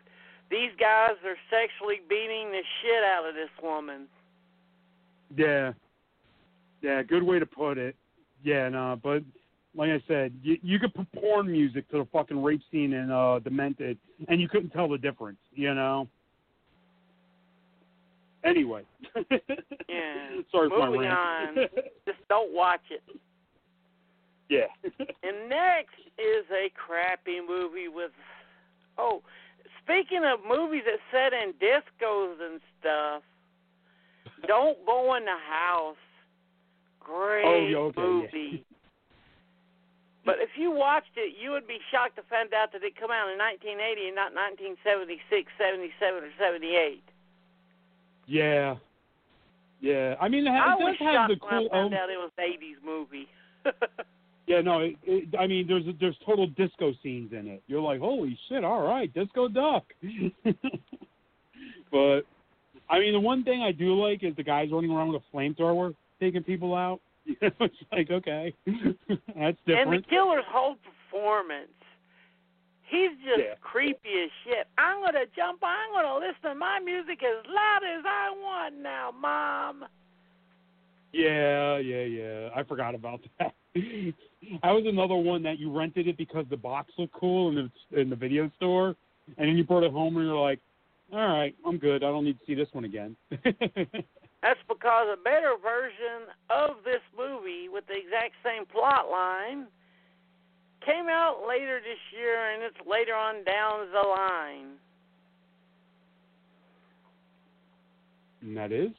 [0.54, 4.06] These guys are sexually beating the shit out of this woman.
[5.36, 5.72] Yeah,
[6.80, 7.02] yeah.
[7.02, 7.96] Good way to put it.
[8.44, 9.24] Yeah, no, but
[9.74, 13.10] like I said, you, you could put porn music to the fucking rape scene in
[13.10, 13.98] uh, Demented,
[14.28, 15.38] and you couldn't tell the difference.
[15.54, 16.06] You know.
[18.44, 18.82] Anyway.
[19.16, 19.22] Yeah.
[20.52, 21.58] Sorry for my rant.
[21.58, 21.64] on.
[22.06, 23.02] Just don't watch it.
[24.48, 24.66] yeah.
[25.24, 28.12] And next is a crappy movie with.
[28.96, 29.22] Oh,
[29.84, 33.22] speaking of movies that set in discos and stuff,
[34.48, 35.96] Don't Go in the House.
[37.00, 38.06] Great Oh, yeah, okay, yeah.
[38.06, 38.64] movie.
[40.24, 43.12] But if you watched it, you would be shocked to find out that it came
[43.12, 45.20] out in 1980 and not 1976,
[45.60, 47.04] 77, or 78.
[48.26, 48.76] Yeah.
[49.84, 50.16] Yeah.
[50.18, 51.68] I mean, it, I it was does have shocked the when cool.
[51.68, 53.28] I found out it was an 80s movie.
[54.46, 57.62] Yeah, no, it, it, I mean, there's there's total disco scenes in it.
[57.66, 59.84] You're like, holy shit, all right, disco duck.
[61.90, 62.20] but
[62.90, 65.36] I mean, the one thing I do like is the guys running around with a
[65.36, 67.00] flamethrower taking people out.
[67.26, 69.94] it's like, okay, that's different.
[69.94, 70.76] and the killer's whole
[71.10, 71.72] performance,
[72.90, 73.54] he's just Yeah.
[73.62, 74.66] creepy as shit.
[74.76, 75.62] I'm gonna jump.
[75.62, 79.86] I'm gonna listen to my music as loud as I want now, Mom.
[81.14, 82.48] Yeah, yeah, yeah.
[82.54, 83.54] I forgot about that.
[83.74, 88.00] That was another one that you rented it because the box looked cool in the
[88.00, 88.96] in the video store,
[89.38, 90.60] and then you brought it home and you're like,
[91.12, 92.04] all right, I'm good.
[92.04, 93.16] I don't need to see this one again.
[93.30, 99.66] That's because a better version of this movie with the exact same plot line
[100.84, 104.76] came out later this year, and it's later on down the line.
[108.44, 108.90] and that is.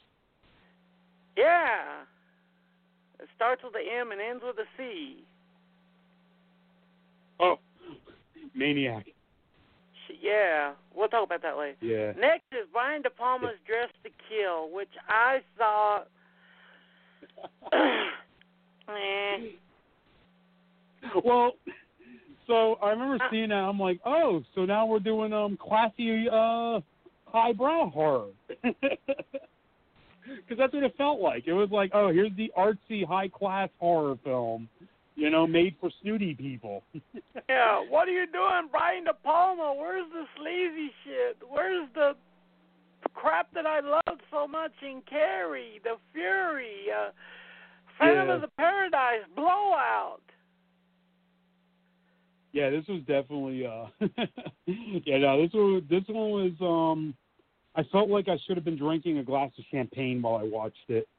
[1.37, 2.03] Yeah.
[3.25, 5.23] It starts with a M and ends with a C.
[7.39, 7.57] Oh,
[8.55, 9.07] Maniac.
[10.21, 11.75] Yeah, we'll talk about that later.
[11.81, 12.11] Yeah.
[12.21, 16.01] Next is Brian De Palma's Dress to Kill, which I saw.
[17.73, 19.37] eh,
[21.23, 21.53] Well,
[22.45, 23.27] so I remember Uh.
[23.31, 23.55] seeing that.
[23.55, 26.79] I'm like, oh, so now we're doing um classy, uh,
[27.25, 28.27] highbrow horror.
[30.25, 31.47] Because that's what it felt like.
[31.47, 34.67] It was like, oh, here's the artsy, high class horror film,
[35.15, 36.83] you know, made for snooty people.
[37.49, 39.73] yeah, what are you doing, Brian De Palma?
[39.77, 41.37] Where's the sleazy shit?
[41.47, 42.15] Where's the
[43.13, 47.11] crap that I loved so much in Carrie, The Fury, uh,
[47.99, 48.35] Phantom Yeah.
[48.35, 50.21] of the Paradise, Blowout?
[52.51, 53.65] yeah, this was definitely.
[53.65, 53.85] uh
[55.05, 55.85] Yeah, no, this one.
[55.89, 56.53] This one was.
[56.61, 57.13] um
[57.75, 60.89] I felt like I should have been drinking a glass of champagne while I watched
[60.89, 61.07] it.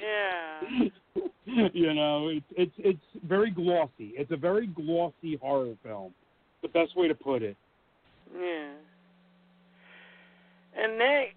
[0.00, 0.88] Yeah.
[1.72, 4.14] you know, it's it's it's very glossy.
[4.16, 6.14] It's a very glossy horror film.
[6.62, 7.56] The best way to put it.
[8.34, 8.72] Yeah.
[10.76, 11.34] And next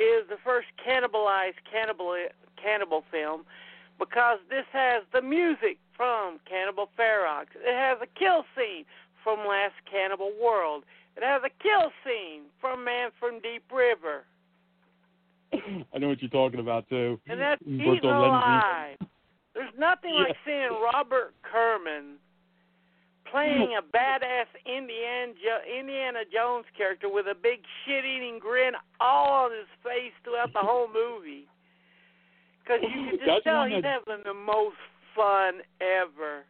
[0.00, 2.16] is the first cannibalized cannibal
[2.60, 3.44] cannibal film
[3.98, 7.46] because this has the music from Cannibal Ferox.
[7.54, 8.84] It has a kill scene
[9.22, 10.84] from Last Cannibal World.
[11.16, 14.24] It has a kill scene from Man from Deep River.
[15.94, 17.20] I know what you're talking about too.
[17.28, 18.96] And that's Eaten Alive.
[19.54, 22.16] There's nothing like seeing Robert Kerman
[23.30, 29.50] playing a badass Indiana, jo- Indiana Jones character with a big shit-eating grin all on
[29.50, 31.46] his face throughout the whole movie.
[32.64, 34.76] Because you can just That's tell he's that- having the most
[35.14, 36.44] fun ever.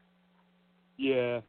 [0.96, 1.40] Yeah.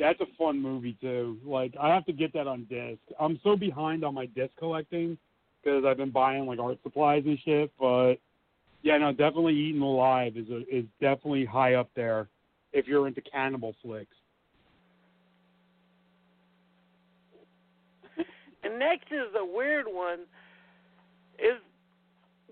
[0.00, 1.38] It's a fun movie too.
[1.44, 3.00] Like I have to get that on disc.
[3.18, 5.18] I'm so behind on my disc collecting
[5.62, 7.72] because I've been buying like art supplies and shit.
[7.78, 8.14] But
[8.82, 12.28] yeah, no, definitely Eaten Alive is a, is definitely high up there
[12.72, 14.14] if you're into cannibal flicks.
[18.62, 20.20] And next is a weird one.
[21.38, 21.60] Is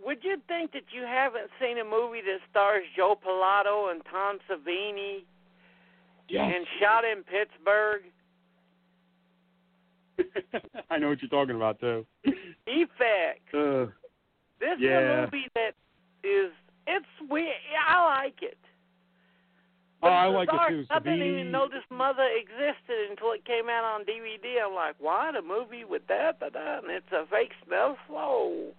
[0.04, 4.38] would you think that you haven't seen a movie that stars Joe Pilato and Tom
[4.48, 5.24] Savini
[6.28, 6.52] Yes.
[6.56, 8.02] and shot in Pittsburgh?
[10.90, 12.06] I know what you're talking about too.
[12.66, 13.54] Effects.
[13.54, 13.86] Uh,
[14.78, 14.98] Yeah.
[14.98, 15.72] a movie that
[16.24, 16.52] is
[16.86, 17.52] it's weird.
[17.88, 18.58] I like it.
[20.02, 20.84] Oh, I But like it too.
[20.90, 24.62] I didn't even know this mother existed until it came out on DVD.
[24.66, 25.34] I'm like, what?
[25.36, 26.38] A movie with that?
[26.40, 28.72] And it's a fake smell slow.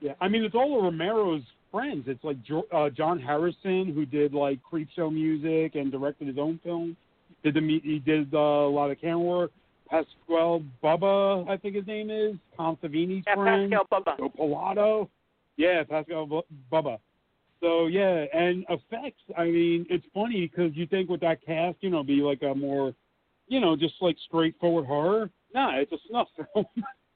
[0.00, 1.42] Yeah, I mean it's all of Romero's
[1.74, 2.04] friends.
[2.06, 2.36] It's like
[2.72, 6.96] uh, John Harrison, who did like Creepshow music and directed his own film.
[7.42, 9.50] Did the he did uh, a lot of camera work.
[9.90, 13.72] Pasquale Buba, I think his name is Tom Savini's Yeah, friend.
[13.72, 14.16] Pascal Buba.
[14.18, 15.08] So Pilato.
[15.56, 16.98] Yeah, Pascal Buba.
[17.60, 19.20] So yeah, and effects.
[19.36, 22.54] I mean, it's funny because you think with that cast, you know, be like a
[22.54, 22.94] more,
[23.48, 25.28] you know, just like straightforward horror.
[25.52, 26.66] Nah, it's a snuff film.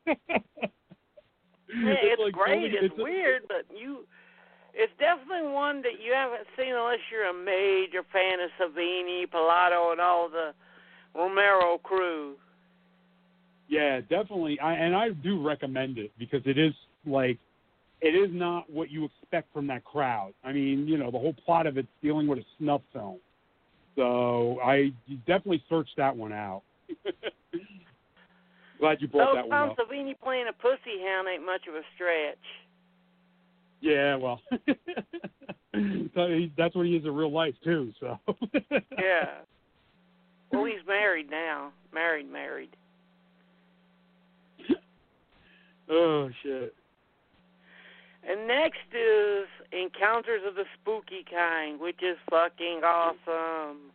[0.06, 0.14] Yeah,
[2.02, 2.70] it's, like great.
[2.72, 4.06] totally- it's, a- weird, but you.
[4.74, 9.92] It's definitely one that you haven't seen unless you're a major fan of Savini, Pilato,
[9.92, 10.52] and all the
[11.14, 12.36] Romero crew.
[13.68, 14.58] Yeah, definitely.
[14.60, 16.72] I and I do recommend it because it is
[17.06, 17.38] like
[18.00, 20.32] it is not what you expect from that crowd.
[20.44, 23.18] I mean, you know, the whole plot of it's dealing with a snuff film.
[23.96, 24.92] So I
[25.26, 26.62] definitely search that one out.
[28.78, 29.76] Glad you brought So that one up.
[29.76, 32.38] Savini playing a pussy hound ain't much of a stretch.
[33.80, 34.40] Yeah, well,
[35.72, 37.92] that's what he is in real life too.
[38.00, 38.18] So
[38.98, 39.38] Yeah.
[40.52, 41.72] Well, he's married now.
[41.92, 42.70] Married, married.
[45.90, 46.74] oh shit.
[48.28, 53.92] And next is Encounters of the Spooky Kind, which is fucking awesome.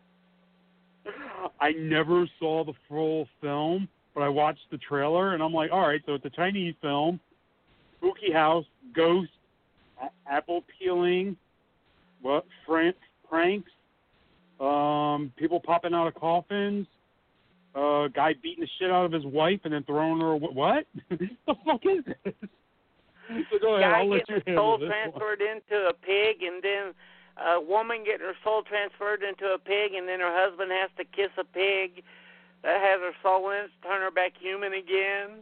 [1.59, 5.87] I never saw the full film, but I watched the trailer and I'm like, all
[5.87, 7.19] right, so it's a Chinese film,
[7.97, 8.65] spooky house,
[8.95, 9.29] ghost,
[10.01, 11.37] a- apple peeling,
[12.21, 12.93] what fran-
[13.29, 13.71] pranks,
[14.59, 16.87] um, people popping out of coffins,
[17.75, 20.35] uh, guy beating the shit out of his wife and then throwing her.
[20.35, 20.85] What?
[21.09, 22.33] the fuck is this?
[23.51, 24.91] So go ahead, Guy I'll let getting you soul this one.
[24.91, 26.93] transferred into a pig, and then
[27.37, 31.05] a woman getting her soul transferred into a pig, and then her husband has to
[31.05, 32.03] kiss a pig
[32.63, 35.41] that has her soul in turn her back human again.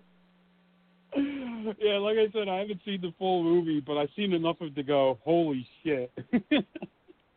[1.80, 4.68] yeah, like I said, I haven't seen the full movie, but I've seen enough of
[4.68, 6.12] it to go, holy shit.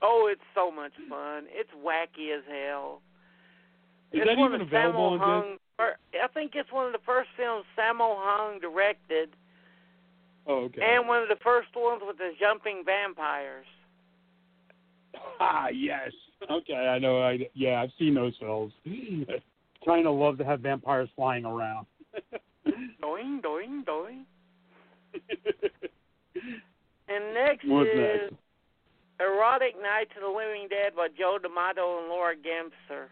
[0.06, 1.44] Oh, it's so much fun.
[1.48, 3.00] It's wacky as hell.
[4.12, 5.56] Is it's that one even of available Sammo on Hung.
[5.78, 9.30] fir- I think it's one of the first films Sammo Hung directed,
[10.46, 10.82] oh, okay.
[10.82, 13.66] and one of the first ones with the jumping vampires.
[15.40, 16.10] Ah, yes.
[16.50, 17.22] Okay, I know.
[17.22, 18.72] I yeah, I've seen those films.
[19.86, 21.86] kind of love to have vampires flying around.
[23.00, 24.26] Doing, doing, doing.
[27.08, 28.34] And next What's is next?
[29.20, 33.06] Erotic Night of the Living Dead by Joe D'Amato and Laura Gemser.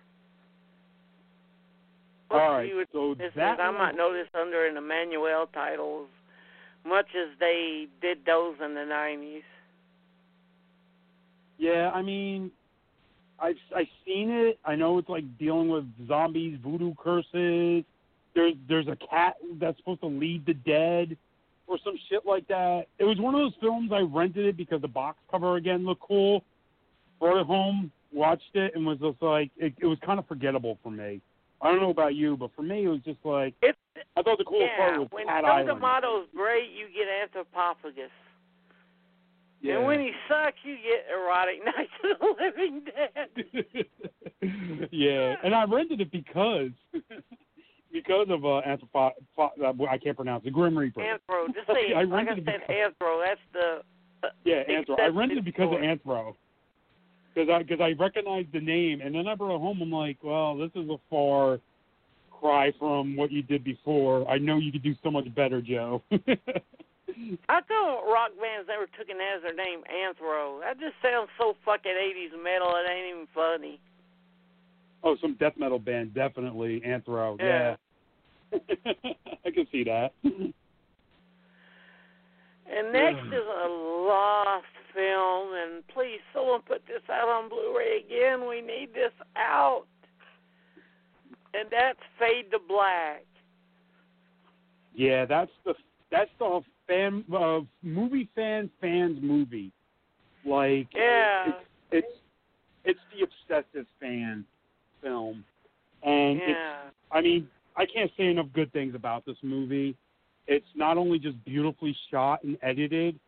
[2.30, 3.32] All right, so that is.
[3.36, 6.08] I might know this under an Emmanuel titles,
[6.86, 9.42] much as they did those in the 90s.
[11.58, 12.50] Yeah, I mean,
[13.38, 14.58] I've I've seen it.
[14.64, 17.84] I know it's like dealing with zombies, voodoo curses.
[18.34, 21.16] There's there's a cat that's supposed to lead the dead,
[21.66, 22.86] or some shit like that.
[22.98, 26.02] It was one of those films I rented it because the box cover again looked
[26.02, 26.42] cool.
[27.20, 30.78] Brought it home, watched it, and was just like it, it was kind of forgettable
[30.82, 31.20] for me.
[31.60, 33.78] I don't know about you, but for me it was just like It's,
[34.16, 35.68] I thought the coolest yeah, part was when Cat Island.
[35.68, 38.10] D'Amato's great, you get Anthropophagus.
[39.60, 39.76] Yeah.
[39.76, 43.28] And when he sucks, you get Erotic Nights of the Living Dead.
[44.90, 46.70] yeah, and I rented it because
[47.92, 51.00] because of uh, anthropo- uh, I can't pronounce it, Grim Reaper.
[51.00, 51.46] Anthro.
[51.54, 53.24] Just say, I like I said, because, Anthro.
[53.24, 54.28] That's the.
[54.44, 55.00] yeah, Anthro.
[55.00, 56.34] I rented it because of Anthro.
[57.34, 59.80] Because I because I recognized the name, and then I brought it home.
[59.80, 61.58] I'm like, well, this is a far
[62.30, 64.28] cry from what you did before.
[64.28, 66.02] I know you could do so much better, Joe.
[67.48, 70.60] I thought rock bands never took it as their name, Anthro.
[70.60, 73.80] That just sounds so fucking 80s metal, it ain't even funny.
[75.02, 77.38] Oh, some death metal band, definitely Anthro.
[77.38, 77.76] Yeah.
[78.52, 78.58] Yeah,
[79.46, 80.12] I can see that.
[80.24, 80.52] And
[82.92, 88.48] next is a lost film, and please, someone put this out on Blu-ray again.
[88.48, 89.84] We need this out.
[91.54, 93.24] And that's Fade to Black.
[94.94, 95.74] Yeah, that's the
[96.10, 99.72] that's the fan uh, movie fan fans movie.
[100.44, 101.48] Like Yeah.
[101.48, 101.56] it's
[101.90, 102.12] it's
[102.84, 104.44] it's the obsessive fan
[105.02, 105.44] film,
[106.02, 106.58] and it's
[107.10, 109.96] I mean I can't say enough good things about this movie.
[110.46, 113.18] It's not only just beautifully shot and edited,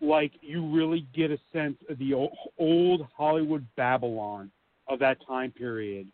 [0.00, 4.50] like you really get a sense of the old, old Hollywood Babylon
[4.88, 6.06] of that time period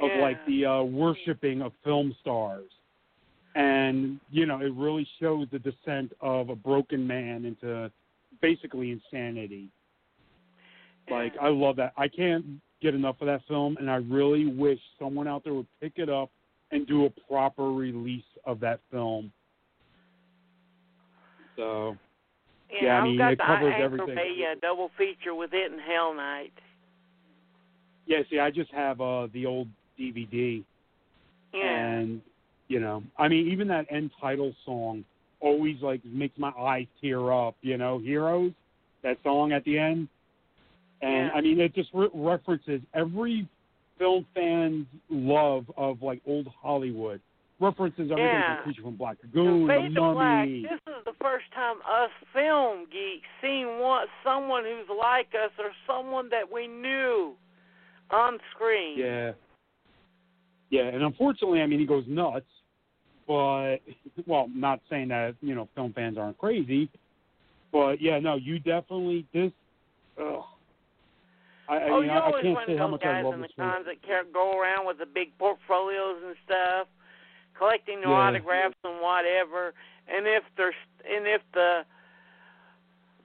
[0.00, 0.22] of Yeah.
[0.22, 2.70] like the uh, worshiping of film stars.
[3.56, 7.90] and you know it really shows the descent of a broken man into
[8.40, 9.68] basically insanity.
[11.10, 11.92] Like I love that.
[11.96, 12.44] I can't
[12.84, 16.10] get enough of that film, and I really wish someone out there would pick it
[16.10, 16.30] up
[16.70, 19.32] and do a proper release of that film.
[21.56, 21.96] So
[22.70, 24.14] Yeah, Yeah, I mean, got it covers everything.
[24.14, 26.52] Bay uh, double feature with it and Hell Night.
[28.06, 29.68] yeah, see, I just have uh the old
[29.98, 30.62] DVD,
[31.54, 31.86] Yeah.
[31.88, 32.20] and
[32.68, 35.04] you know, I mean, even that end title song
[35.40, 37.56] always like makes my eyes tear up.
[37.62, 38.52] You know, Heroes,
[39.02, 40.08] that song at the end,
[41.04, 41.34] and Yeah.
[41.34, 43.46] I mean, it just re- references every
[43.98, 47.20] film fan's love of like old Hollywood.
[47.60, 48.56] References everything Yeah.
[48.56, 52.86] from Creature from Black Lagoon, The to Black, this is the first time us film
[52.86, 57.36] geeks seen one, someone who's like us or someone that we knew
[58.10, 58.98] on screen.
[58.98, 59.32] Yeah.
[60.70, 62.46] Yeah, and unfortunately, I mean, he goes nuts.
[63.26, 63.78] But
[64.26, 66.88] well, not saying that you know film fans aren't crazy,
[67.72, 69.52] but yeah, no, you definitely this.
[70.20, 70.44] Ugh.
[71.68, 73.24] I, I oh, mean, you're I, I always can't one say how much I guys
[73.24, 76.88] love in the cons that can't go around with the big portfolios and stuff,
[77.56, 78.28] collecting their Yeah.
[78.28, 79.72] autographs and whatever.
[80.06, 80.74] And if there's
[81.08, 81.84] and if the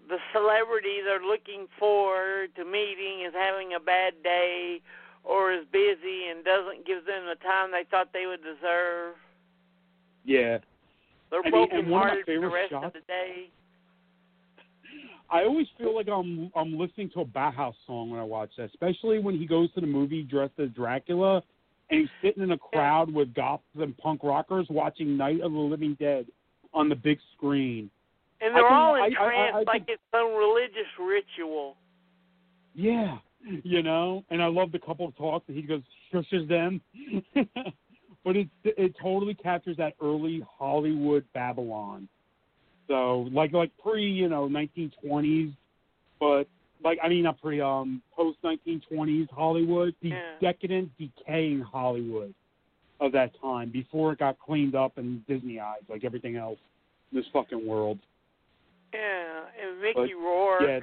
[0.08, 4.82] the celebrity they're looking for to meeting is having a bad day
[5.24, 9.16] or is busy and doesn't give them the time they thought they would deserve,
[10.24, 10.60] Yeah,
[11.30, 13.50] they're I broken and one of my hearted for the rest shots- of the day.
[15.32, 18.70] I always feel like I'm I'm listening to a Bauhaus song when I watch that,
[18.70, 21.44] especially when he goes to the movie dressed as Dracula,
[21.90, 25.58] and he's sitting in a crowd with goths and punk rockers watching Night of the
[25.58, 26.26] Living Dead
[26.74, 27.90] on the big screen.
[28.42, 31.76] And they're can- all I- I- I- I like it's some religious ritual.
[32.74, 33.18] Yeah,
[33.64, 35.82] you know, and I love the couple of talks that he goes
[36.14, 36.82] shushes them,
[38.24, 42.08] but it it totally captures that early Hollywood Babylon.
[42.90, 45.54] So like like pre you know 1920s,
[46.20, 46.46] but
[46.84, 50.22] like I mean not pre um post 1920s Hollywood, the Yeah.
[50.42, 52.34] decadent, decaying Hollywood
[53.00, 56.60] of that time before it got cleaned up and Disney eyes like everything else
[57.12, 58.00] in this fucking world.
[58.94, 60.62] Yeah, and Mickey But, Rourke.
[60.62, 60.80] Yeah.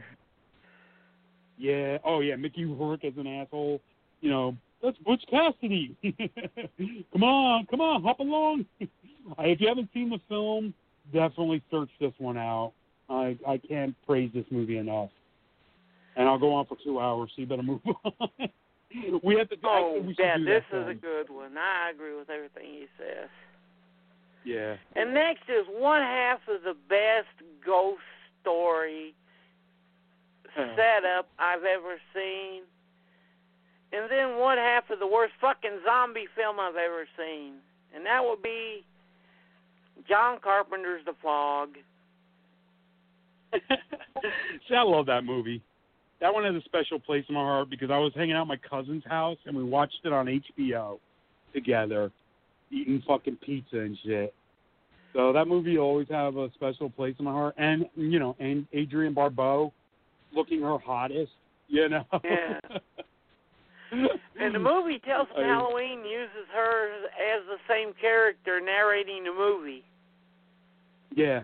[1.58, 1.98] Yeah.
[2.04, 3.80] Oh yeah, Mickey Rourke as an asshole.
[4.20, 5.96] You know, that's Butch Cassidy.
[7.12, 8.64] come on, come on, hop along.
[8.80, 10.72] if you haven't seen the film,
[11.12, 12.72] definitely search this one out.
[13.08, 15.10] I I can't praise this movie enough.
[16.16, 18.28] And I'll go on for two hours, so you better move on.
[19.22, 19.56] we have to.
[19.64, 21.56] Oh, we yeah, this is a good one.
[21.58, 23.28] I agree with everything he says.
[24.44, 24.76] Yeah.
[24.94, 27.28] And next is one half of the best
[27.64, 28.00] ghost
[28.40, 29.12] story
[30.56, 30.74] Yeah.
[30.76, 32.62] setup I've ever seen.
[33.92, 37.54] And then one half of the worst fucking zombie film I've ever seen.
[37.94, 38.84] And that would be
[40.08, 41.70] John Carpenter's The Fog.
[44.68, 45.62] See, I love that movie.
[46.20, 48.46] That one has a special place in my heart because I was hanging out at
[48.46, 50.98] my cousin's house and we watched it on HBO
[51.52, 52.10] together,
[52.70, 54.34] eating fucking pizza and shit.
[55.12, 57.54] So that movie always have a special place in my heart.
[57.56, 59.72] And you know, and Adrienne Barbeau
[60.34, 61.32] looking her hottest.
[61.68, 62.04] You know.
[62.24, 62.60] Yeah.
[64.40, 69.84] And the movie from I- Halloween uses her as the same character narrating the movie.
[71.14, 71.42] yeah.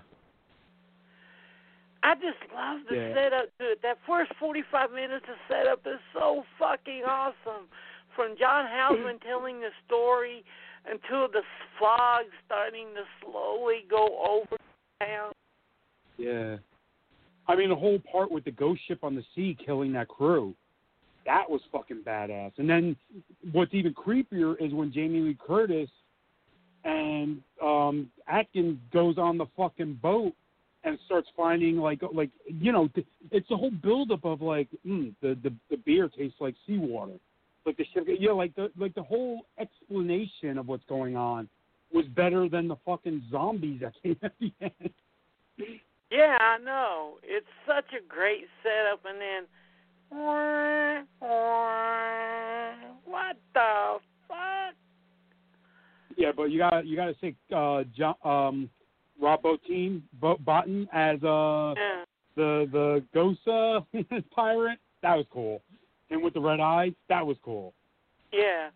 [2.05, 3.15] I just love the Yeah.
[3.15, 3.83] setup to it.
[3.83, 7.69] That first 45 minutes of setup is so fucking awesome.
[8.17, 10.45] From John Houseman telling the story
[10.85, 11.43] until the
[11.79, 14.57] fog starting to slowly go over
[15.01, 15.31] town.
[16.19, 16.57] Yeah.
[17.47, 20.55] I mean, the whole part with the ghost ship on the sea killing that crew,
[21.27, 22.53] that was fucking badass.
[22.59, 22.97] And then
[23.53, 25.91] what's even creepier is when Jamie Lee Curtis
[26.85, 30.33] and um Atkins goes on the fucking boat
[30.85, 32.89] and starts finding like like you know
[33.31, 37.13] it's the whole buildup of like mm, the the the beer tastes like seawater,
[37.65, 41.49] like the ship yeah like the like the whole explanation of what's going on
[41.93, 44.91] was better than the fucking zombies that came at the end.
[46.11, 47.19] Yeah, I know.
[47.23, 49.45] It's such a great setup, and then.
[53.05, 53.99] What the
[54.29, 54.75] fuck?
[56.17, 58.71] Yeah, but you got you got to say uh, John, um,
[59.21, 62.05] Rob Bottin, Bo- Bottin as uh, Yeah.
[62.37, 63.81] the the ghost uh,
[64.35, 64.79] pirate.
[65.03, 65.63] That was cool.
[66.11, 67.73] And with the red eyes, that was cool.
[68.33, 68.69] Yeah.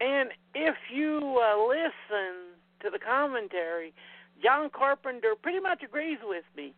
[0.00, 3.94] And if you uh, listen to the commentary,
[4.42, 6.74] John Carpenter pretty much agrees with me.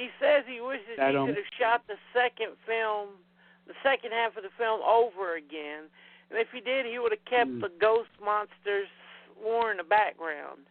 [0.00, 3.20] He says he wishes That, he um, could have shot the second film,
[3.66, 5.92] the second half of the film over again.
[6.30, 7.60] And if he did, he would have kept Hmm.
[7.60, 8.88] the ghost monsters
[9.36, 10.64] war in the background.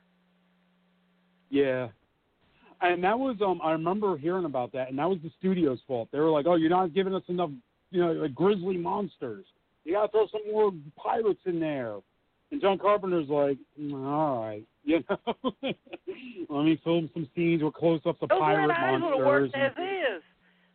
[1.51, 1.89] Yeah.
[2.81, 6.09] And that was um I remember hearing about that and that was the studio's fault.
[6.11, 7.51] They were like, "Oh, you're not giving us enough,
[7.91, 9.45] you know, like grizzly monsters.
[9.83, 11.97] You got to throw some more pirates in there."
[12.51, 15.53] And John Carpenter's like, "Mm, "All right, you know.
[16.49, 19.63] Let me film some scenes with close-ups of Those pirate red eyes monsters." worked and-
[19.63, 19.71] as
[20.17, 20.23] is.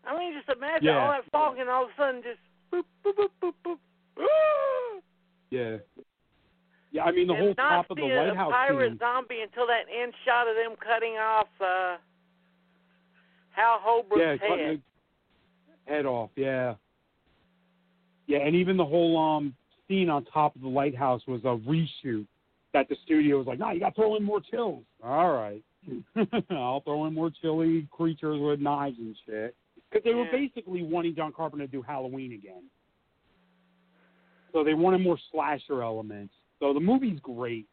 [0.07, 0.99] I mean, just imagine Yeah.
[1.03, 2.39] all that fog and all of a sudden just
[2.71, 3.79] boop, boop, boop, boop, boop.
[4.21, 5.01] Ah!
[5.51, 5.77] yeah.
[6.93, 8.99] Yeah, I mean the and whole top of the a lighthouse pirate scene.
[8.99, 11.97] zombie until that end shot of them cutting off uh,
[13.51, 14.83] Hal Holbrook's yeah, head.
[15.87, 16.31] head off.
[16.37, 16.75] Yeah,
[18.29, 19.55] yeah, and even the whole um
[19.89, 22.27] scene on top of the lighthouse was a reshoot
[22.75, 25.63] that the studio was like, "No, you got to throw in more chills." All right,
[26.51, 29.57] I'll throw in more chilly creatures with knives and shit
[29.91, 32.65] because they were basically wanting John Carpenter to do Halloween again.
[34.53, 36.35] So they wanted more slasher elements.
[36.61, 37.67] So the movie's great.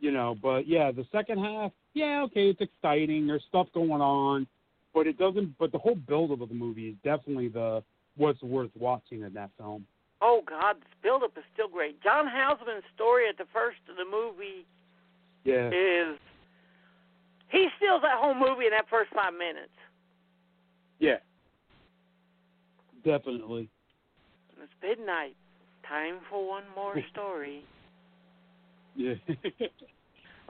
[0.00, 3.26] You know, but yeah, the second half, yeah, okay, it's exciting.
[3.26, 4.46] There's stuff going on,
[4.94, 5.58] but it doesn't.
[5.58, 7.82] But the whole build-up of the movie is definitely the
[8.16, 9.84] what's worth watching in that film.
[10.20, 12.02] Oh God, this build-up is still great.
[12.02, 14.66] John Houseman's story at the first of the movie
[15.44, 16.18] Yeah, is
[17.50, 19.72] he steals that whole movie in that first five minutes.
[20.98, 21.18] yeah,
[23.04, 23.68] definitely.
[24.60, 25.36] It's midnight.
[25.88, 27.64] Time for one more story.
[28.96, 29.14] Yeah.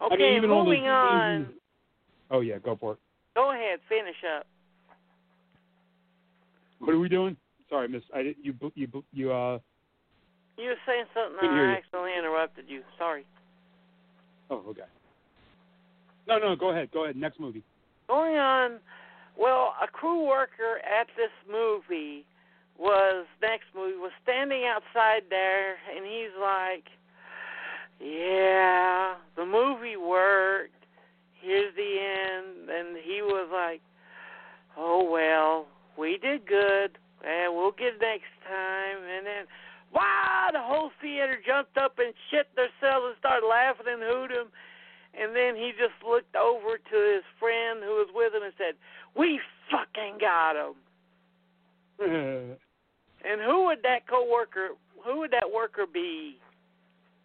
[0.00, 1.48] Okay, I mean, even all the- moving on.
[2.30, 2.98] Oh yeah, go for it.
[3.34, 4.46] Go ahead, finish up.
[6.78, 7.36] What are we doing?
[7.70, 8.02] Sorry, Miss.
[8.14, 9.58] I did, you you you uh.
[10.56, 11.76] You were saying something, and I you.
[11.76, 12.82] accidentally interrupted you.
[12.98, 13.24] Sorry.
[14.50, 14.82] Oh, okay.
[16.26, 16.90] No, no, go ahead.
[16.92, 17.16] Go ahead.
[17.16, 17.62] Next movie.
[18.08, 18.78] Going on,
[19.38, 22.24] well, a crew worker at this movie
[22.78, 26.84] was next movie was standing outside there, and he's like,
[28.00, 30.86] "Yeah, the movie worked.
[31.40, 33.80] Here's the end." And he was like,
[34.76, 35.66] "Oh well,
[35.96, 39.44] we did good, and we'll get next time." And then,
[39.92, 44.50] wow, the whole theater jumped up and shit themselves and started laughing and hooting.
[45.14, 48.74] And then he just looked over to his friend who was with him and said,
[49.16, 49.40] "We
[49.70, 50.76] fucking got him."
[53.24, 54.70] And who would that coworker?
[55.04, 56.38] Who would that worker be?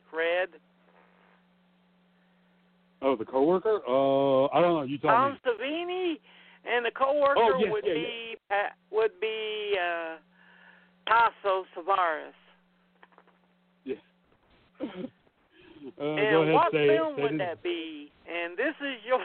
[0.10, 0.50] Fred,
[3.02, 3.80] oh, the coworker.
[3.88, 4.84] Uh, I don't know.
[4.84, 5.40] You tell Tom me.
[5.46, 6.20] Savini,
[6.66, 10.18] and the coworker Oh, yeah, would yeah, be Pa- would be uh,
[11.08, 12.34] Tasso Savaris.
[16.00, 16.54] Uh, and go ahead.
[16.54, 17.16] what say film.
[17.18, 18.12] Say would that be?
[18.26, 19.22] And this is yours.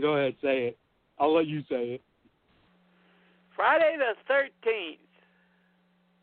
[0.00, 0.34] Go ahead.
[0.42, 0.78] Say it.
[1.18, 2.02] I'll let you say it.
[3.54, 5.00] Friday the thirteenth.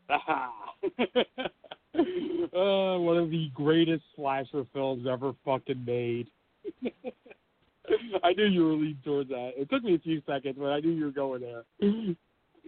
[2.00, 6.28] uh, one of the greatest slasher films ever fucking made.
[8.24, 9.52] I knew you were leaning towards that.
[9.58, 11.64] It took me a few seconds, but I knew you were going there.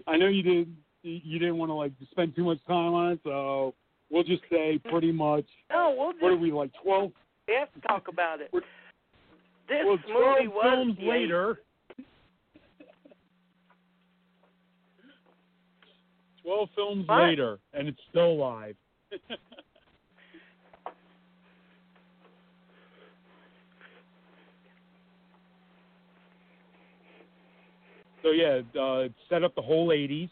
[0.08, 0.76] I know you didn't.
[1.04, 3.76] You didn't want to like spend too much time on it, so
[4.10, 5.46] we'll just say pretty much.
[5.72, 7.12] No, we'll just What are we like twelve?
[7.48, 8.50] we have to talk about it.
[8.52, 11.60] This well, movie was films the later.
[16.44, 17.24] Twelve films What?
[17.24, 18.76] later, and it's still live.
[28.22, 30.30] So yeah, uh, set up the whole '80s.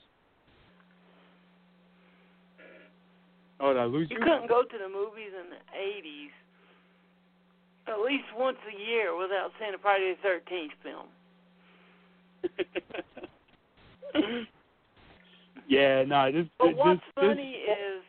[3.59, 4.23] Oh, did I lose You you?
[4.23, 6.31] couldn't go to the movies in the eighties
[7.87, 11.07] at least once a year without seeing a Friday the Thirteenth film.
[15.67, 16.45] yeah, no, this.
[16.59, 18.03] But this, what's this, funny is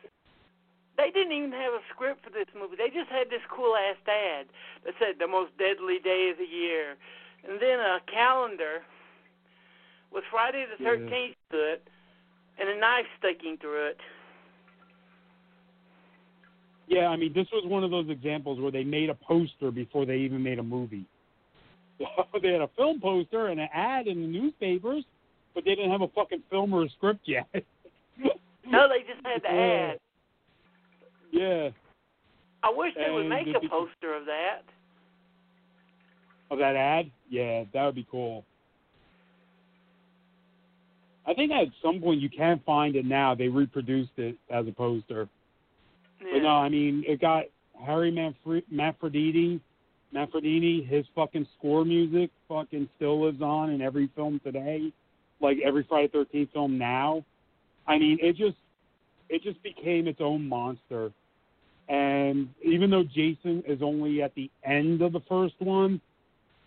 [0.96, 2.76] they didn't even have a script for this movie.
[2.76, 4.46] They just had this cool ass ad
[4.84, 6.96] that said the most deadly day of the year,
[7.46, 8.82] and then a calendar
[10.12, 10.90] with Friday the Yeah.
[10.90, 11.88] Thirteenth to it,
[12.58, 14.00] and a knife sticking through it.
[16.86, 20.04] Yeah, I mean, this was one of those examples where they made a poster before
[20.04, 21.06] they even made a movie.
[22.42, 25.04] they had a film poster and an ad in the newspapers,
[25.54, 27.48] but they didn't have a fucking film or a script yet.
[28.66, 29.98] No, they just had the ad.
[31.34, 31.68] Yeah,
[32.62, 34.62] I wish they would make a poster of that.
[36.50, 37.10] of that ad.
[37.28, 38.44] Yeah, that would be cool.
[41.26, 43.34] I think at some point you can find it now.
[43.34, 45.28] They reproduced it as a poster.
[46.20, 46.26] Yeah.
[46.32, 47.44] But no, I mean it got
[47.84, 49.60] Harry Manfre- Manfredini,
[50.14, 54.92] Manfredini, his fucking score music fucking still lives on in every film today,
[55.40, 57.24] like every Friday Thirteenth film now.
[57.86, 58.56] I mean, it just
[59.28, 61.10] it just became its own monster.
[61.88, 66.00] And even though Jason is only at the end of the first one,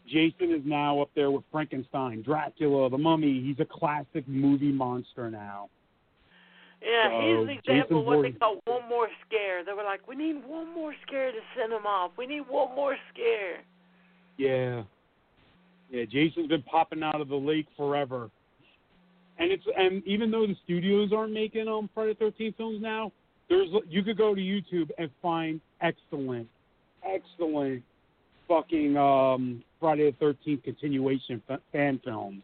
[0.07, 3.41] Jason is now up there with Frankenstein, Dracula, the Mummy.
[3.41, 5.69] He's a classic movie monster now.
[6.81, 9.65] Yeah, So, he's an example of what they call one more scare.
[9.65, 12.11] They were like, we need one more scare to send him off.
[12.17, 13.63] We need one more scare.
[14.37, 14.83] Yeah.
[15.89, 18.29] Yeah, Jason's been popping out of the lake forever.
[19.39, 23.11] And it's and even though the studios aren't making um Friday the Thirteenth films now,
[23.49, 26.47] there's you could go to YouTube and find excellent,
[27.03, 27.83] excellent
[28.47, 32.41] fucking um Friday the Thirteenth continuation fa- fan films.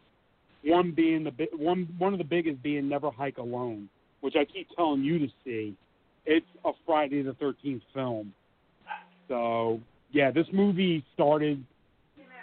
[0.64, 3.88] One being the bi- one one of the biggest being Never Hike Alone,
[4.20, 5.74] which I keep telling you to see.
[6.26, 8.32] It's a Friday the Thirteenth film.
[9.28, 9.80] So
[10.12, 11.62] yeah, this movie started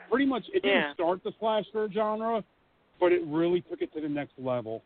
[0.09, 0.43] pretty much.
[0.53, 0.93] It didn't Yeah.
[0.93, 2.43] start the slasher genre,
[2.99, 4.84] but it really took it to the next level.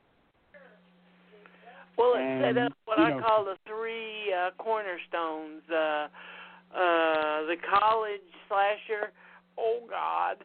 [1.98, 5.64] Well, it set up what I know- call the three uh, cornerstones.
[5.70, 6.08] Uh,
[6.76, 9.12] uh, the college slasher.
[9.58, 10.38] Oh God,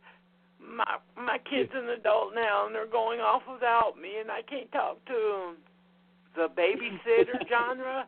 [0.60, 4.70] my my kid's an adult now, and they're going off without me, and I can't
[4.70, 5.56] talk to them.
[6.36, 8.06] The babysitter genre.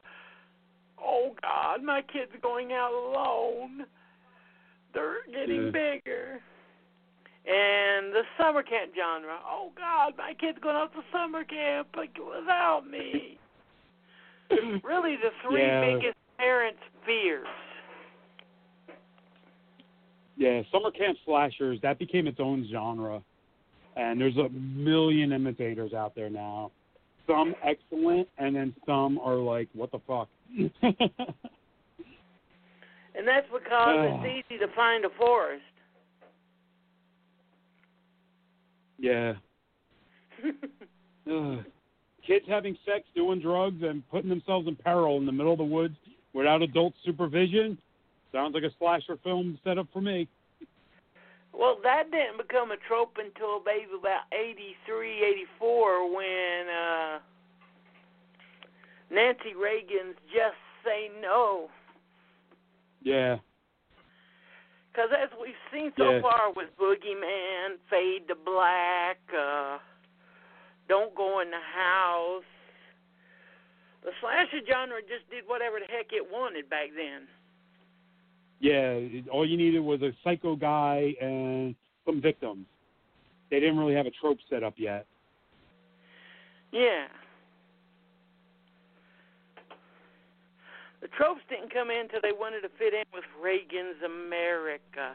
[1.04, 3.86] Oh God, my kid's going out alone.
[4.94, 5.70] They're getting Yeah.
[5.70, 6.40] bigger.
[7.44, 9.38] And the summer camp genre.
[9.44, 13.38] Oh God, my kid's going off to summer camp like, without me.
[14.84, 15.80] Really, the three Yeah.
[15.80, 17.46] biggest parents' fears.
[20.36, 23.22] Yeah, summer camp slashers that became its own genre,
[23.96, 26.70] and there's a million imitators out there now.
[27.26, 30.28] Some excellent, and then some are like, what the fuck?
[33.14, 35.62] And that's because it's easy to find a forest.
[39.02, 39.34] Yeah.
[41.30, 41.64] Ugh.
[42.26, 45.64] Kids having sex, doing drugs, and putting themselves in peril in the middle of the
[45.64, 45.96] woods
[46.32, 47.76] without adult supervision
[48.30, 50.28] sounds like a slasher film set up for me.
[51.52, 55.22] Well, that didn't become a trope until maybe about '83,
[55.60, 57.18] '84, when uh,
[59.10, 61.68] Nancy Reagan's "Just Say No,"
[63.02, 63.38] Yeah.
[64.92, 66.20] Because as we've seen so Yeah.
[66.20, 69.78] far with Boogeyman, Fade to Black, uh,
[70.88, 72.44] Don't Go in the House,
[74.02, 77.26] the slasher genre just did whatever the heck it wanted back then.
[78.60, 81.74] Yeah, it, all you needed was a psycho guy and
[82.04, 82.66] some victims.
[83.50, 85.06] They didn't really have a trope set up yet.
[86.70, 87.08] Yeah.
[91.02, 95.14] The tropes didn't come in until they wanted to fit in with Reagan's America.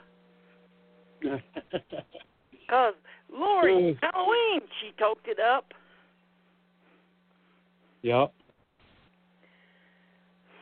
[2.67, 2.95] Because,
[3.31, 3.97] Lori.
[4.01, 5.73] Halloween, she toked it up.
[8.01, 8.33] yep.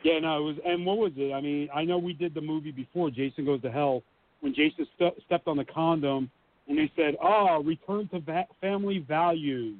[0.04, 0.56] Yeah, no, it was.
[0.64, 1.34] And what was it?
[1.34, 4.04] I mean, I know we did the movie before, Jason Goes to Hell,
[4.42, 6.30] when Jason st- stepped on the condom,
[6.68, 9.80] and they said, "Oh, return to va- family values,"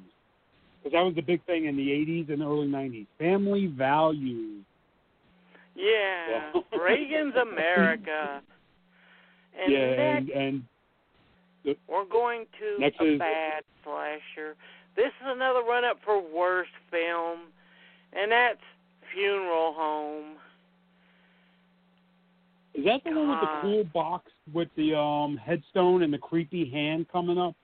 [0.82, 3.06] because that was the big thing in the '80s and early '90s.
[3.20, 4.64] Family values.
[5.76, 6.52] Yeah.
[6.82, 8.40] Reagan's America.
[9.58, 10.62] And yeah, next, and,
[11.64, 14.54] and we're going to Next a is- bad slasher.
[14.96, 17.38] This is another run-up for worst film,
[18.12, 18.60] and that's
[19.14, 20.36] Funeral Home.
[22.74, 26.70] is that the one with the cool box with the um headstone and the creepy
[26.70, 27.54] hand coming up?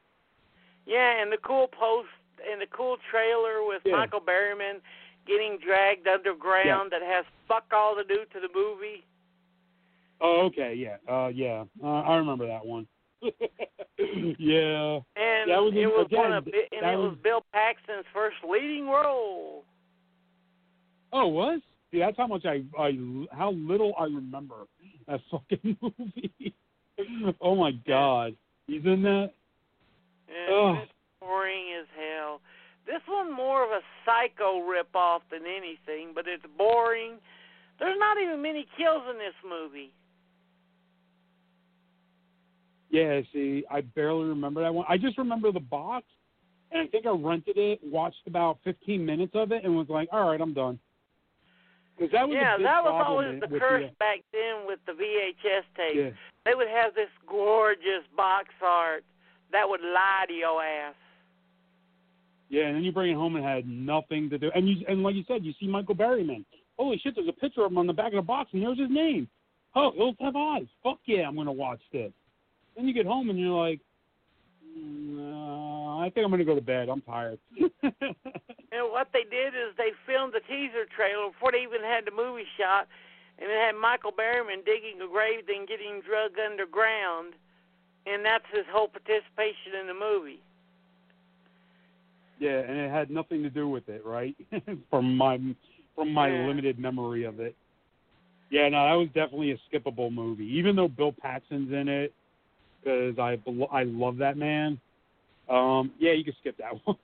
[0.87, 2.09] Yeah, and the cool post
[2.51, 3.97] and the cool trailer with Yeah.
[3.97, 4.81] Michael Berryman
[5.27, 9.05] getting dragged underground that has fuck all to do to the movie.
[10.21, 12.87] Oh, okay, yeah, uh, yeah, uh, I remember that one.
[13.23, 16.55] yeah, And That was it was one again, of and
[16.93, 19.65] it was was- Bill Paxton's first leading role.
[21.13, 21.61] oh, it was?
[21.91, 22.93] See, that's how much I, I,
[23.33, 24.67] how little I remember
[25.09, 26.55] that fucking movie.
[27.41, 28.35] oh my god,
[28.67, 29.31] he's in that.
[30.51, 30.77] Ugh.
[30.83, 32.41] it's boring as hell.
[32.87, 37.19] This one more of a psycho ripoff than anything, but it's boring.
[37.79, 39.93] There's not even many kills in this movie.
[42.91, 44.85] Yeah, see, I barely remember that one.
[44.89, 46.05] I just remember the box,
[46.71, 50.09] and I think I rented it, watched about 15 minutes of it, and was like,
[50.13, 50.79] all right, I'm done.
[51.97, 55.65] Because that was yeah, that was always the curse uh, back then with the VHS
[55.77, 55.97] tape.
[55.97, 56.11] yeah.
[56.45, 59.05] They would have this gorgeous box art
[59.53, 60.95] that would lie to your ass.
[62.53, 64.51] Yeah, and then you bring it home and had nothing to do.
[64.55, 66.45] And you and like you said, you see Michael Berryman.
[66.79, 68.79] Holy shit, there's a picture of him on the back of the box, and there's
[68.79, 69.27] his name.
[69.75, 70.67] Oh, Hills Have Eyes.
[70.83, 72.13] Fuck yeah, I'm gonna watch this.
[72.77, 73.81] Then you get home and you're like,
[74.77, 76.91] uh, I think I'm gonna go to bed.
[76.91, 77.39] I'm tired.
[78.73, 82.11] And what they did is they filmed the teaser trailer before they even had the
[82.11, 82.89] movie shot,
[83.39, 87.37] and it had Michael Berryman digging a grave, then getting drugged underground,
[88.09, 90.41] and that's his whole participation in the movie.
[92.43, 94.35] Yeah, and it had nothing to do with it, right?
[94.91, 95.39] from my
[95.95, 96.47] from my Yeah.
[96.49, 97.55] limited memory of it.
[98.51, 102.13] Yeah, no, that was definitely a skippable movie, even though Bill Paxton's in it,
[102.83, 103.39] because I
[103.71, 104.81] I love that man.
[105.49, 106.97] Um, yeah, you can skip that one.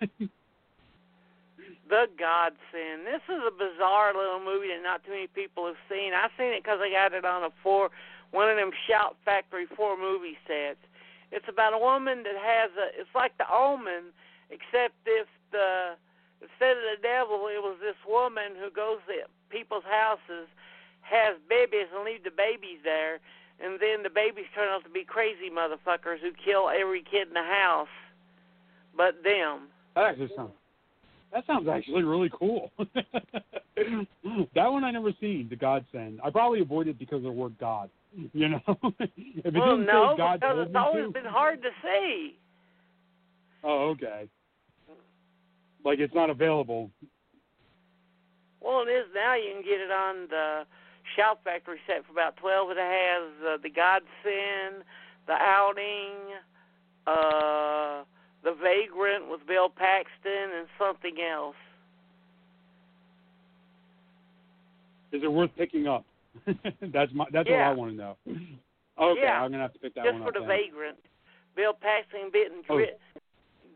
[1.88, 3.06] The Godsend.
[3.06, 6.12] This is a bizarre little movie that not too many people have seen.
[6.12, 7.90] I've seen it because I got it on a four,
[8.32, 10.82] one of them Shout Factory four movie sets.
[11.30, 13.00] It's about a woman that has a.
[13.00, 14.12] It's like The Omen,
[14.50, 15.96] except if the
[16.40, 20.46] instead of the devil, it was this woman who goes to people's houses,
[21.02, 23.18] has babies and leave the babies there,
[23.60, 27.34] and then the babies turn out to be crazy motherfuckers who kill every kid in
[27.34, 27.90] the house,
[28.96, 29.68] but them.
[29.94, 30.52] that actually sounds
[31.32, 32.70] that sounds actually really cool.
[32.78, 35.46] that one I never seen.
[35.50, 36.20] The Godsend.
[36.24, 37.90] I probably avoided because of the word God.
[38.32, 38.60] You know,
[38.98, 39.10] if
[39.44, 41.10] it well, didn't no, say God because it's always to.
[41.10, 42.38] been hard to see.
[43.62, 44.28] Oh, okay.
[45.88, 46.90] Like it's not available.
[48.60, 49.34] Well, it is now.
[49.34, 50.64] You can get it on the
[51.16, 52.68] Shout Factory set for about twelve.
[52.70, 54.84] It has uh, the Godsend,
[55.26, 56.36] the Outing,
[57.06, 58.04] uh,
[58.44, 61.56] the Vagrant with Bill Paxton, and something else.
[65.12, 66.04] Is it worth picking up?
[66.92, 67.24] that's my.
[67.32, 67.70] That's Yeah.
[67.70, 68.16] what I want to know.
[69.00, 69.42] Okay, Yeah.
[69.42, 70.28] I'm gonna have to pick that Just one up.
[70.28, 70.58] Just for the then.
[70.68, 70.98] Vagrant,
[71.56, 72.76] Bill Paxton getting Oh.
[72.76, 72.92] dri-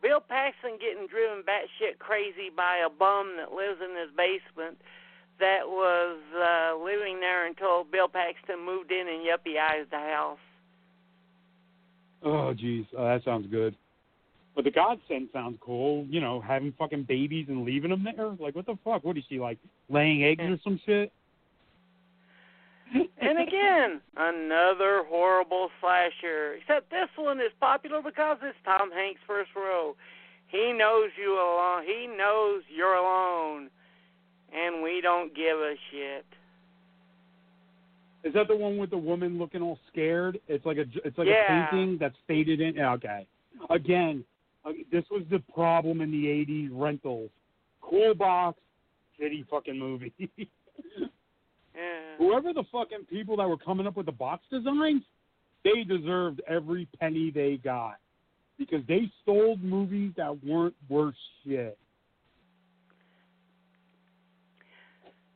[0.03, 4.77] Bill Paxton getting driven batshit crazy by a bum that lives in his basement.
[5.39, 10.39] That was uh, living there until Bill Paxton moved in and yuppieized the house.
[12.23, 13.75] Oh, jeez, oh, that sounds good.
[14.55, 16.05] But the Godsend sounds cool.
[16.09, 18.37] You know, having fucking babies and leaving them there.
[18.39, 19.03] Like, what the fuck?
[19.03, 19.59] What is she like
[19.89, 21.11] laying eggs or some shit?
[22.95, 26.55] And again, another horrible slasher.
[26.61, 29.97] Except this one is popular because it's Tom Hanks' first role.
[30.49, 31.85] He knows you alone.
[31.87, 33.71] He knows you're alone,
[34.55, 36.27] and we don't give a shit.
[38.25, 40.39] Is that the one with the woman looking all scared?
[40.47, 41.67] It's like a it's like Yeah.
[41.67, 42.79] a painting that's faded in.
[42.79, 43.27] Okay.
[43.71, 44.25] Again,
[44.65, 47.31] uh, this was the problem in the '80s rentals.
[47.81, 48.61] Cool box,
[49.19, 50.13] shitty fucking movie.
[52.19, 52.27] Yeah.
[52.27, 55.03] Whoever the fucking people that were coming up with the box designs,
[55.65, 57.97] they deserved every penny they got
[58.59, 61.15] because they stole movies that weren't worth
[61.45, 61.79] shit.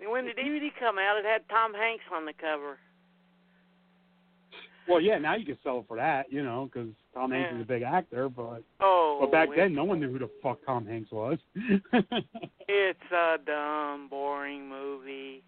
[0.00, 2.78] And when the DVD come out, it had Tom Hanks on the cover.
[4.88, 7.62] Well, yeah, now you can sell it for that, you know, because Tom Hanks is
[7.62, 10.86] a big actor, but Oh, but back then, no one knew who the fuck Tom
[10.86, 11.38] Hanks was.
[12.68, 15.42] It's a dumb, boring movie.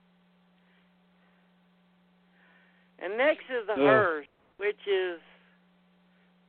[3.03, 3.79] And next is The Ugh.
[3.79, 4.27] Hearse,
[4.59, 5.21] which is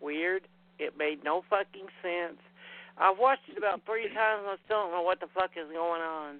[0.01, 0.47] weird.
[0.79, 2.39] It made no fucking sense.
[2.97, 5.67] I've watched it about three times and I still don't know what the fuck is
[5.71, 6.35] going on.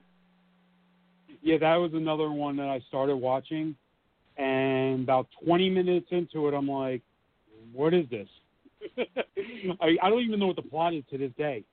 [1.42, 3.76] yeah, that was another one that I started watching,
[4.38, 7.02] and about 20 minutes into it, I'm like,
[7.74, 8.28] what is this?
[9.82, 11.64] I, I don't even know what the plot is to this day.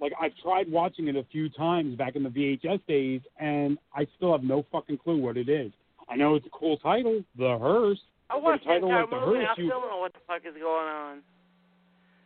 [0.00, 4.06] Like I've tried watching it a few times back in the VHS days, and I
[4.16, 5.72] still have no fucking clue what it is.
[6.10, 7.98] I know it's a cool title, The Hearse.
[8.30, 10.18] I watched the title like The movie and I Hearse, you- don't know what the
[10.26, 11.18] fuck is going on.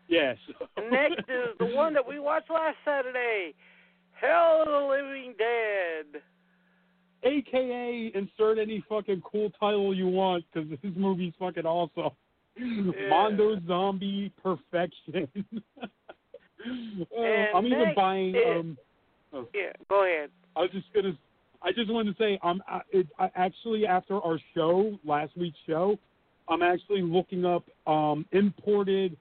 [0.08, 0.36] Yes.
[0.90, 3.54] Next is the one that we watched last Saturday,
[4.12, 6.22] Hell of the Living Dead.
[7.24, 12.10] AKA insert any fucking cool title you want because this movie's fucking awesome.
[13.08, 15.28] Mondo Zombie Perfection.
[16.64, 18.36] Uh, I'm even buying.
[18.36, 18.78] is- Um,
[19.32, 20.30] oh, Yeah, go ahead.
[20.54, 21.16] I was just gonna.
[21.64, 25.58] I just wanted to say, I'm I, it, I, actually after our show last week's
[25.66, 25.98] show,
[26.48, 29.16] I'm actually looking up um, imported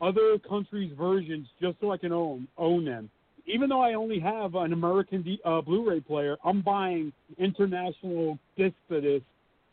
[0.00, 3.10] other countries' versions just so I can own own them.
[3.46, 8.76] Even though I only have an American D, uh, Blu-ray player, I'm buying international discs
[8.90, 9.22] of this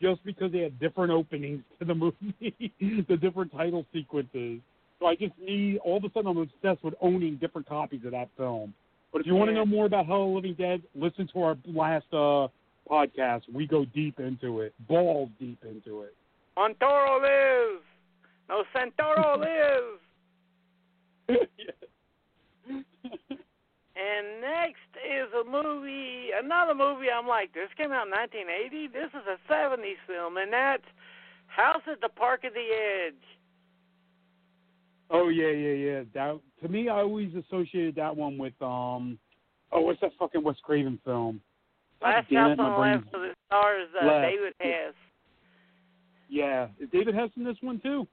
[0.02, 2.72] just because they have different openings to the movie,
[3.08, 4.60] the different title sequences.
[4.98, 8.12] So I just need all of a sudden I'm obsessed with owning different copies of
[8.12, 8.74] that film.
[9.12, 11.56] But if you want to know more about Hell of Living Dead, listen to our
[11.66, 12.48] last uh,
[12.88, 13.42] podcast.
[13.52, 16.14] We go deep into it, balls deep into it.
[16.56, 17.84] Montoro lives.
[18.48, 19.38] No, Santoro
[21.28, 21.40] lives.
[24.00, 27.12] And next is a movie, another movie.
[27.12, 28.88] I'm like, this came out in 1980.
[28.88, 30.88] This is a 70s film, and that's
[31.48, 33.24] House at the Park at the Edge.
[35.10, 36.02] Oh yeah, yeah, yeah.
[36.14, 39.18] That to me, I always associated that one with um.
[39.72, 41.40] Oh, what's that fucking Wes Craven film?
[42.02, 44.20] Last House on Left of the stars uh.
[44.22, 44.94] David Hess.
[46.28, 48.06] Yeah, is David Hess in this one too?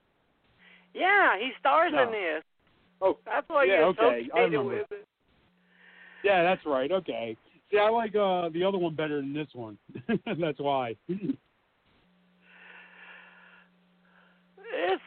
[0.93, 2.03] Yeah, he stars No.
[2.03, 2.43] in this.
[2.99, 4.77] Oh, That's why yeah, you okay, I remember.
[4.77, 5.07] with it.
[6.23, 6.91] yeah, that's right.
[6.91, 7.37] Okay.
[7.69, 9.77] See, I like uh the other one better than this one.
[10.25, 10.95] that's why.
[11.07, 11.35] This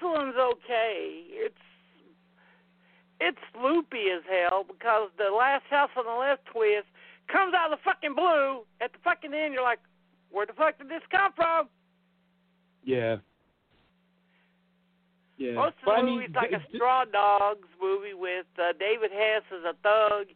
[0.02, 1.24] one's okay.
[1.30, 1.54] It's
[3.20, 6.86] it's loopy as hell because the last house on the left twist
[7.30, 9.55] comes out of the fucking blue at the fucking end.
[9.55, 9.78] You're like,
[10.30, 11.68] where the fuck did this come from?
[12.84, 13.16] yeah.
[15.36, 15.52] Yeah.
[15.55, 19.10] Most of but the I mean, movie's like a Straw Dogs movie with uh, David
[19.10, 20.26] Hess as a thug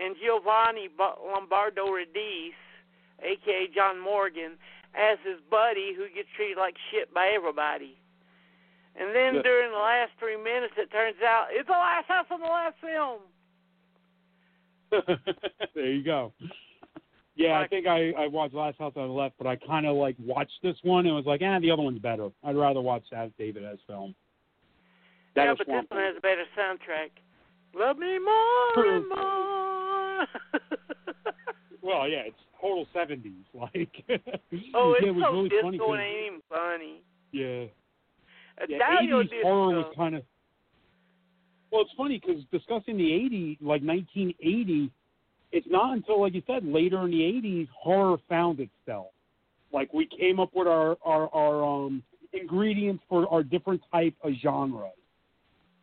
[0.00, 2.58] and Giovanni Ba- Lombardo Radice,
[3.22, 4.58] aka John Morgan,
[4.98, 7.97] as his buddy who gets treated like shit by everybody.
[8.98, 12.40] And then during the last three minutes, it turns out it's the last house on
[12.40, 13.20] the last film.
[15.74, 16.32] there you go.
[17.36, 19.96] Yeah, I think I I watched Last House on the Left, but I kind of
[19.96, 22.30] like watched this one and was like, ah, the other one's better.
[22.42, 24.14] I'd rather watch that David Hess film.
[25.36, 27.10] That yeah, but this one has a better soundtrack.
[27.76, 30.26] Love me more and more.
[31.80, 33.44] Well, yeah, it's total seventies.
[33.54, 33.90] Like,
[34.74, 35.78] oh, it's it was so really disco funny.
[35.78, 37.02] and ain't even funny.
[37.32, 37.64] yeah,
[38.68, 40.22] yeah, Italio eighties horror was kind of.
[41.70, 44.90] Well, it's funny because discussing the '80s, like 1980,
[45.52, 49.08] it's not until, like you said, later in the '80s, horror found itself.
[49.72, 52.02] Like we came up with our our, our um
[52.32, 54.92] ingredients for our different type of genres.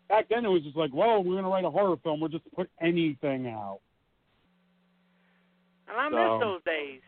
[0.09, 2.19] Back then, it was just like, well, we're gonna write a horror film.
[2.19, 3.79] We'll just put anything out.
[5.87, 7.01] And I So- miss those days.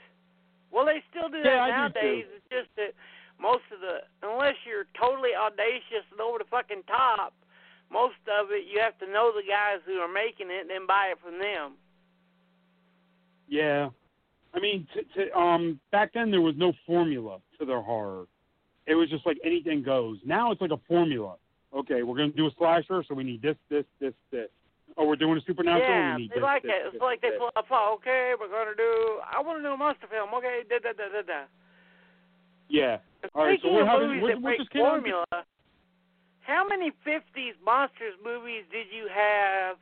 [0.72, 2.26] Well, they still do that Yeah, I do nowadays.
[2.36, 2.94] It's just that
[3.40, 7.34] most of the, unless you're totally audacious and over the fucking top,
[7.92, 10.88] most of it you have to know the guys who are making it and then
[10.88, 11.78] buy it from them.
[13.48, 13.90] Yeah,
[14.54, 18.26] I mean, t- t- um, back then there was no formula to their horror.
[18.88, 20.18] It was just like anything goes.
[20.26, 21.36] Now it's like a formula.
[21.76, 24.48] Okay, we're gonna do a slasher, so we need this, this, this, this.
[24.98, 25.88] Oh, we're doing a supernatural.
[25.88, 26.84] yeah, we need they this, like this, it.
[26.86, 27.38] this, It's like they this.
[27.38, 27.68] pull up.
[27.72, 29.20] Okay, we're gonna do.
[29.24, 30.30] I want to do a monster film.
[30.36, 31.44] Okay, da da da da da.
[32.70, 32.98] Yeah.
[33.36, 34.90] All right, so Speaking we're of movies What, that what break just came out?
[35.02, 35.26] formula,
[36.42, 39.78] how many '50s monsters movies did you have?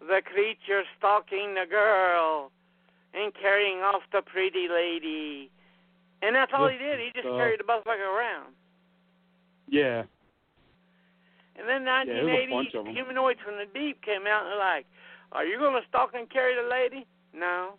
[0.00, 2.50] The creature stalking the girl
[3.14, 5.50] and carrying off the pretty lady,
[6.22, 7.00] and that's all he did.
[7.00, 8.54] He just Uh, carried the motherfucker around.
[9.66, 10.04] Yeah.
[11.56, 12.94] And then Yeah, 1980, bunch of 'em.
[12.94, 14.86] Humanoids from the Deep came out, and like,
[15.32, 17.06] "Are you gonna stalk and carry the lady?
[17.32, 17.76] No.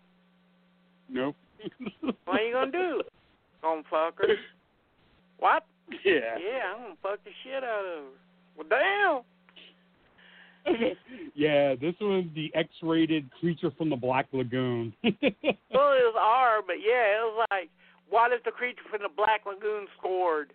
[1.07, 1.35] Nope.
[2.01, 3.01] What are you gonna do?
[3.61, 4.35] Gonna fuck her?
[5.39, 5.65] What?
[6.05, 6.37] Yeah.
[6.37, 8.09] Yeah, I'm gonna fuck the shit out of her.
[8.57, 9.21] Well, damn.
[11.35, 14.93] yeah, this was the X-rated creature from the Black Lagoon.
[15.03, 17.69] Well, it was R, but yeah, it was like,
[18.09, 20.51] what if the creature from the Black Lagoon scored?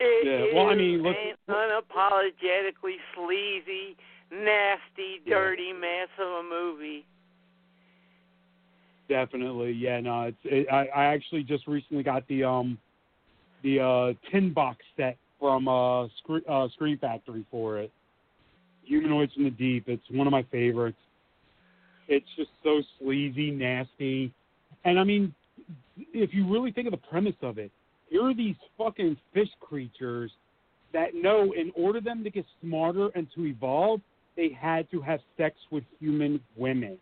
[0.00, 1.18] It Yeah, well, I mean, let's-
[1.48, 3.96] an unapologetically sleazy,
[4.32, 5.34] nasty, Yeah.
[5.34, 7.04] dirty mess of a movie.
[9.08, 10.00] Definitely, yeah.
[10.00, 10.36] No, it's.
[10.44, 12.78] It, I I actually just recently got the um,
[13.62, 17.90] the uh tin box set from uh, Scre- uh Scream Factory for it.
[18.84, 19.88] Humanoids from the Deep.
[19.88, 20.98] It's one of my favorites.
[22.06, 24.32] It's just so sleazy, nasty,
[24.84, 25.34] and I mean,
[26.14, 27.70] if you really think of the premise of it,
[28.08, 30.30] here are these fucking fish creatures
[30.92, 34.00] that know in order them to get smarter and to evolve,
[34.36, 36.98] they had to have sex with human women.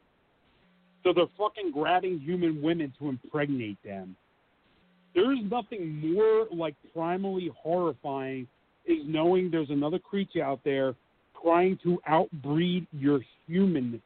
[1.06, 4.16] So they're fucking grabbing human women to impregnate them.
[5.14, 8.48] There's nothing more like primally horrifying
[8.86, 10.96] is knowing there's another creature out there
[11.40, 14.02] trying to outbreed your human.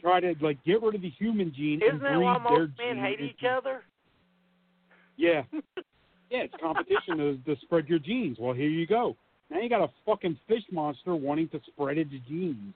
[0.00, 2.96] Try to like get rid of the human gene Isn't and that why most men
[2.96, 3.82] hate each other?
[5.16, 5.42] Yeah.
[6.28, 8.38] Yeah, it's competition to, to spread your genes.
[8.40, 9.14] Well, here you go.
[9.48, 12.74] Now you got a fucking fish monster wanting to spread its genes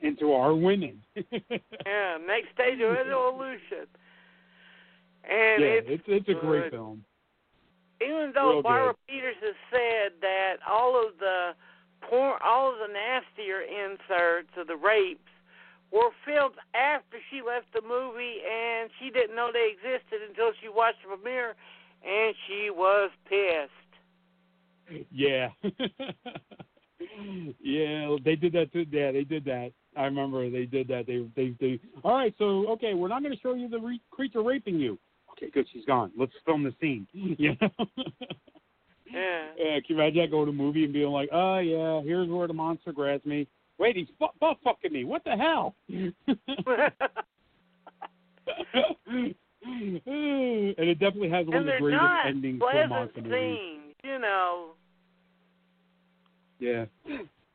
[0.00, 1.02] into our women.
[1.16, 3.86] yeah, next stage of evolution.
[5.24, 7.04] And yeah, it's, it's it's a great film.
[8.00, 9.14] even though real Barbara good.
[9.14, 11.52] Peeters has said that all of the
[12.08, 15.20] porn, all of the nastier inserts of the rapes
[15.92, 20.68] were filmed after she left the movie, and she didn't know they existed until she
[20.68, 21.56] watched the premiere,
[22.04, 23.72] and she was pissed.
[25.10, 25.48] Yeah.
[27.60, 28.86] yeah, they did that too.
[28.90, 29.72] Yeah, they did that.
[29.98, 31.06] I remember they did that.
[31.06, 31.80] They they they.
[32.04, 34.98] All right, so okay, we're not going to show you the re- creature raping you.
[35.32, 35.66] Okay, good.
[35.72, 36.12] She's gone.
[36.16, 37.06] Let's film the scene.
[37.38, 37.70] You know.
[39.10, 39.46] Yeah.
[39.56, 42.46] can you imagine that going to a movie and being like, oh, yeah, here's where
[42.46, 43.46] the monster grabs me.
[43.78, 45.04] Wait, he's butt, butt fucking me.
[45.04, 45.74] What the hell?
[45.88, 46.08] and
[50.06, 53.78] it definitely has one and of the greatest not endings to a monster movie.
[54.04, 54.70] you know.
[56.58, 56.84] Yeah.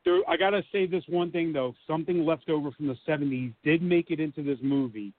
[0.05, 1.73] Dude, I gotta say this one thing though.
[1.87, 5.13] Something left over from the '70s did make it into this movie.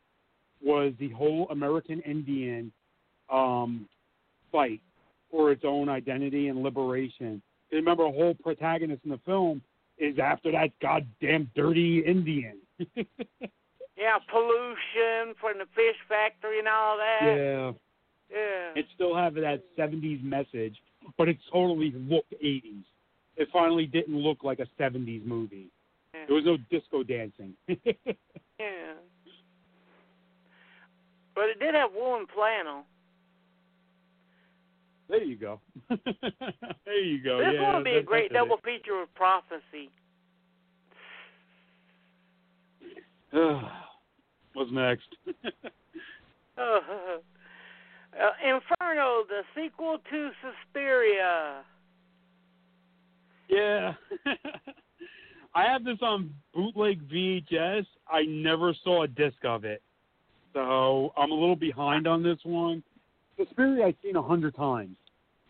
[0.62, 2.72] Was the whole American Indian
[3.30, 3.88] um,
[4.52, 4.80] fight
[5.30, 7.42] for its own identity and liberation?
[7.70, 9.62] And remember, a whole protagonist in the film
[9.98, 12.58] is after that goddamn dirty Indian.
[13.96, 17.20] Yeah, pollution from the fish factory and all that.
[17.22, 17.72] yeah.
[18.30, 18.80] Yeah.
[18.80, 20.76] It still have that '70s message,
[21.16, 22.82] but it totally looked '80s.
[23.36, 25.70] It finally didn't look like a '70s movie.
[26.14, 26.24] yeah.
[26.26, 27.54] There was no disco dancing.
[27.68, 28.94] yeah.
[31.34, 32.84] But it did have woolen flannel.
[35.08, 35.60] There you go.
[35.88, 37.38] there you go.
[37.38, 39.90] this yeah, would be a great double feature with prophecy.
[44.54, 45.08] What's next?
[46.56, 46.80] uh,
[48.42, 51.64] Inferno, the sequel to Suspiria.
[53.48, 53.94] Yeah.
[55.54, 57.86] I have this on bootleg VHS.
[58.08, 59.82] I never saw a disc of it,
[60.52, 62.82] so I'm a little behind on this one.
[63.36, 64.96] Suspiria I've seen a hundred times,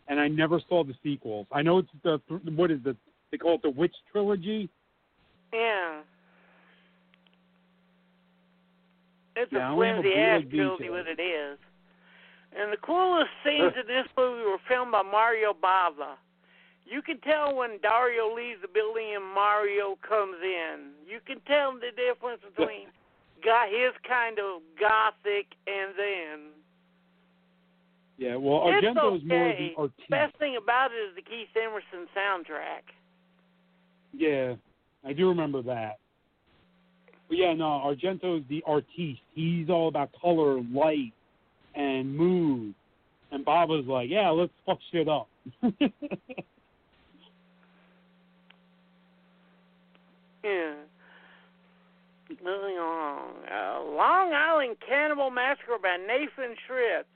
[0.08, 1.46] and I never saw the sequels.
[1.52, 2.20] I know it's the
[2.54, 2.96] what is the
[3.30, 4.68] they call it the Witch trilogy.
[5.52, 6.00] Yeah.
[9.36, 11.58] It's Yeah, a only have a flimsy ass trilogy, what it is.
[12.56, 16.14] And the coolest scenes in this movie were filmed by Mario Bava.
[16.86, 20.93] You can tell when Dario leaves the building and Mario comes in.
[21.09, 22.89] You can tell the difference between
[23.44, 26.39] got his kind of gothic and then.
[28.16, 30.11] Yeah, well, It's Argento's more the artiste.
[30.11, 32.85] Best thing about it is the Keith Emerson soundtrack.
[34.12, 34.55] Yeah,
[35.05, 35.98] I do remember that.
[37.28, 39.20] But yeah, no, Argento's the artiste.
[39.35, 41.12] He's all about color, light,
[41.74, 42.74] and mood.
[43.32, 45.28] And Bava's like, yeah, let's fuck shit up.
[50.44, 50.74] Yeah.
[52.44, 53.32] Moving along.
[53.50, 57.06] Uh, Long Island Cannibal Massacre by Nathan Schiff.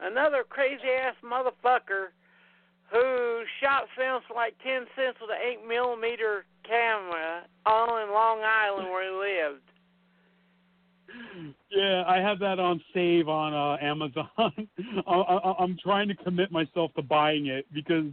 [0.00, 2.08] Another crazy ass motherfucker
[2.90, 8.88] who shot films like 10 cents with an 8 millimeter camera all in Long Island
[8.88, 9.62] where he lived.
[11.70, 14.28] yeah, I have that on save on uh, Amazon.
[15.06, 18.06] I, I, I'm trying to commit myself to buying it because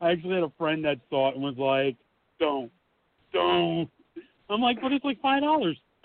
[0.00, 1.96] I actually had a friend that saw it and was like,
[2.38, 2.70] "Don't,
[3.32, 3.90] don't."
[4.50, 5.78] I'm like, "But it's like five dollars."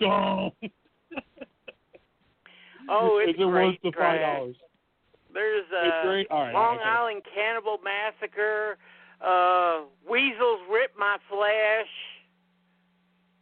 [2.86, 4.56] Oh, it's Is it worth great the five dollars?
[5.32, 6.26] There's uh, It's great.
[6.30, 6.84] All right, all Long okay.
[6.84, 8.76] Island Cannibal Massacre.
[9.22, 11.88] Uh, Weasels Rip My Flesh.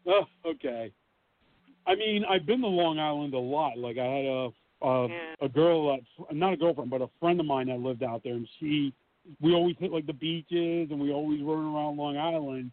[0.06, 0.92] Oh, okay.
[1.86, 3.78] I mean, I've been to Long Island a lot.
[3.78, 4.48] Like I had a
[4.82, 5.34] a, Yeah.
[5.40, 8.34] a girl, that, not a girlfriend, but a friend of mine that lived out there,
[8.34, 8.92] and she,
[9.40, 12.72] we always hit like the beaches, and we always run around Long Island.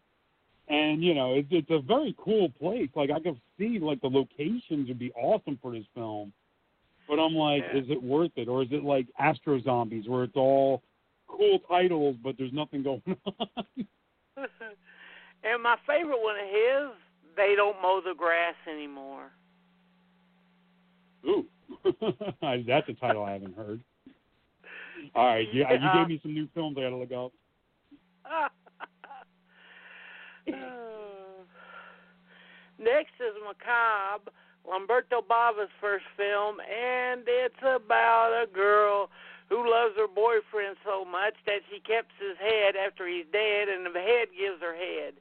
[0.70, 2.88] And you know, it's it's a very cool place.
[2.94, 6.32] Like I could see like the locations would be awesome for this film.
[7.08, 7.80] But I'm like, Yeah.
[7.80, 10.80] is it worth it, or is it like Astro Zombies, where it's all
[11.26, 13.64] cool titles, but there's nothing going on?
[15.42, 16.96] and my favorite one of his,
[17.36, 19.32] they don't mow the grass anymore.
[21.26, 21.46] Ooh,
[22.40, 23.80] that's a title I haven't heard.
[25.16, 25.90] All right, yeah, you Yeah.
[25.90, 27.32] Uh, gave me some new films I gotta look up.
[32.78, 34.30] Next is Macabre,
[34.66, 39.10] Lamberto Bava's first film, and it's about a girl
[39.48, 43.84] who loves her boyfriend so much that she keeps his head after he's dead, and
[43.86, 45.14] the head gives her head.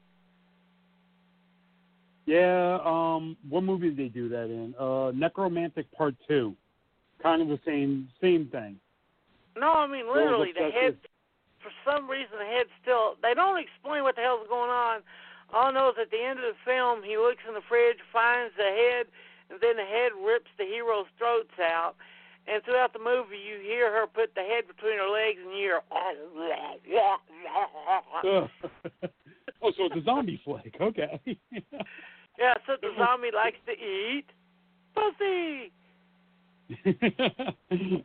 [2.25, 4.75] Yeah, um, what movie did they do that in?
[4.77, 6.55] Uh, Nekromantik Part Two,
[7.23, 8.79] kind of the same same thing.
[9.57, 10.97] No, I mean literally, the head.
[11.61, 13.15] For some reason, the head still.
[13.21, 15.01] They don't explain what the hell's going on.
[15.51, 17.97] All I know is at the end of the film, he looks in the fridge,
[18.13, 19.07] finds the head,
[19.49, 21.95] and then the head rips the hero's throats out.
[22.47, 25.57] And throughout the movie, you hear her put the head between her legs, and you
[25.57, 25.81] hear.
[28.23, 28.49] Ugh.
[29.61, 30.75] oh, so it's a zombie flick.
[30.79, 31.19] Okay.
[32.39, 34.25] yeah, so the zombie likes to eat
[34.95, 35.71] pussy.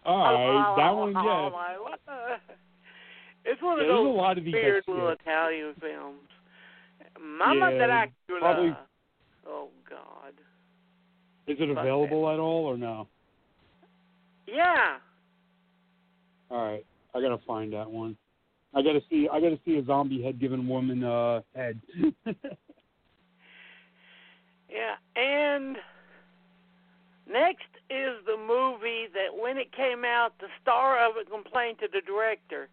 [0.05, 1.49] All right, that one, Oh, yeah.
[1.53, 2.41] my, what the-
[3.45, 5.09] It's one Yeah, of there's a those lot of these weird little.
[5.11, 6.29] Italian films.
[7.21, 8.41] Mama Yeah, Dracula.
[8.41, 8.77] probably-
[9.47, 10.33] Oh God.
[11.47, 13.07] Is it Fuck available at all or no?
[14.47, 14.99] Yeah.
[16.51, 16.85] All right,
[17.15, 18.17] I gotta find that one.
[18.75, 19.29] I gotta see.
[19.29, 21.81] I gotta see a zombie head giving woman uh head.
[24.69, 25.77] Yeah, and
[27.31, 31.89] next is the movie that when it came out, the star of it complained to
[31.93, 32.69] the director,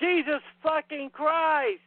[0.00, 1.80] Jesus fucking Christ,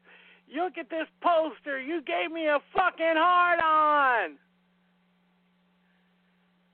[0.56, 1.82] look at this poster.
[1.82, 4.38] You gave me a fucking hard on.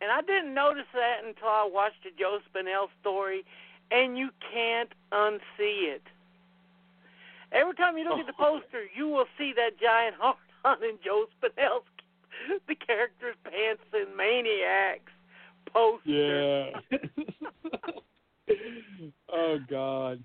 [0.02, 3.44] And I didn't notice that until I watched the Joe Spinell story,
[3.92, 6.04] and you can't unsee it.
[7.52, 10.98] Every time you look at the poster, you will see that giant hard on in
[11.04, 11.84] Joe Spinell's
[12.68, 15.12] the character's pants in Maniacs
[15.74, 16.72] poster.
[16.90, 16.98] Yeah.
[19.34, 20.24] oh God.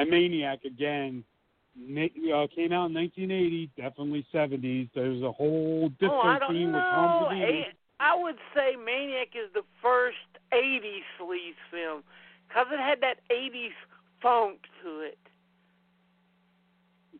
[0.00, 1.24] And Maniac again.
[1.76, 4.90] Uh, came out in 1980, definitely 70s.
[4.94, 6.78] There's a whole different oh, I don't theme know.
[6.78, 7.62] with Tom Savini.
[8.00, 10.16] I would say Maniac is the first
[10.52, 12.02] 80s sleaze film
[12.48, 13.70] because it had that 80s
[14.20, 15.18] funk to it.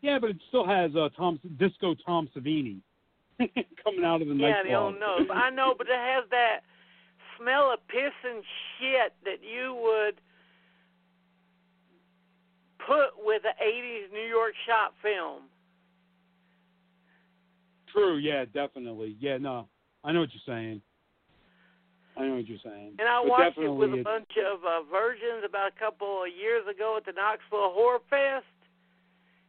[0.03, 2.81] Yeah, but it still has uh, Tom Disco Tom Savini
[3.85, 4.67] coming out of the Yeah, nightclub.
[4.67, 5.29] the old nose.
[5.33, 6.61] I know, but it has that
[7.39, 8.43] smell of piss and
[8.79, 10.21] shit that you would
[12.87, 15.43] put with an 80s New York shop film.
[17.93, 18.19] True.
[18.19, 19.17] Yeah, definitely.
[19.19, 19.67] Yeah, no,
[20.05, 20.81] I know what you're saying.
[22.17, 22.97] I know what you're saying.
[22.99, 26.29] And I But watched it with a bunch of uh, virgins about a couple of
[26.29, 28.45] years ago at the Knoxville Horror Fest.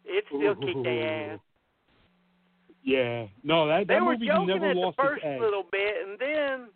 [0.06, 1.40] It still kicked their ass.
[2.84, 3.28] Yeah.
[3.44, 6.70] No, that They that were movie joking never at the first little bit, and then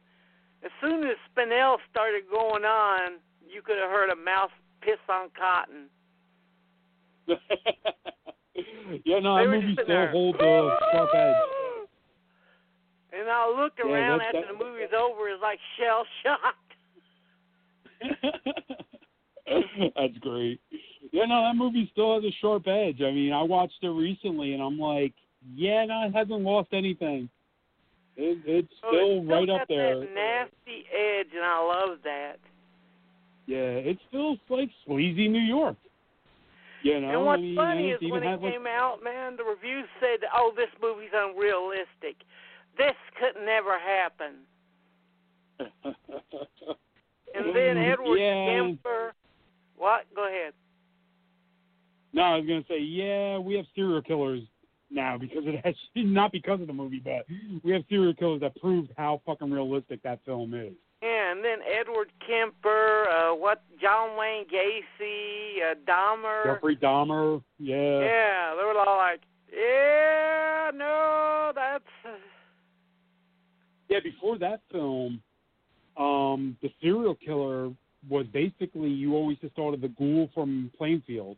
[0.63, 3.17] as soon as Spinell started going on,
[3.47, 4.51] you could have heard a mouse
[4.81, 5.89] piss on cotton.
[9.05, 10.11] yeah, no, that movie still there.
[10.11, 11.35] holds a sharp edge.
[13.17, 16.73] And I looked Yeah, around after the movie's over, it's like shell shocked.
[19.95, 20.59] That's great.
[21.11, 23.01] Yeah, no, that movie still has a sharp edge.
[23.01, 25.13] I mean, I watched it recently, and I'm like,
[25.53, 27.29] yeah, no, it hasn't lost anything.
[28.17, 29.99] It, it's Oh, still, right up there.
[29.99, 32.37] That nasty edge, and I love that.
[33.47, 35.77] Yeah, it's still like sleazy New York.
[36.85, 39.37] You know, and what's I mean, funny it's is when it like, came out, man,
[39.37, 42.21] the reviews said, "Oh, this movie's unrealistic.
[42.77, 44.45] This could never happen."
[47.37, 48.45] And then mm, Edward yeah.
[48.45, 49.13] Kemper.
[49.75, 50.05] What?
[50.15, 50.53] Go ahead.
[52.13, 54.41] No, I was gonna say, yeah, we have serial killers
[54.89, 57.25] now because it has not because of the movie, but
[57.61, 60.71] we have serial killers that proved how fucking realistic that film is.
[61.01, 63.61] Yeah, and then Edward Kemper, uh, what?
[63.81, 66.55] John Wayne Gacy, uh, Dahmer.
[66.55, 67.99] Jeffrey Dahmer, yeah.
[67.99, 71.83] Yeah, they were all like, "Yeah, no, that's."
[73.89, 75.21] Yeah, before that film,
[75.97, 77.71] um, the serial killer
[78.09, 81.37] was basically you always just thought of the ghoul from Plainfield.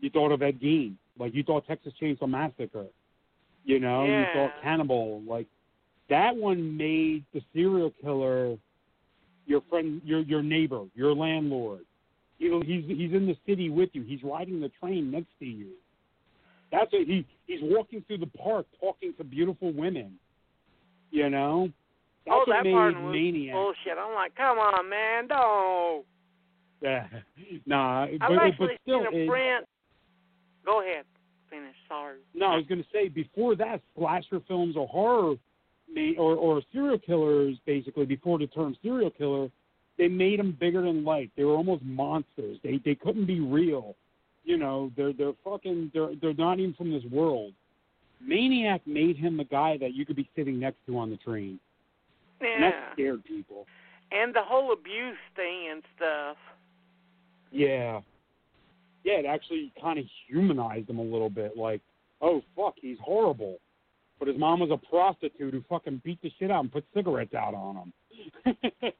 [0.00, 2.86] You thought of Ed Gein, like you thought Texas Chainsaw Massacre.
[3.64, 5.22] You know, you thought Cannibal.
[5.26, 5.46] Like
[6.08, 8.56] that one made the serial killer
[9.46, 11.80] your friend, your your neighbor, your landlord.
[12.38, 14.02] You know, he's he's in the city with you.
[14.02, 15.70] He's riding the train next to you.
[16.70, 17.08] That's it.
[17.08, 20.18] He he's walking through the park talking to beautiful women.
[21.10, 21.68] You know.
[22.26, 23.54] That's oh, that part was Maniac.
[23.54, 23.98] bullshit.
[23.98, 26.04] I'm like, come on, man, don't.
[26.82, 27.06] Yeah.
[27.66, 28.28] Nah, I've but,
[28.58, 29.66] but still, seen a print.
[30.64, 31.04] Go ahead.
[31.48, 31.76] Finish.
[31.88, 32.18] Sorry.
[32.34, 35.36] no, I was going to say before that, slasher films or horror,
[36.18, 39.48] or or serial killers, basically before the term serial killer,
[39.98, 41.28] they made them bigger than life.
[41.36, 42.58] They were almost monsters.
[42.62, 43.94] They they couldn't be real.
[44.44, 47.52] You know, they're they're fucking they're they're not even from this world.
[48.20, 51.58] Maniac made him the guy that you could be sitting next to on the train,
[52.40, 53.66] and that scared people.
[54.12, 56.36] And the whole abuse thing and stuff.
[57.50, 58.00] Yeah.
[59.04, 61.56] Yeah, it actually kind of humanized him a little bit.
[61.56, 61.80] Like,
[62.20, 63.58] oh, fuck, he's horrible.
[64.18, 67.34] But his mom was a prostitute who fucking beat the shit out and put cigarettes
[67.34, 67.92] out on him.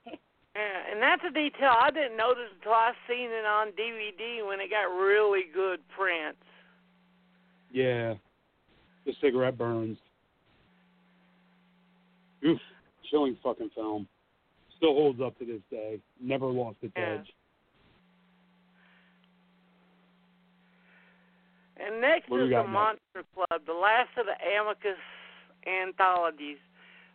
[0.58, 4.58] Yeah, and that's a detail I didn't notice until I seen it on DVD when
[4.58, 6.40] it got really good prints.
[7.70, 8.14] yeah.
[9.04, 9.98] The cigarette burns.
[12.44, 12.58] Oof.
[13.10, 14.08] Chilling fucking film.
[14.78, 16.00] Still holds up to this day.
[16.20, 17.18] Never lost its Yeah.
[17.20, 17.32] edge.
[21.76, 22.70] And next is the next?
[22.70, 24.98] Monster Club, the last of the Amicus
[25.66, 26.58] anthologies.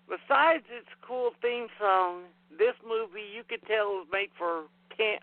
[0.08, 2.24] Besides its cool theme song,
[2.58, 4.66] this movie you could tell was made for
[4.98, 5.18] ten,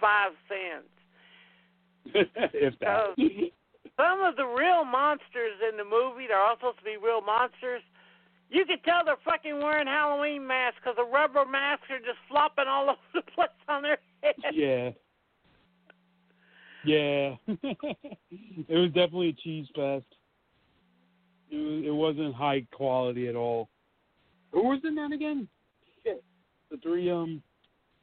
[0.00, 0.88] five cents.
[2.54, 3.14] if that.
[3.96, 7.82] Some of the real monsters in the movie, they're all supposed to be real monsters.
[8.48, 12.64] You could tell they're fucking wearing Halloween masks because the rubber masks are just flopping
[12.66, 14.38] all over the place on their heads.
[14.52, 14.90] yeah.
[16.84, 20.06] Yeah, it was definitely a cheese fest.
[21.50, 23.68] It, was, it wasn't high quality at all.
[24.52, 25.46] Who was in that again?
[26.02, 26.22] Shit.
[26.70, 27.42] The three um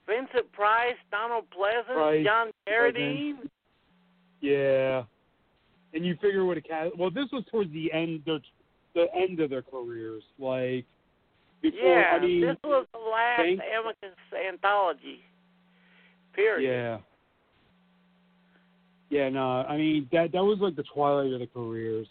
[0.06, 3.50] Vincent Price, Donald Pleasence, Price, John Carradine.
[4.42, 5.04] Yeah,
[5.94, 6.96] and you figure what a cat.
[6.98, 8.40] Well, this was towards the end, the
[8.94, 10.24] the end of their careers.
[10.40, 10.86] Like
[11.62, 14.18] before, Yeah, I mean, this was the last Amicus
[14.48, 15.20] anthology.
[16.34, 16.70] Period.
[16.70, 16.98] yeah,
[19.10, 19.30] yeah.
[19.30, 22.08] No, I mean that that was like the twilight of the careers.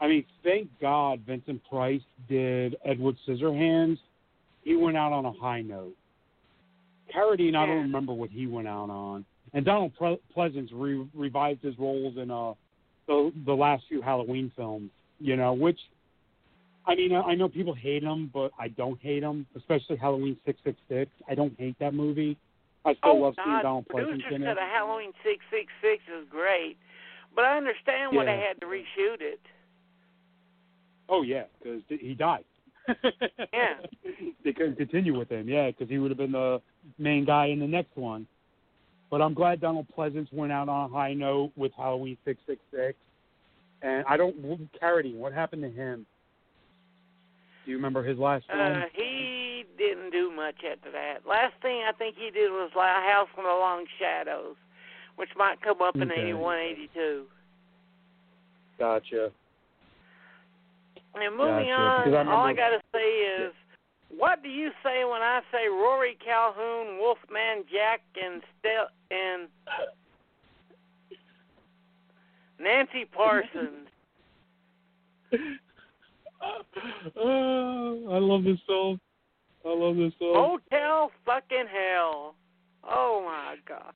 [0.00, 3.98] I mean, thank God Vincent Price did Edward Scissorhands.
[4.64, 5.94] He went out on a high note.
[7.14, 9.24] Carradine, I don't remember what he went out on.
[9.54, 12.54] And Donald Ple- Pleasence re- revived his roles in uh
[13.06, 14.90] the the last few Halloween films.
[15.20, 15.78] You know, which
[16.86, 19.46] I mean, I I know people hate him, but I don't hate him.
[19.56, 21.10] Especially Halloween Six Six Six.
[21.28, 22.36] I don't hate that movie.
[22.84, 24.56] I still oh love seeing Donald the Pleasence in it.
[24.58, 26.76] a Halloween six six six is great,
[27.34, 29.40] but I understand why they had to reshoot it.
[31.08, 32.44] Oh yeah, because he died.
[33.52, 33.74] Yeah.
[34.44, 35.48] they couldn't continue with him.
[35.48, 36.60] Yeah, because he would have been the
[36.98, 38.26] main guy in the next one.
[39.10, 42.60] But I'm glad Donald Pleasence went out on a high note with Halloween six six
[42.74, 42.96] six.
[43.82, 44.36] And I don't
[44.80, 45.16] Carradine.
[45.16, 46.06] What happened to him?
[47.64, 48.44] Do you remember his last?
[48.52, 49.41] Uh, he
[49.82, 51.26] didn't do much after that.
[51.26, 54.54] Last thing I think he did was like House on the Long Shadows,
[55.16, 56.20] which might come up in Okay.
[56.20, 57.24] eighty one, eighty two.
[58.78, 59.30] Gotcha.
[61.14, 63.08] And moving Gotcha, because I on, all I gotta say
[63.42, 63.52] is,
[64.16, 69.48] what do you say when I say Rory Calhoun, Wolfman Jack, and Stel- and
[72.58, 73.88] Nancy Parsons?
[77.16, 78.98] oh, I love this song.
[79.64, 80.58] I love this song.
[80.70, 82.34] Hotel fucking hell.
[82.84, 83.92] Oh my god.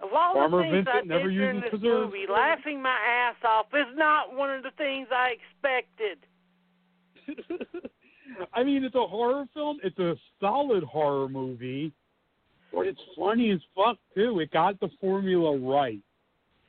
[0.00, 2.12] Of all Farmer the things Vincent I did never during this preserves.
[2.12, 6.18] movie, laughing my ass off is not one of the things I expected.
[8.52, 9.78] I mean, it's a horror film.
[9.82, 11.92] It's a solid horror movie,
[12.72, 14.40] but it's funny as fuck too.
[14.40, 16.00] It got the formula right.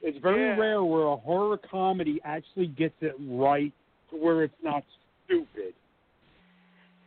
[0.02, 0.58] It's very Yeah.
[0.58, 3.74] rare where a horror comedy actually gets it right
[4.12, 4.84] to where it's not
[5.26, 5.74] stupid.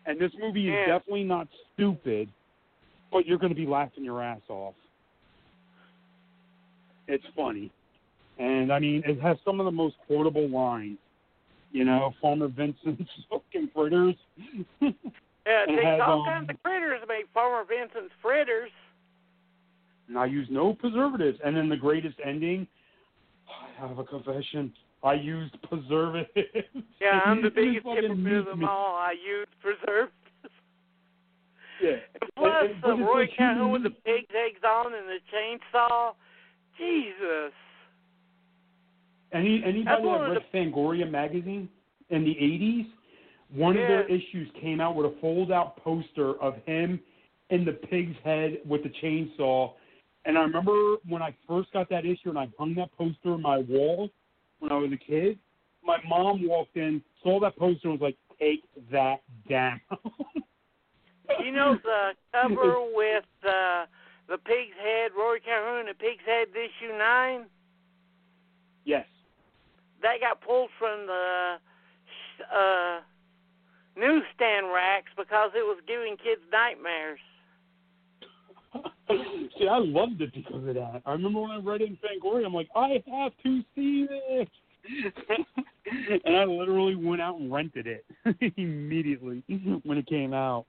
[0.06, 0.86] And this movie is Yeah.
[0.98, 2.28] definitely not stupid,
[3.12, 4.74] but you're going to be laughing your ass off.
[7.06, 7.70] It's funny.
[8.38, 10.98] And I mean, it has some of the most quotable lines.
[11.72, 14.16] You know, Farmer Vincent's fucking fritters.
[14.80, 14.90] Yeah,
[15.46, 18.70] it has, all um, kinds of critters to make Farmer Vincent's fritters.
[20.08, 21.38] and I use no preservatives.
[21.44, 22.66] And then the greatest ending,
[23.48, 24.72] I have a confession.
[25.02, 26.46] I used preservatives.
[27.00, 28.96] Yeah, I'm the biggest hypocrite of them all.
[28.96, 30.12] I used preservatives.
[31.82, 31.96] Yeah.
[32.36, 36.12] Plus, And- and- but uh, Roy Calhoun with the pig's eggs on and the chainsaw.
[36.78, 37.52] Jesus.
[39.32, 41.68] Any anybody that read Fangoria magazine
[42.08, 42.86] in the eighties,
[43.54, 46.98] one of their issues came out with a fold out poster of him
[47.50, 49.72] in the pig's head with the chainsaw.
[50.24, 53.42] And I remember when I first got that issue and I hung that poster on
[53.42, 54.08] my wall
[54.60, 55.38] when I was a kid,
[55.84, 59.20] my mom walked in, saw that poster and was like, Take that
[59.50, 59.80] down.
[61.44, 63.84] You know the cover with uh,
[64.28, 67.44] the pig's head, Roy Calhoun, the pig's head issue nine?
[68.84, 69.06] yes.
[70.02, 71.56] That got pulled from the
[72.50, 73.00] uh,
[73.96, 77.20] newsstand racks because it was giving kids nightmares.
[79.58, 81.02] See, I loved it because of that.
[81.04, 84.48] I remember when I read it in Fangoria, I'm like, I have to see this.
[86.24, 88.04] and I literally went out and rented it
[88.56, 89.42] immediately
[89.84, 90.66] when it came out.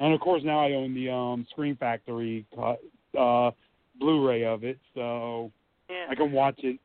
[0.00, 2.80] And of course, now I own the um Scream Factory cut,
[3.18, 3.50] uh,
[3.98, 5.50] Blu-ray of it, so
[5.90, 6.06] Yeah.
[6.08, 6.78] I can watch it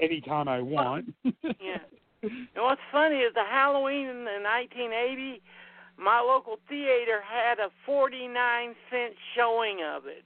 [0.00, 1.14] anytime I want.
[1.24, 1.78] Yeah.
[2.22, 5.40] And what's funny is the Halloween in the 1980,
[5.98, 10.24] my local theater had a 49 cent showing of it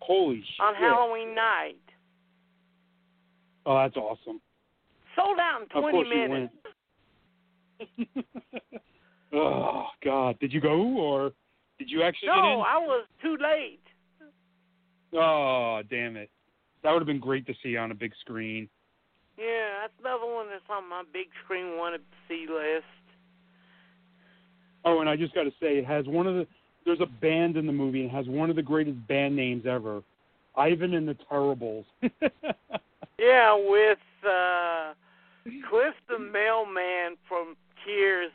[0.00, 0.60] Holy shit!
[0.60, 1.76] on Halloween night.
[3.64, 4.40] Oh, that's awesome.
[5.16, 6.54] Sold out in Of 20 course minutes.
[9.34, 11.32] oh God, did you go or
[11.78, 12.42] did you actually get in?
[12.42, 13.80] No, I was too late.
[15.12, 16.30] Oh, damn it.
[16.82, 18.68] That would have been great to see on a big screen.
[19.38, 22.84] Yeah, that's another one that's on my big screen wanted to see list.
[24.86, 26.46] Oh, and I just got to say, it has one of the.
[26.84, 30.02] There's a band in the movie, and has one of the greatest band names ever
[30.56, 31.84] Ivan and the Terribles.
[33.18, 33.98] Yeah, with
[34.28, 34.92] uh
[35.70, 38.30] Cliff the mailman from Cheers.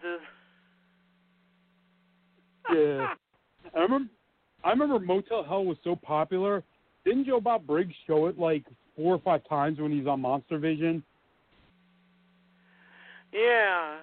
[2.74, 3.14] yeah.
[3.76, 4.10] I remember,
[4.64, 6.64] I remember Motel Hell was so popular
[7.04, 8.64] didn't Joe Bob Briggs show it like
[8.96, 11.04] four or five times when he's on Monster Vision?
[13.34, 13.98] Yeah.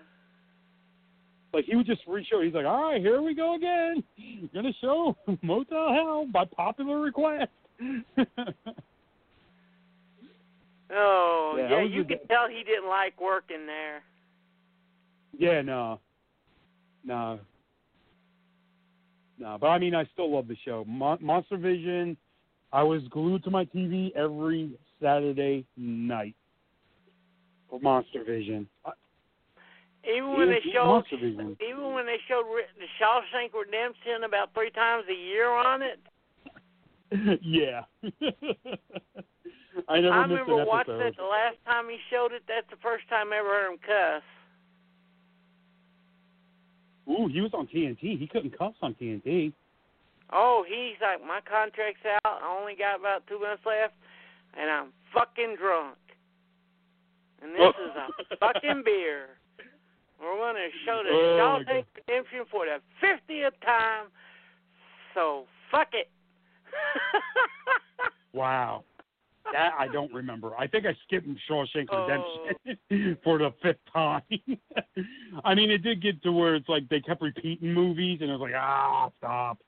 [1.52, 2.42] Like he would just re-show.
[2.42, 4.04] He's like, "All right, here we go again.
[4.52, 7.50] Gonna show Motel Hell by popular request."
[10.90, 14.02] Oh, Yeah, yeah, you could tell he didn't like working there.
[15.38, 16.00] yeah, no,
[17.04, 17.38] no,
[19.38, 19.58] no.
[19.60, 20.84] But I mean, I still love the show.
[20.86, 22.16] Mon- Monster Vision.
[22.72, 24.70] I was glued to my TV every
[25.00, 26.34] Saturday night
[27.68, 28.68] for Monster Vision.
[30.08, 35.14] Even when they showed, even when they showed the Shawshank Redemption about three times a
[35.14, 36.00] year on it.
[37.42, 37.82] yeah.
[39.88, 42.42] I never I missed remember watching it the last time he showed it.
[42.48, 44.22] That's the first time I ever heard him cuss.
[47.08, 48.18] Ooh, he was on TNT.
[48.18, 49.52] He couldn't cuss on TNT.
[50.32, 52.42] Oh, he's like, my contract's out.
[52.42, 53.94] I only got about two minutes left,
[54.58, 55.96] and I'm fucking drunk.
[57.40, 59.37] And this is a fucking beer.
[60.20, 64.06] We're going to show the Oh, Shawshank Redemption for the 50th time.
[65.14, 66.10] So, fuck it.
[68.34, 68.84] Wow.
[69.52, 70.54] That I don't remember.
[70.58, 72.06] I think I skipped Shawshank Oh.
[72.06, 74.22] Redemption for the fifth time.
[75.44, 78.34] I mean, it did get to where it's like they kept repeating movies, and it
[78.34, 79.58] was like, ah, stop.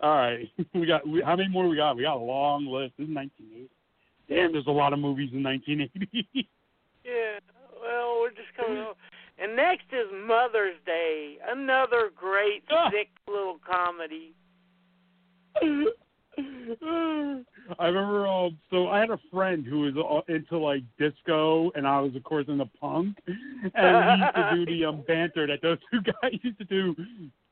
[0.00, 1.96] All right, we got we, how many more we got?
[1.96, 2.94] We got a long list.
[2.98, 3.68] This is 1980.
[4.28, 6.48] Damn, there's a lot of movies in 1980.
[7.08, 7.38] Yeah,
[7.80, 8.94] well, we're just coming over.
[9.40, 12.90] And next is Mother's Day, another great, Ah.
[12.90, 14.34] sick little comedy.
[17.78, 18.26] I remember.
[18.26, 22.14] Um, so I had a friend who was uh, into like disco, and I was,
[22.14, 23.16] of course, into punk.
[23.74, 26.94] And we used to do the um, banter that those two guys used to do.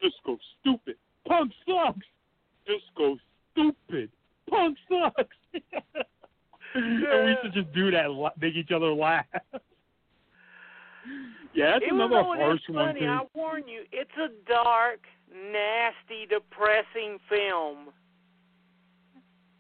[0.00, 0.96] Disco stupid,
[1.26, 2.06] punk sucks.
[2.66, 3.16] Disco
[3.52, 4.10] stupid,
[4.50, 5.36] punk sucks.
[6.74, 8.06] and we used to just do that,
[8.40, 9.26] make each other laugh.
[11.54, 13.06] yeah, that's Even another harsh is one funny, too.
[13.06, 15.00] I warn you, it's a dark,
[15.32, 17.88] nasty, depressing film.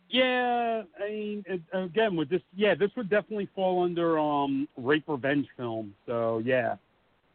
[0.08, 5.04] Yeah, I mean, it, again with this, yeah, this would definitely fall under um rape
[5.08, 5.94] revenge film.
[6.06, 6.76] So yeah,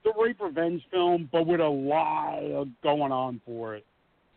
[0.03, 2.39] it's a rape revenge film, but with a lot
[2.81, 3.85] going on for it.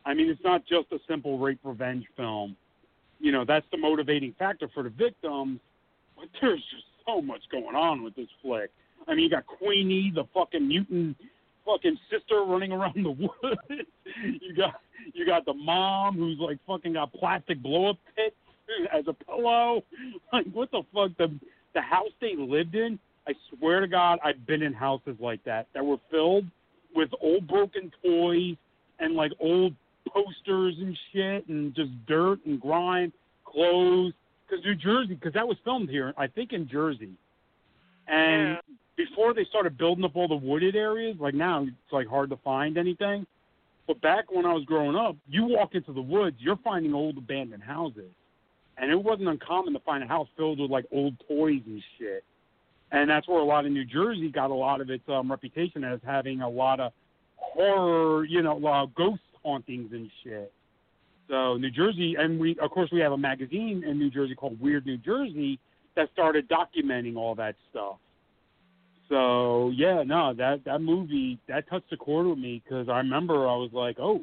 [0.04, 2.56] I mean, it's not just a simple rape revenge film.
[3.20, 5.60] You know, that's the motivating factor for the victims,
[6.16, 8.70] but there's just so much going on with this flick.
[9.06, 11.16] I mean, you got Queenie, the fucking mutant
[11.64, 13.10] fucking sister running around the
[13.42, 13.88] woods.
[14.40, 14.74] you got
[15.12, 18.36] you got the mom who's like fucking got plastic blow up pits
[18.92, 19.82] as a pillow.
[20.32, 21.16] Like what the fuck?
[21.18, 21.32] The
[21.74, 25.68] the house they lived in, I swear to God, I've been in houses like that
[25.74, 26.44] that were filled
[26.94, 28.56] with old broken toys
[28.98, 29.74] and like old
[30.14, 33.12] posters and shit and just dirt and grime,
[33.44, 34.12] clothes.
[34.46, 37.10] Because New Jersey, because that was filmed here, I think in Jersey.
[38.06, 38.58] And
[38.96, 42.36] before they started building up all the wooded areas, like now it's like hard to
[42.38, 43.26] find anything.
[43.86, 47.18] But back when I was growing up, you walk into the woods, you're finding old
[47.18, 48.10] abandoned houses.
[48.76, 52.24] And it wasn't uncommon to find a house filled with like old toys and shit.
[52.92, 55.84] And that's where a lot of New Jersey got a lot of its um, reputation
[55.84, 56.92] as having a lot of
[57.36, 60.52] horror, you know, uh, ghost hauntings and shit.
[61.28, 64.60] So New Jersey, and we of course we have a magazine in New Jersey called
[64.60, 65.58] Weird New Jersey
[65.96, 67.96] that started documenting all that stuff.
[69.08, 73.48] So yeah, no, that that movie that touched a chord with me because I remember
[73.48, 74.22] I was like, oh,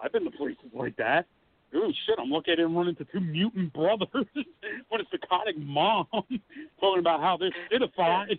[0.00, 1.26] I've been to places like that.
[1.74, 5.58] Oh shit, I'm looking at it and running into two mutant brothers with a psychotic
[5.58, 8.38] mom talking about how they're citified.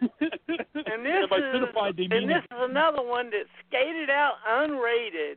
[0.00, 5.36] And this by is citified and mean this is another one that skated out unrated.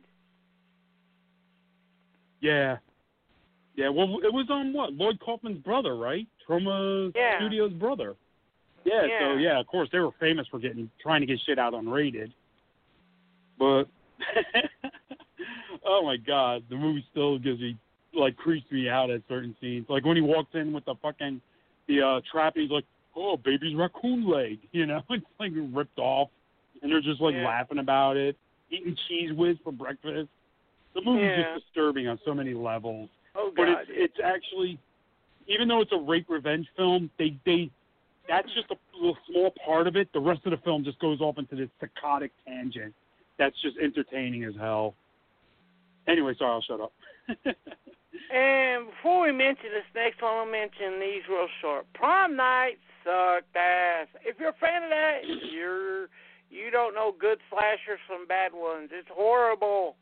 [2.40, 2.78] Yeah,
[3.76, 3.88] yeah.
[3.88, 6.26] Well, it was on what Lloyd Kaufman's brother, right?
[6.48, 7.38] Troma Yeah.
[7.38, 8.16] Studios' brother.
[8.84, 9.38] Yeah, so Yeah.
[9.38, 12.32] yeah, of course they were famous for getting trying to get shit out unrated.
[13.58, 13.84] But
[15.84, 17.76] oh my god, the movie still gives me
[18.14, 19.86] like creeps me out at certain scenes.
[19.88, 21.40] Like when he walks in with the fucking
[21.88, 22.84] the uh trap and he's like,
[23.16, 26.30] Oh, baby's raccoon leg, you know, it's like ripped off
[26.82, 27.46] and they're just like Yeah.
[27.46, 28.36] laughing about it.
[28.70, 30.28] Eating cheese whiz for breakfast.
[30.94, 31.54] The movie's Yeah.
[31.54, 33.78] just disturbing on so many levels Oh but God.
[33.88, 34.78] it's it's actually
[35.46, 37.70] even though it's a rape revenge film, they they
[38.28, 40.08] that's just a little small part of it.
[40.12, 42.94] The rest of the film just goes off into this psychotic tangent
[43.38, 44.94] that's just entertaining as hell.
[46.06, 46.92] Anyway, sorry, I'll shut up.
[48.32, 51.86] And before we mention this next one, I'll mention these real short.
[51.94, 54.06] Prom night sucked ass.
[54.24, 55.20] If you're a fan of that,
[55.52, 56.02] you're
[56.50, 58.90] you don't know good slashers from bad ones.
[58.92, 59.96] It's horrible.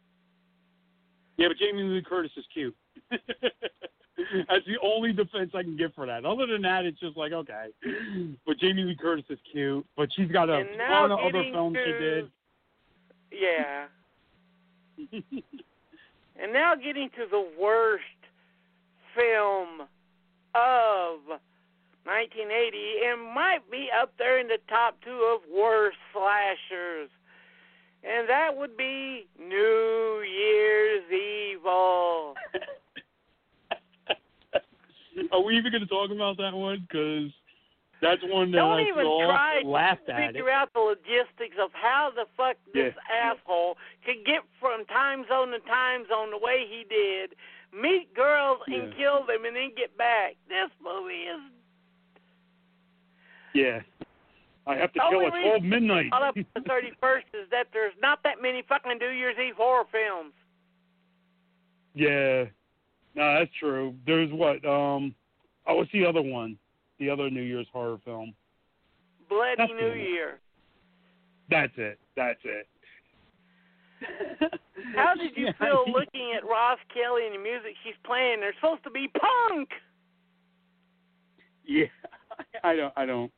[1.39, 2.77] Yeah, but Jamie Lee Curtis is cute.
[3.10, 6.24] That's the only defense I can give for that.
[6.24, 7.66] Other than that, it's just like okay.
[8.44, 11.85] But Jamie Lee Curtis is cute, but she's got a ton of other films to,
[11.85, 12.31] she did.
[13.31, 13.86] Yeah.
[16.43, 18.02] and now getting to the worst
[19.15, 19.82] film
[20.55, 21.20] of
[22.05, 27.10] 1980, and might be up there in the top two of worst slashers.
[28.05, 32.35] And that would be New Year's Evil.
[35.33, 36.87] Are we even going to talk about that one?
[36.89, 37.31] Because
[38.01, 40.37] that's one that Don't I even saw, try laughed to at it.
[40.37, 43.33] figure out the logistics of how the fuck this Yeah.
[43.35, 43.77] asshole
[44.07, 47.35] could get from time zone to time zone the way he did,
[47.73, 48.97] meet girls and Yeah.
[48.97, 50.37] kill them, and then get back.
[50.49, 51.41] This movie is
[53.55, 53.83] Yeah.
[54.69, 56.11] I have to The kill only at 12 midnight.
[56.12, 59.36] all up to the thirty first is that there's not that many fucking New Year's
[59.39, 60.32] Eve horror films.
[61.95, 62.45] Yeah.
[63.15, 63.95] No, that's true.
[64.07, 64.65] There's what?
[64.65, 65.15] Um.
[65.66, 66.57] Oh, what's the other one?
[67.01, 68.35] The other New Year's horror film.
[69.28, 69.93] Bloody That's New.
[69.95, 70.39] Year.
[71.51, 71.99] That's it.
[72.16, 72.69] That's it.
[74.95, 78.40] How did you feel looking at Roz Kelly and the music she's playing?
[78.40, 79.70] They're supposed to be punk.
[81.66, 81.86] Yeah.
[82.65, 82.93] I don't.
[82.97, 83.32] I don't.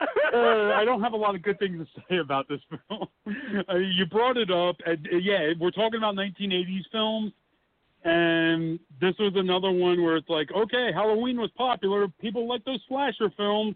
[0.00, 3.08] Uh, I don't have a lot of good things to say about this film.
[3.68, 7.32] uh, you brought it up, and uh, yeah, we're talking about 1980s films,
[8.04, 12.80] and this was another one where it's like, okay, Halloween was popular, people like those
[12.88, 13.74] slasher films.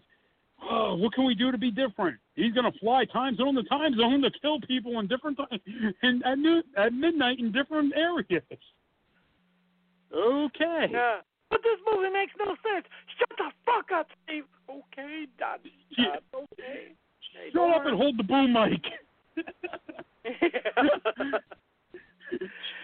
[0.61, 2.17] Oh, what can we do to be different?
[2.35, 5.61] He's gonna fly time zone to time zone to kill people in different times
[6.01, 8.43] and at noon, at midnight in different areas.
[10.15, 10.87] Okay.
[10.91, 11.17] Yeah.
[11.53, 12.85] But this movie makes no sense.
[13.19, 14.45] Shut the fuck up, Steve.
[14.67, 15.59] Okay, dot,
[15.95, 16.15] Yeah.
[16.33, 16.95] okay.
[17.37, 18.81] Hey, Shut up and hold the boom mic.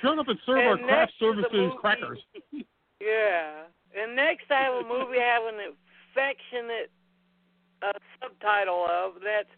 [0.01, 2.19] Shut up and serve our craft next to the services crackers.
[3.01, 3.63] yeah.
[3.99, 5.73] And next I have a movie I have an
[6.13, 6.91] affectionate
[7.81, 7.91] uh,
[8.21, 9.49] subtitle of that's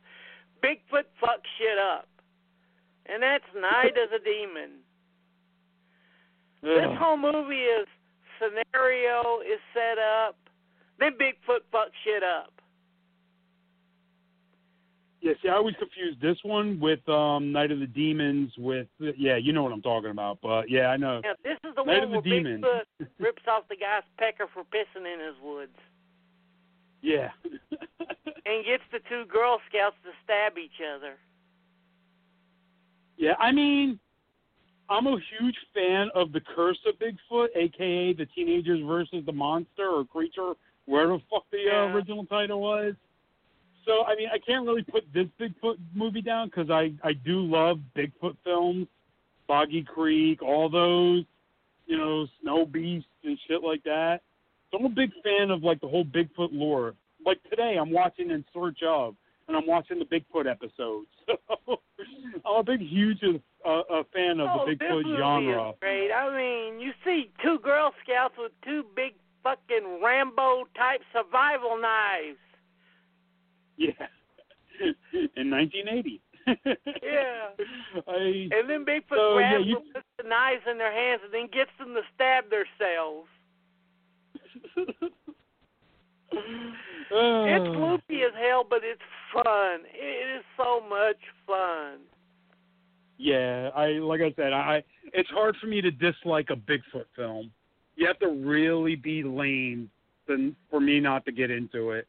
[0.64, 2.08] Bigfoot Fuck Shit Up.
[3.08, 4.80] And that's Night of the Demon.
[6.64, 7.88] This whole movie is
[8.42, 10.36] scenario is set up,
[11.00, 12.52] then Bigfoot fucks shit up.
[15.22, 18.52] Yeah, see, I always confuse this one with um, Night of the Demons.
[18.58, 20.40] With yeah, you know what I'm talking about.
[20.42, 21.22] But yeah, I know.
[21.24, 22.62] Now this is the Night one of the where Demon.
[22.62, 25.78] Bigfoot rips off the guy's pecker for pissing in his woods
[27.04, 27.30] Yeah.
[28.46, 31.14] and gets the two Girl Scouts to stab each other.
[33.18, 34.00] yeah, I mean,
[34.92, 39.88] I'm a huge fan of the Curse of Bigfoot, aka the teenagers versus the monster
[39.88, 40.54] or creature,
[40.86, 42.94] wherever the fuck the uh, original title was.
[43.86, 47.40] So I mean, I can't really put this Bigfoot movie down because I I do
[47.40, 48.88] love Bigfoot films,
[49.48, 51.24] Boggy Creek, all those,
[51.88, 54.20] you know, Snow Beast and shit like that.
[54.72, 56.96] So I'm a big fan of like the whole Bigfoot lore.
[57.26, 59.16] Like today, I'm watching In Search of,
[59.52, 61.08] and I'm watching the Bigfoot episodes.
[61.28, 61.36] So
[62.46, 65.70] I'm a big, huge uh, uh, fan of oh, the this Bigfoot movie genre.
[65.70, 66.12] is great.
[66.12, 69.14] I mean, you see two Girl Scouts with two big
[69.44, 72.40] fucking Rambo type survival knives.
[73.78, 73.92] Yeah.
[75.36, 76.22] In 1980.
[77.04, 77.50] Yeah.
[78.08, 81.22] I, And then Bigfoot So, yeah, grabs you- them, puts the knives in their hands,
[81.26, 83.28] and then gets them to stab themselves.
[86.34, 89.02] It's loopy as hell, but it's
[89.34, 89.82] fun.
[89.94, 92.00] It is so much fun.
[93.18, 94.84] Yeah, I like I said, I
[95.14, 97.52] it's hard for me to dislike a Bigfoot film.
[97.96, 99.90] You have to really be lame
[100.28, 102.08] than for me not to get into it.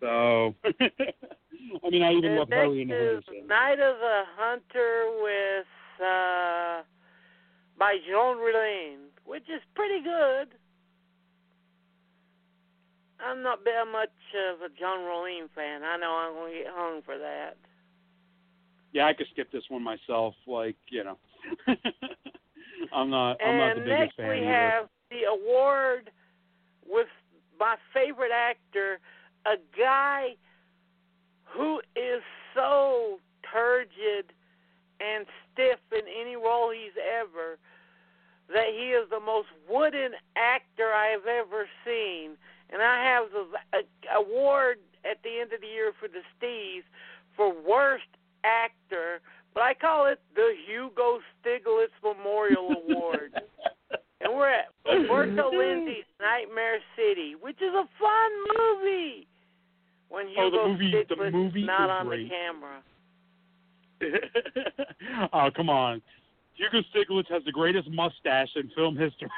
[0.00, 3.48] So, I mean, I even And love Harley and next the is Henderson.
[3.48, 5.66] Night of the Hunter with
[6.00, 6.82] uh
[7.78, 10.48] by Jean Rollin, which is pretty good.
[13.20, 14.10] I'm not that much
[14.50, 15.82] of a John Rollin fan.
[15.82, 17.56] I know I'm gonna get hung for that.
[18.92, 20.34] Yeah, I could skip this one myself.
[20.46, 21.18] Like, you know,
[22.92, 23.36] I'm not.
[23.42, 24.46] I'm not the and biggest next fan we either.
[24.46, 26.10] have the award
[26.86, 27.08] with
[27.58, 28.98] my favorite actor,
[29.46, 30.36] a guy
[31.44, 32.22] who is
[32.54, 33.18] so
[33.52, 34.32] turgid
[35.00, 37.58] and stiff in any role he's ever
[38.48, 42.36] that he is the most wooden actor I have ever seen.
[42.74, 43.46] And I have the
[43.78, 44.78] a, award
[45.08, 46.82] at the end of the year for the Steves
[47.36, 48.10] for worst
[48.42, 49.20] actor,
[49.54, 53.32] but I call it the Hugo Stiglitz Memorial Award.
[54.20, 59.28] and we're at Umberto Lenzi's Nightmare City, which is a fun movie.
[60.08, 62.28] When Oh, the Hugo movie- the movie is not on great.
[62.28, 62.82] the camera.
[65.32, 66.02] oh come on!
[66.54, 69.28] Hugo Stiglitz has the greatest mustache in film history.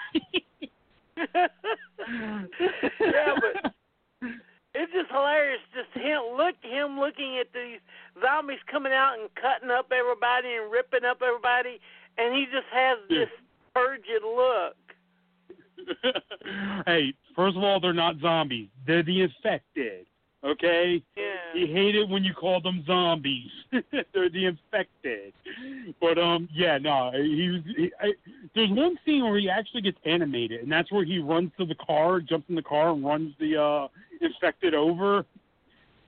[1.16, 1.48] Yeah,
[3.40, 3.72] but
[4.74, 5.60] it's just hilarious.
[5.74, 7.80] Just him look him looking at these
[8.20, 11.80] zombies coming out and cutting up everybody and ripping up everybody,
[12.18, 13.28] and he just has this
[13.74, 14.76] turgid look.
[16.86, 18.68] hey, first of all, they're not zombies.
[18.86, 20.06] They're the infected.
[20.46, 21.02] Okay?
[21.16, 21.22] Yeah.
[21.54, 23.50] He hated when you called them zombies.
[23.72, 25.32] they're the infected.
[26.00, 27.10] But um, yeah, no.
[27.14, 27.60] He was.
[27.76, 28.12] He, I,
[28.54, 31.74] there's one scene where he actually gets animated, and that's where he runs to the
[31.74, 33.88] car, jumps in the car, and runs the uh
[34.20, 35.24] infected over.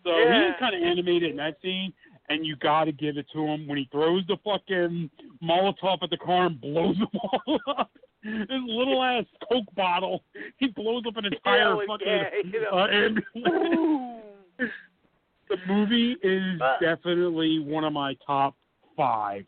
[0.05, 0.47] So he Yeah.
[0.47, 1.93] was kind of animated in that scene,
[2.28, 5.10] and you got to give it to him when he throws the fucking
[5.43, 7.90] Molotov at the car and blows them all up.
[8.23, 10.23] His little ass Coke bottle,
[10.59, 12.70] he blows up an entire Yeah, fucking yeah, you know.
[12.70, 14.24] uh, ambulance.
[14.59, 18.55] The movie is definitely one of my top
[18.97, 19.44] five.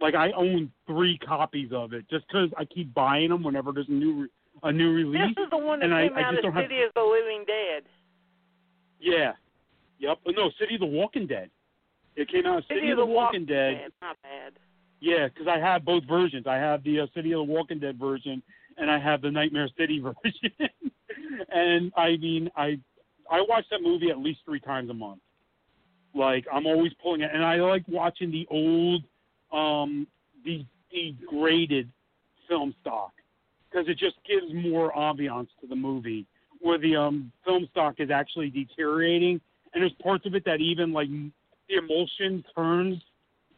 [0.00, 3.88] Like I own three copies of it just 'cause I keep buying them whenever there's
[3.88, 4.28] a new re-
[4.62, 5.34] a new release.
[5.34, 6.82] This is the one that and I- came I out just of don't have- City
[6.82, 7.84] of the Living Dead.
[9.00, 9.32] Yeah.
[9.98, 10.18] Yep.
[10.26, 11.50] Uh, No, City of the Walking Dead.
[12.16, 13.92] It came out City, City of the Walking Dead.
[14.00, 14.52] Not bad.
[15.00, 16.46] Yeah, 'cause I have both versions.
[16.46, 18.42] I have the uh, City of the Walking Dead version,
[18.76, 20.52] and I have the Nightmare City version.
[21.50, 22.78] and I mean, I
[23.30, 25.20] I watch that movie at least three times a month.
[26.14, 29.02] Like I'm always pulling it, and I like watching the old,
[29.52, 30.06] um,
[30.44, 31.90] the degraded
[32.48, 33.12] film stock
[33.68, 36.26] because it just gives more ambiance to the movie.
[36.60, 39.40] Where the um film stock is actually deteriorating,
[39.72, 43.02] and there's parts of it that even like the emulsion turns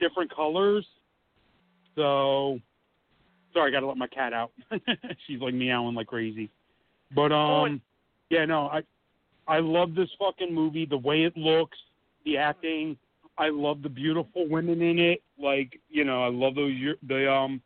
[0.01, 0.87] different colors.
[1.95, 2.59] So,
[3.53, 4.53] sorry, I got to let my cat out.
[5.27, 6.51] She's like meowing like crazy.
[7.15, 7.81] But um,
[8.31, 8.83] yeah, no, I
[9.49, 10.87] I love this fucking movie.
[10.87, 11.79] The way it looks,
[12.25, 12.97] the acting.
[13.39, 15.23] I love the beautiful women in it.
[15.39, 16.73] Like you know, I love those
[17.07, 17.61] the um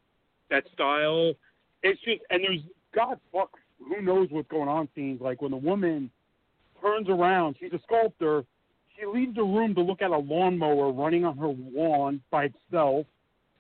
[0.51, 1.33] that style.
[1.83, 2.61] It's just and there's
[2.95, 6.11] God fuck who knows what's going on scenes like when the woman
[6.83, 7.57] turns around.
[7.61, 8.45] She's a sculptor.
[8.99, 13.07] She leaves the room to look at a lawnmower running on her lawn by itself.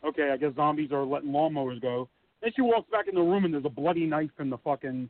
[0.05, 2.09] Okay, I guess zombies are letting lawnmowers go.
[2.42, 5.09] Then she walks back in the room and there's a bloody knife in the fucking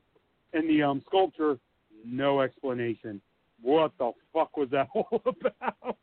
[0.53, 1.59] in the um sculpture.
[2.07, 3.21] No explanation.
[3.63, 5.97] What the fuck was that all about?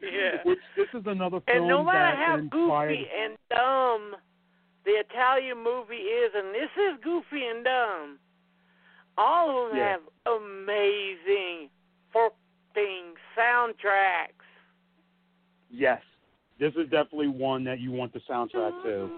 [0.00, 0.38] Yeah.
[0.44, 2.88] Which this is another film And no matter how inspired.
[2.90, 4.16] goofy and dumb
[4.84, 8.18] the Italian movie is, and this is goofy and dumb,
[9.16, 9.90] all of them Yeah.
[9.92, 11.68] have amazing
[12.12, 14.42] fucking soundtracks.
[15.70, 16.02] Yes,
[16.58, 19.10] this is definitely one that you want the soundtrack to.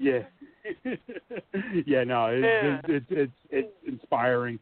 [0.00, 0.20] Yeah,
[1.86, 2.80] yeah, no, it's Yeah.
[2.84, 4.58] it's, it's it's it's inspiring.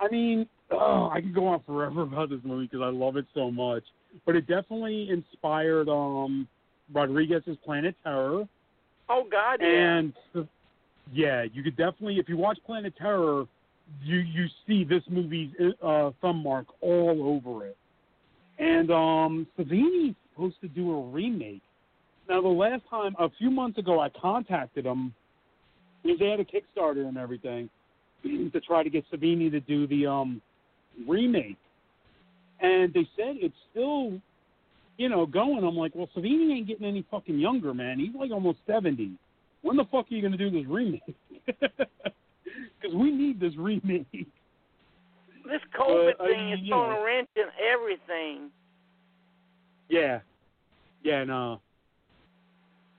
[0.00, 3.26] I mean, oh, I could go on forever about this movie because I love it
[3.34, 3.82] so much.
[4.24, 6.48] But it definitely inspired um
[6.92, 8.48] Rodriguez's Planet Terror,
[9.08, 9.98] Oh God, yeah.
[9.98, 10.12] and
[11.12, 13.44] yeah, you could definitely if you watch Planet Terror,
[14.02, 15.50] you you see this movie's
[15.82, 17.76] uh, thumb mark all over it.
[18.58, 21.62] And um, Savini's supposed to do a remake.
[22.28, 25.14] Now, the last time, a few months ago, I contacted him
[26.02, 27.70] because they had a Kickstarter and everything
[28.24, 30.42] to try to get Savini to do the um,
[31.06, 31.56] remake.
[32.60, 34.20] And they said it's still,
[34.96, 35.62] you know, going.
[35.64, 37.98] I'm like, well, Savini ain't getting any fucking younger, man.
[37.98, 39.12] He's like almost 70.
[39.62, 41.02] When the fuck are you going to do this remake?
[42.80, 44.06] Because we need this remake.
[44.12, 48.50] This COVID Uh, I thing mean, is throwing a wrench in everything.
[49.88, 50.20] Yeah.
[51.02, 51.60] Yeah, no.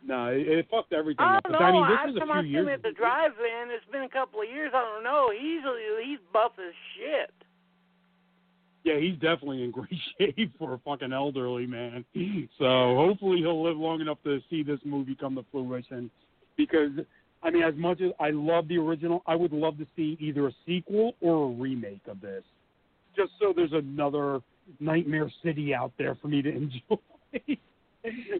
[0.09, 1.43] No, it, it fucked everything I up.
[1.43, 1.83] don't But, know.
[1.83, 4.41] I mean, this is a few him years at the drive-in, it's been a couple
[4.41, 4.71] of years.
[4.73, 5.29] I don't know.
[5.31, 5.61] He's
[6.03, 7.31] he's buff as shit.
[8.83, 12.03] Yeah, he's definitely in great shape for a fucking elderly man.
[12.57, 12.65] So
[12.95, 16.09] hopefully he'll live long enough to see this movie come to fruition.
[16.57, 16.89] Because
[17.43, 20.47] I mean, as much as I love the original, I would love to see either
[20.47, 22.43] a sequel or a remake of this,
[23.15, 24.39] just so there's another
[24.79, 27.57] Nightmare City out there for me to enjoy.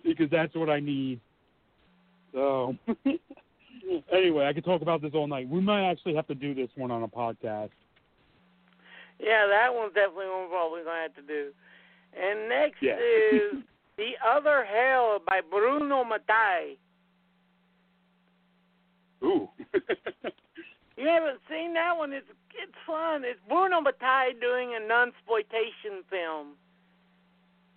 [0.04, 1.20] because that's what I need.
[2.34, 2.76] So
[4.14, 5.48] anyway, I could talk about this all night.
[5.50, 7.72] We might actually have to do this one on a podcast.
[9.20, 11.50] Yeah, that one's definitely one we're probably gonna have to do.
[12.14, 12.98] And next Yeah.
[12.98, 13.64] is
[13.98, 16.78] The Other Hell by Bruno Mattei.
[19.24, 19.50] Ooh.
[20.98, 22.12] You haven't seen that one?
[22.12, 22.28] It's
[22.62, 23.24] it's fun.
[23.24, 26.56] It's Bruno Mattei doing a non-exploitation film.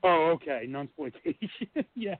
[0.02, 0.66] Oh, okay.
[0.68, 1.84] Nunsploitation.
[1.94, 2.18] yes.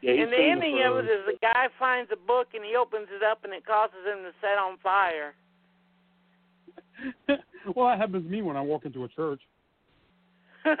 [0.00, 3.08] Yeah, and the ending of it is the guy finds a book and he opens
[3.10, 5.34] it up and it causes him to set on fire.
[7.74, 9.42] well, that happens to me when I walk into a church.
[10.64, 10.76] and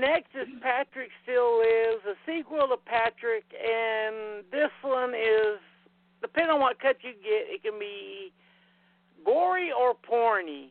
[0.00, 5.60] next is Patrick Still Lives, a sequel to Patrick, and this one is
[6.22, 8.32] depending on what cut you get, it can be
[9.24, 10.70] gory or porny.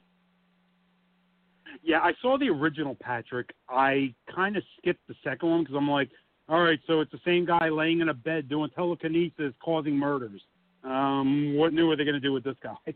[1.84, 3.54] Yeah, I saw the original Patrick.
[3.70, 6.10] I kind of skipped the second one because I'm like,
[6.50, 10.42] all right, so it's the same guy laying in a bed doing telekinesis, causing murders.
[10.84, 12.76] Um, what new are they going to do with this guy?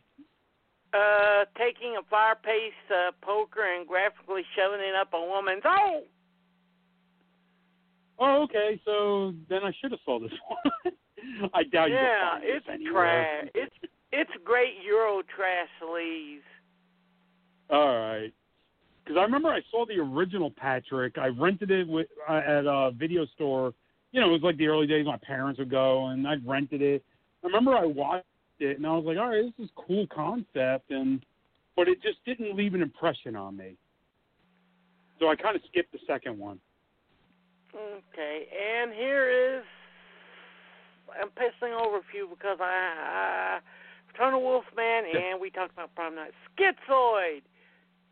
[0.94, 5.62] Uh, taking a fire paste uh, poker and graphically shoving it up a woman's.
[5.66, 6.04] Oh,
[8.20, 8.80] Oh, okay.
[8.86, 11.50] So then I should have saw this one.
[11.54, 13.50] I doubt you yeah, it's trash.
[13.54, 13.76] It's
[14.12, 16.40] it's great Euro trash sleaze.
[17.70, 18.34] All right.
[19.06, 21.18] Because I remember I saw the original Patrick.
[21.20, 23.74] I rented it with, uh, at a video store.
[24.12, 25.06] You know, it was like the early days.
[25.06, 27.04] My parents would go, and I rented it.
[27.44, 28.26] I remember I watched
[28.60, 31.24] it, and I was like, "All right, this is cool concept," and
[31.76, 33.76] but it just didn't leave an impression on me.
[35.20, 36.60] So I kind of skipped the second one.
[37.76, 39.64] Okay, and here is
[41.22, 43.60] I'm pissing over a few because I, I
[44.14, 46.32] Eternal Wolfman and we talked about Prom Night.
[46.58, 47.42] Schizoid.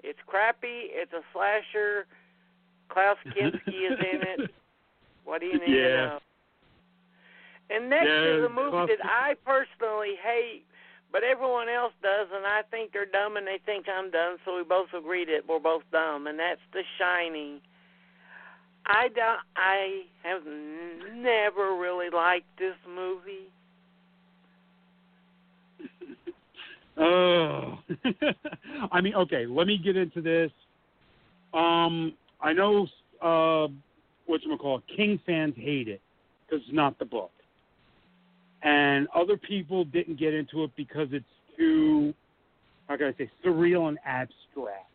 [0.03, 0.91] It's crappy.
[0.91, 2.05] It's a slasher.
[2.89, 4.51] Klaus Kinski is in it.
[5.25, 5.87] What do you need Yeah.
[5.87, 6.19] to know?
[7.69, 10.63] And next Yeah, is a movie Klaus- that I personally hate,
[11.11, 14.57] but everyone else does, and I think they're dumb and they think I'm dumb, so
[14.57, 17.61] we both agree that we're both dumb, and that's The Shining.
[18.85, 19.39] I don't.
[19.55, 20.43] I have
[21.15, 23.47] never really liked this movie.
[26.97, 27.79] Oh,
[28.91, 29.45] I mean, okay.
[29.47, 30.51] Let me get into this.
[31.53, 32.87] Um, I know
[33.21, 33.67] uh,
[34.25, 34.81] what you call.
[34.95, 36.01] King fans hate it
[36.45, 37.31] because it's not the book,
[38.61, 41.25] and other people didn't get into it because it's
[41.57, 42.13] too,
[42.87, 44.89] how can I say, surreal and abstract.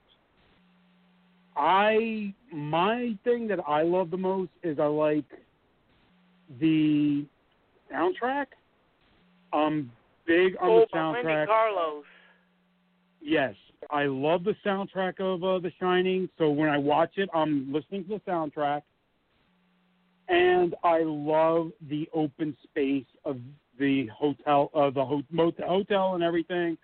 [1.56, 5.24] I my thing that I love the most is I like
[6.60, 7.26] the
[7.92, 8.46] soundtrack.
[9.52, 9.90] I'm
[10.28, 11.46] big on oh, the by Wendy.
[11.46, 12.04] Carlos.
[13.20, 13.54] Yes,
[13.90, 16.28] I love the soundtrack of uh, The Shining.
[16.38, 18.82] So when I watch it, I'm listening to the soundtrack,
[20.28, 23.38] and I love the open space of
[23.78, 26.76] the hotel, uh, the ho- motel, hotel, and everything.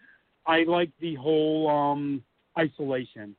[0.47, 2.23] I like the whole um,
[2.59, 3.37] isolation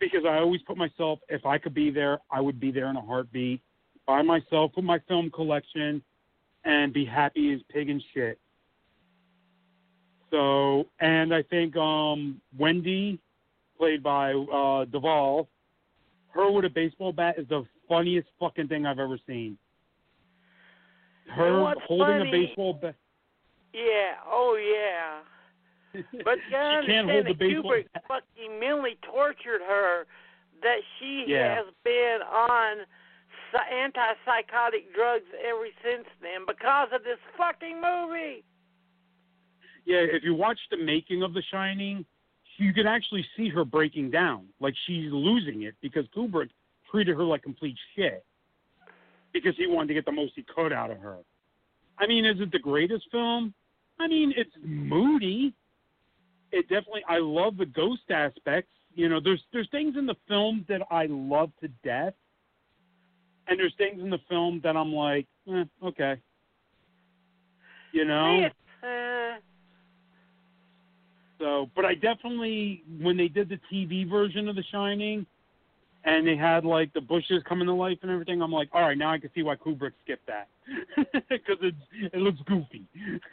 [0.00, 1.20] because I always put myself.
[1.28, 3.62] If I could be there, I would be there in a heartbeat
[4.06, 6.02] by myself with my film collection
[6.64, 8.38] and be happy as pig and shit.
[10.34, 13.20] So, and I think um, Wendy,
[13.78, 15.46] played by uh, Duvall,
[16.32, 19.56] her with a baseball bat is the funniest fucking thing I've ever seen.
[21.28, 22.28] Her holding funny?
[22.28, 22.96] a baseball bat.
[23.72, 24.18] Yeah.
[24.26, 25.20] Oh yeah.
[26.24, 28.02] But you gotta She can't understand hold the that Kubrick bat.
[28.08, 30.04] fucking mentally tortured her.
[30.62, 31.54] That she Yeah.
[31.56, 32.78] has been on
[33.52, 38.42] psy- antipsychotic drugs ever since then because of this fucking movie.
[39.84, 42.04] Yeah, if you watch the making of The Shining,
[42.56, 44.46] you can actually see her breaking down.
[44.60, 46.50] Like she's losing it because Kubrick
[46.90, 48.24] treated her like complete shit
[49.32, 51.18] because he wanted to get the most he could out of her.
[51.98, 53.52] I mean, is it the greatest film?
[54.00, 55.52] I mean, it's moody.
[56.52, 57.02] It definitely.
[57.08, 58.70] I love the ghost aspects.
[58.94, 62.14] You know, there's there's things in the film that I love to death,
[63.48, 66.16] and there's things in the film that I'm like, eh, okay.
[67.92, 68.48] You know.
[68.82, 69.38] Uh,
[71.38, 75.26] So, but I definitely when they did the TV version of The Shining,
[76.04, 78.96] and they had like the bushes coming to life and everything, I'm like, all right,
[78.96, 80.48] now I can see why Kubrick skipped that
[81.28, 81.74] because it
[82.12, 82.86] it looks goofy.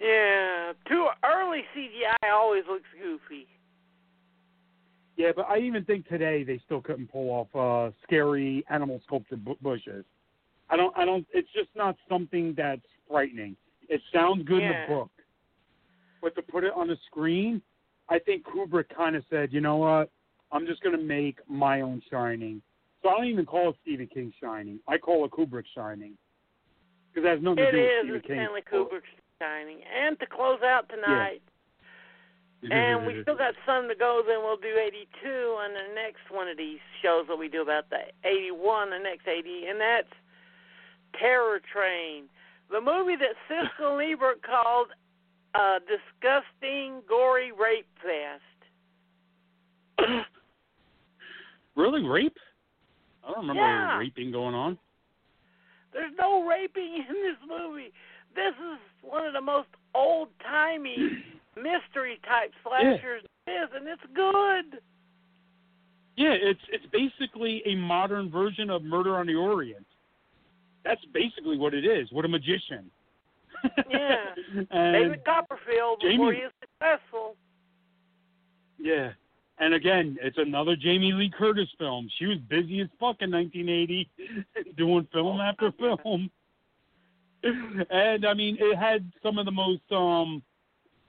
[0.00, 3.46] yeah, too early CGI always looks goofy.
[5.16, 9.44] yeah, but I even think today they still couldn't pull off uh scary animal sculpted
[9.44, 10.04] bu- bushes.
[10.68, 11.24] I don't, I don't.
[11.32, 13.56] It's just not something that's frightening.
[13.88, 15.10] It sounds good in the book,
[16.26, 17.62] but to put it on the screen,
[18.08, 20.10] I think Kubrick kind of said, you know what?
[20.50, 22.60] I'm just going to make my own Shining.
[23.00, 24.80] So I don't even call it Stephen King Shining.
[24.88, 26.14] I call it Kubrick Shining
[27.14, 28.36] because it has nothing It to do with is Stephen King.
[28.42, 29.78] Stanley Kubrick's Shining.
[29.86, 31.42] And to close out tonight,
[32.72, 34.22] and we still got some to go.
[34.26, 37.88] Then we'll do 82 on the next one of these shows that we do about
[37.88, 40.10] the 81, the next 80, and that's
[41.20, 42.24] Terror Train,
[42.72, 44.88] the movie that Siskel and Ebert called
[45.56, 48.42] a disgusting, gory rape fest.
[51.76, 52.36] really rape?
[53.24, 53.98] I don't remember Yeah.
[53.98, 54.78] raping going on.
[55.92, 57.92] There's no raping in this movie.
[58.34, 61.24] This is one of the most old timey
[61.56, 64.80] mystery type slashers there is, and it's good.
[66.16, 69.86] Yeah, it's it's basically a modern version of Murder on the Orient.
[70.84, 72.10] That's basically what it is.
[72.12, 72.90] What a magician.
[73.90, 74.16] Yeah.
[74.70, 77.36] and, David Copperfield before Jamie- he is successful.
[78.78, 79.12] Yeah.
[79.58, 82.08] And again, it's another Jamie Lee Curtis film.
[82.18, 84.08] She was busy as fuck in 1980,
[84.76, 86.30] doing film after film.
[87.90, 90.42] And I mean, it had some of the most um,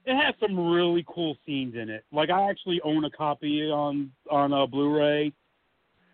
[0.06, 2.06] it has some really cool scenes in it.
[2.12, 5.34] Like I actually own a copy on on a Blu-ray,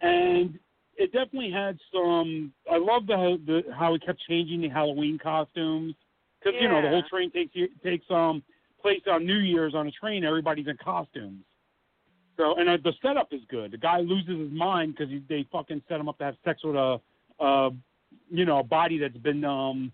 [0.02, 0.58] and
[0.96, 2.54] it definitely had some.
[2.72, 5.96] I love the, the how it kept changing the Halloween costumes
[6.44, 8.44] because you know the whole train takes you- takes um
[8.82, 10.24] place on New Year's on a train.
[10.24, 11.44] Everybody's in costumes.
[12.38, 13.72] So and uh, the setup is good.
[13.72, 16.76] The guy loses his mind because they fucking set him up to have sex with
[16.76, 17.00] a,
[17.40, 17.70] uh,
[18.32, 19.92] you know, a body that's been um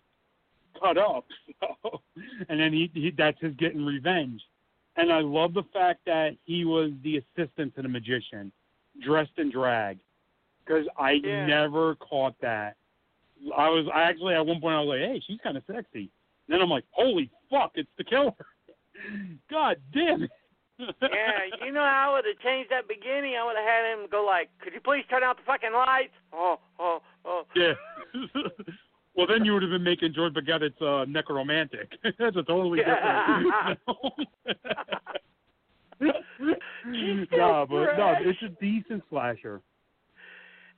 [0.79, 1.25] cut up.
[1.83, 2.01] So,
[2.47, 4.41] and then he, he that's his getting revenge.
[4.95, 8.51] And I love the fact that he was the assistant to the magician,
[9.03, 9.97] dressed in drag,
[10.65, 11.45] because I Yeah.
[11.45, 12.75] never caught that.
[13.57, 16.09] I was I actually at one point I was like, hey, she's kind of sexy.
[16.49, 18.33] And then I'm like, holy fuck, it's the killer.
[19.51, 20.31] God damn it.
[20.79, 20.87] Yeah,
[21.65, 23.35] you know how I would have changed that beginning?
[23.39, 26.13] I would have had him go like, "Could you please turn out the fucking lights?"
[26.33, 27.43] Oh, oh, oh.
[27.55, 27.73] Yeah.
[29.15, 31.91] well, then you would have been making George Buttgereit's uh, Nekromantik.
[32.17, 33.79] That's a totally different.
[37.31, 39.61] No, but no, it's a decent slasher.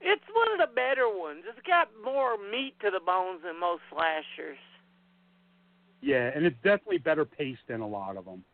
[0.00, 1.44] It's one of the better ones.
[1.48, 4.58] It's got more meat to the bones than most slashers.
[6.02, 8.44] Yeah, and it's definitely better paced than a lot of them.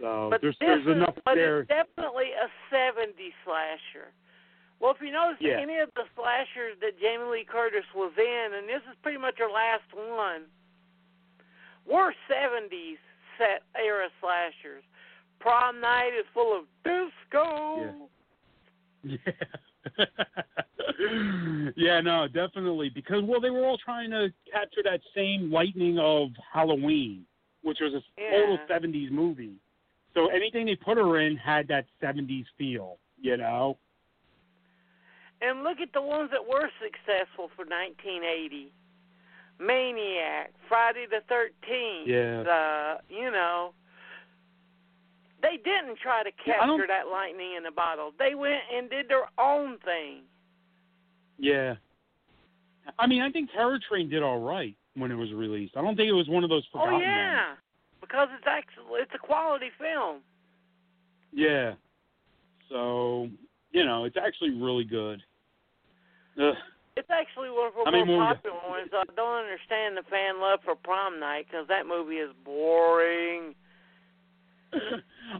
[0.00, 1.60] So but there's there's is, enough but there.
[1.60, 4.12] it's definitely a 70s slasher.
[4.80, 5.60] Well, if you notice Yeah.
[5.60, 9.38] any of the slashers that Jamie Lee Curtis was in, and this is pretty much
[9.38, 10.44] her last one,
[11.86, 12.98] were 70s
[13.38, 14.82] set era slashers.
[15.40, 18.06] Prom Night is full of disco.
[19.02, 19.16] Yeah.
[19.26, 19.32] yeah,
[22.02, 27.24] no, definitely because well, they were all trying to capture that same lightning of Halloween,
[27.62, 29.56] which was a total '70s movie.
[30.14, 33.78] So anything they put her in had that '70s feel, you know.
[35.42, 38.72] And look at the ones that were successful for 1980.
[39.58, 42.06] Maniac, Friday the 13th.
[42.06, 42.40] Yeah.
[42.40, 43.72] Uh, you know,
[45.46, 48.12] they didn't try to capture that lightning in a bottle.
[48.18, 50.22] They went and did their own thing.
[51.38, 51.74] Yeah.
[52.98, 55.76] I mean, I think Terror Train did all right when it was released.
[55.76, 57.06] I don't think it was one of those oh, forgotten oh ones.
[57.06, 57.54] yeah,
[58.00, 60.20] because it's actually it's a quality film.
[61.32, 61.74] Yeah.
[62.70, 63.28] So,
[63.70, 65.22] you know, it's actually really good.
[66.40, 66.54] Ugh.
[66.96, 68.90] It's actually one of our more more- popular ones.
[68.92, 73.54] I don't understand the fan love for Prom Night because that movie is boring.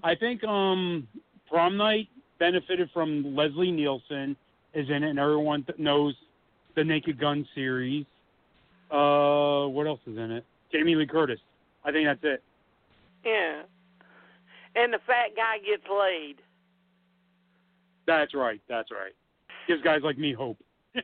[0.02, 1.06] I think um
[1.48, 2.08] Prom Night
[2.38, 4.36] benefited from Leslie Nielsen
[4.74, 6.14] is in it, and everyone th- knows
[6.74, 8.04] the Naked Gun series.
[8.90, 10.44] Uh, what else is in it?
[10.72, 11.40] Jamie Lee Curtis.
[11.84, 12.42] I think that's it.
[13.24, 13.62] Yeah.
[14.74, 16.36] And the fat guy gets laid.
[18.06, 18.60] That's right.
[18.68, 19.12] That's right.
[19.66, 20.58] Gives guys like me hope.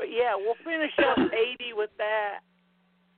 [0.00, 2.40] But yeah, we'll finish up 80 with that.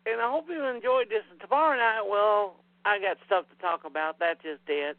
[0.07, 1.23] And I hope you enjoyed this.
[1.31, 4.19] And tomorrow night, well, I got stuff to talk about.
[4.19, 4.97] That's just it.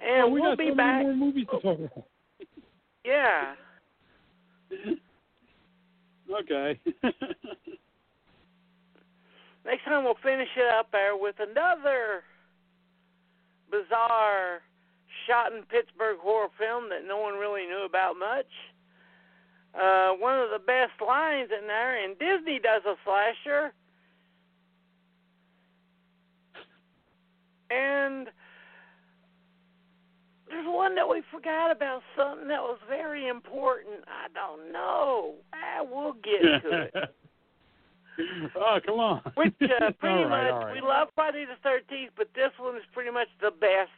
[0.00, 1.02] And Oh, we we'll got be so back.
[1.02, 2.04] more movies to talk about.
[3.04, 3.54] Yeah.
[6.40, 6.80] Okay.
[9.64, 12.22] Next time we'll finish it up there with another
[13.70, 14.60] bizarre
[15.26, 18.46] shot in Pittsburgh horror film that no one really knew about much.
[19.76, 23.72] Uh, one of the best lines in there, and Disney does a slasher.
[27.68, 28.28] And
[30.48, 34.04] there's one that we forgot about, something that was very important.
[34.06, 35.34] I don't know.
[35.52, 36.94] Ah, we'll get to it.
[38.56, 39.20] oh, come on.
[39.34, 40.74] Which uh, pretty right, much right.
[40.74, 43.90] we love Friday the Thirteenth, but this one is pretty much the best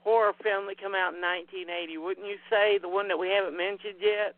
[0.00, 1.98] horror film that came out in 1980.
[1.98, 4.34] Wouldn't you say the one that we haven't mentioned yet?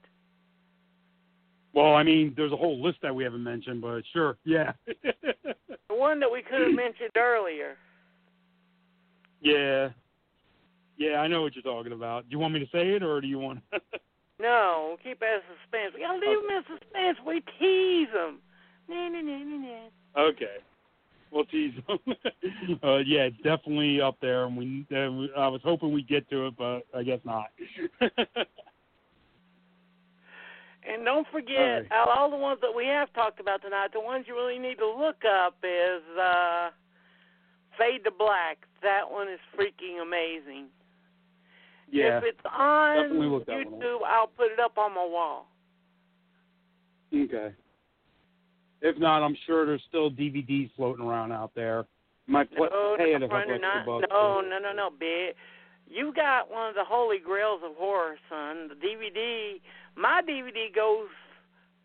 [1.76, 4.72] Well, I mean, there's a whole list that we haven't mentioned, but sure, yeah.
[5.88, 7.76] The one that we could have mentioned earlier.
[9.40, 9.90] yeah.
[10.98, 12.22] Yeah, I know what you're talking about.
[12.24, 13.60] Do you want me to say it, or do you want?
[14.38, 15.94] No, we'll keep as suspense.
[15.94, 17.16] We gotta leave them in suspense.
[17.26, 18.40] We tease them.
[18.86, 20.28] Nah, nah, nah, nah, nah.
[20.28, 20.56] okay.
[21.30, 21.98] We'll tease them.
[22.84, 24.86] uh, yeah, it's definitely up there, and we.
[24.92, 27.46] Uh, I was hoping we'd get to it, but I guess not.
[30.86, 31.92] And don't forget, All right.
[31.92, 34.58] out of all the ones that we have talked about tonight, the ones you really
[34.58, 36.70] need to look up is uh,
[37.78, 38.58] Fade to Black.
[38.82, 40.66] That one is freaking amazing.
[41.90, 42.18] Yeah.
[42.18, 43.72] If it's on definitely look that one up.
[43.72, 45.48] YouTube, I'll put it up on my wall.
[47.14, 47.54] Okay.
[48.82, 51.86] If not, I'm sure there's still DVDs floating around out there.
[52.26, 54.06] My pl- no, pay it no, a couple no, extra not, bucks.
[54.10, 55.32] no, no, no, no, bitch.
[55.88, 58.68] You got one of the holy grails of horror, son.
[58.68, 59.60] The DVD,
[59.96, 61.08] my DVD goes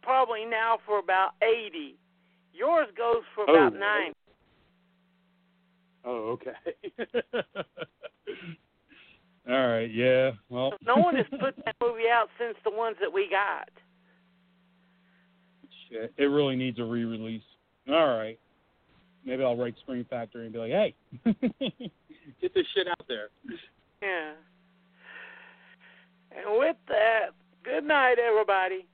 [0.02, 1.96] probably now for about eighty.
[2.54, 3.54] Yours goes for Oh.
[3.54, 4.14] about nine.
[6.04, 6.56] Oh, okay.
[9.50, 9.90] All right.
[9.92, 10.32] Yeah.
[10.50, 10.74] Well.
[10.86, 13.70] No one has put that movie out since the ones that we got.
[15.90, 17.42] Shit, it really needs a re-release.
[17.90, 18.40] All right.
[19.26, 20.96] Maybe I'll write Scream Factory and be like, "Hey,
[22.42, 23.30] get this shit out there."
[24.02, 24.32] Yeah.
[26.32, 27.32] And with that,
[27.64, 28.88] good night, everybody.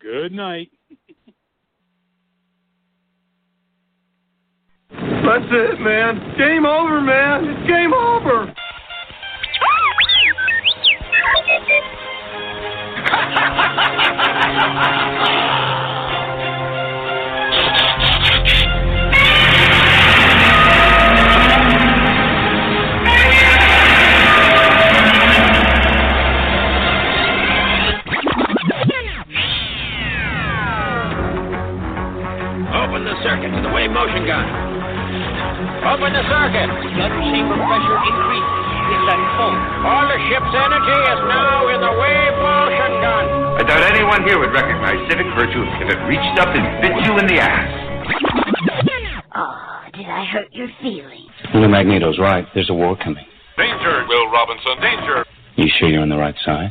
[0.00, 0.70] Good night.
[4.90, 6.34] That's it, man.
[6.36, 7.44] Game over, man.
[7.44, 8.42] It's game over.
[8.42, 8.56] Open
[33.94, 34.46] circuit to the wave motion gun.
[35.82, 36.68] Open the circuit.
[36.94, 38.66] Gun chamber pressure increases.
[38.90, 39.54] Is at full.
[39.86, 43.24] All the ship's energy is now in the wave motion gun.
[43.54, 47.18] I doubt anyone here would recognize civic virtue if it reached up and bit you
[47.18, 47.70] in the ass.
[49.34, 51.30] Oh, did I hurt your feelings?
[51.54, 52.46] Well, Magneto's right.
[52.54, 53.24] There's a war coming.
[53.56, 54.80] Danger, Will Robinson.
[54.80, 55.24] Danger.
[55.56, 56.70] You sure you're on the right side?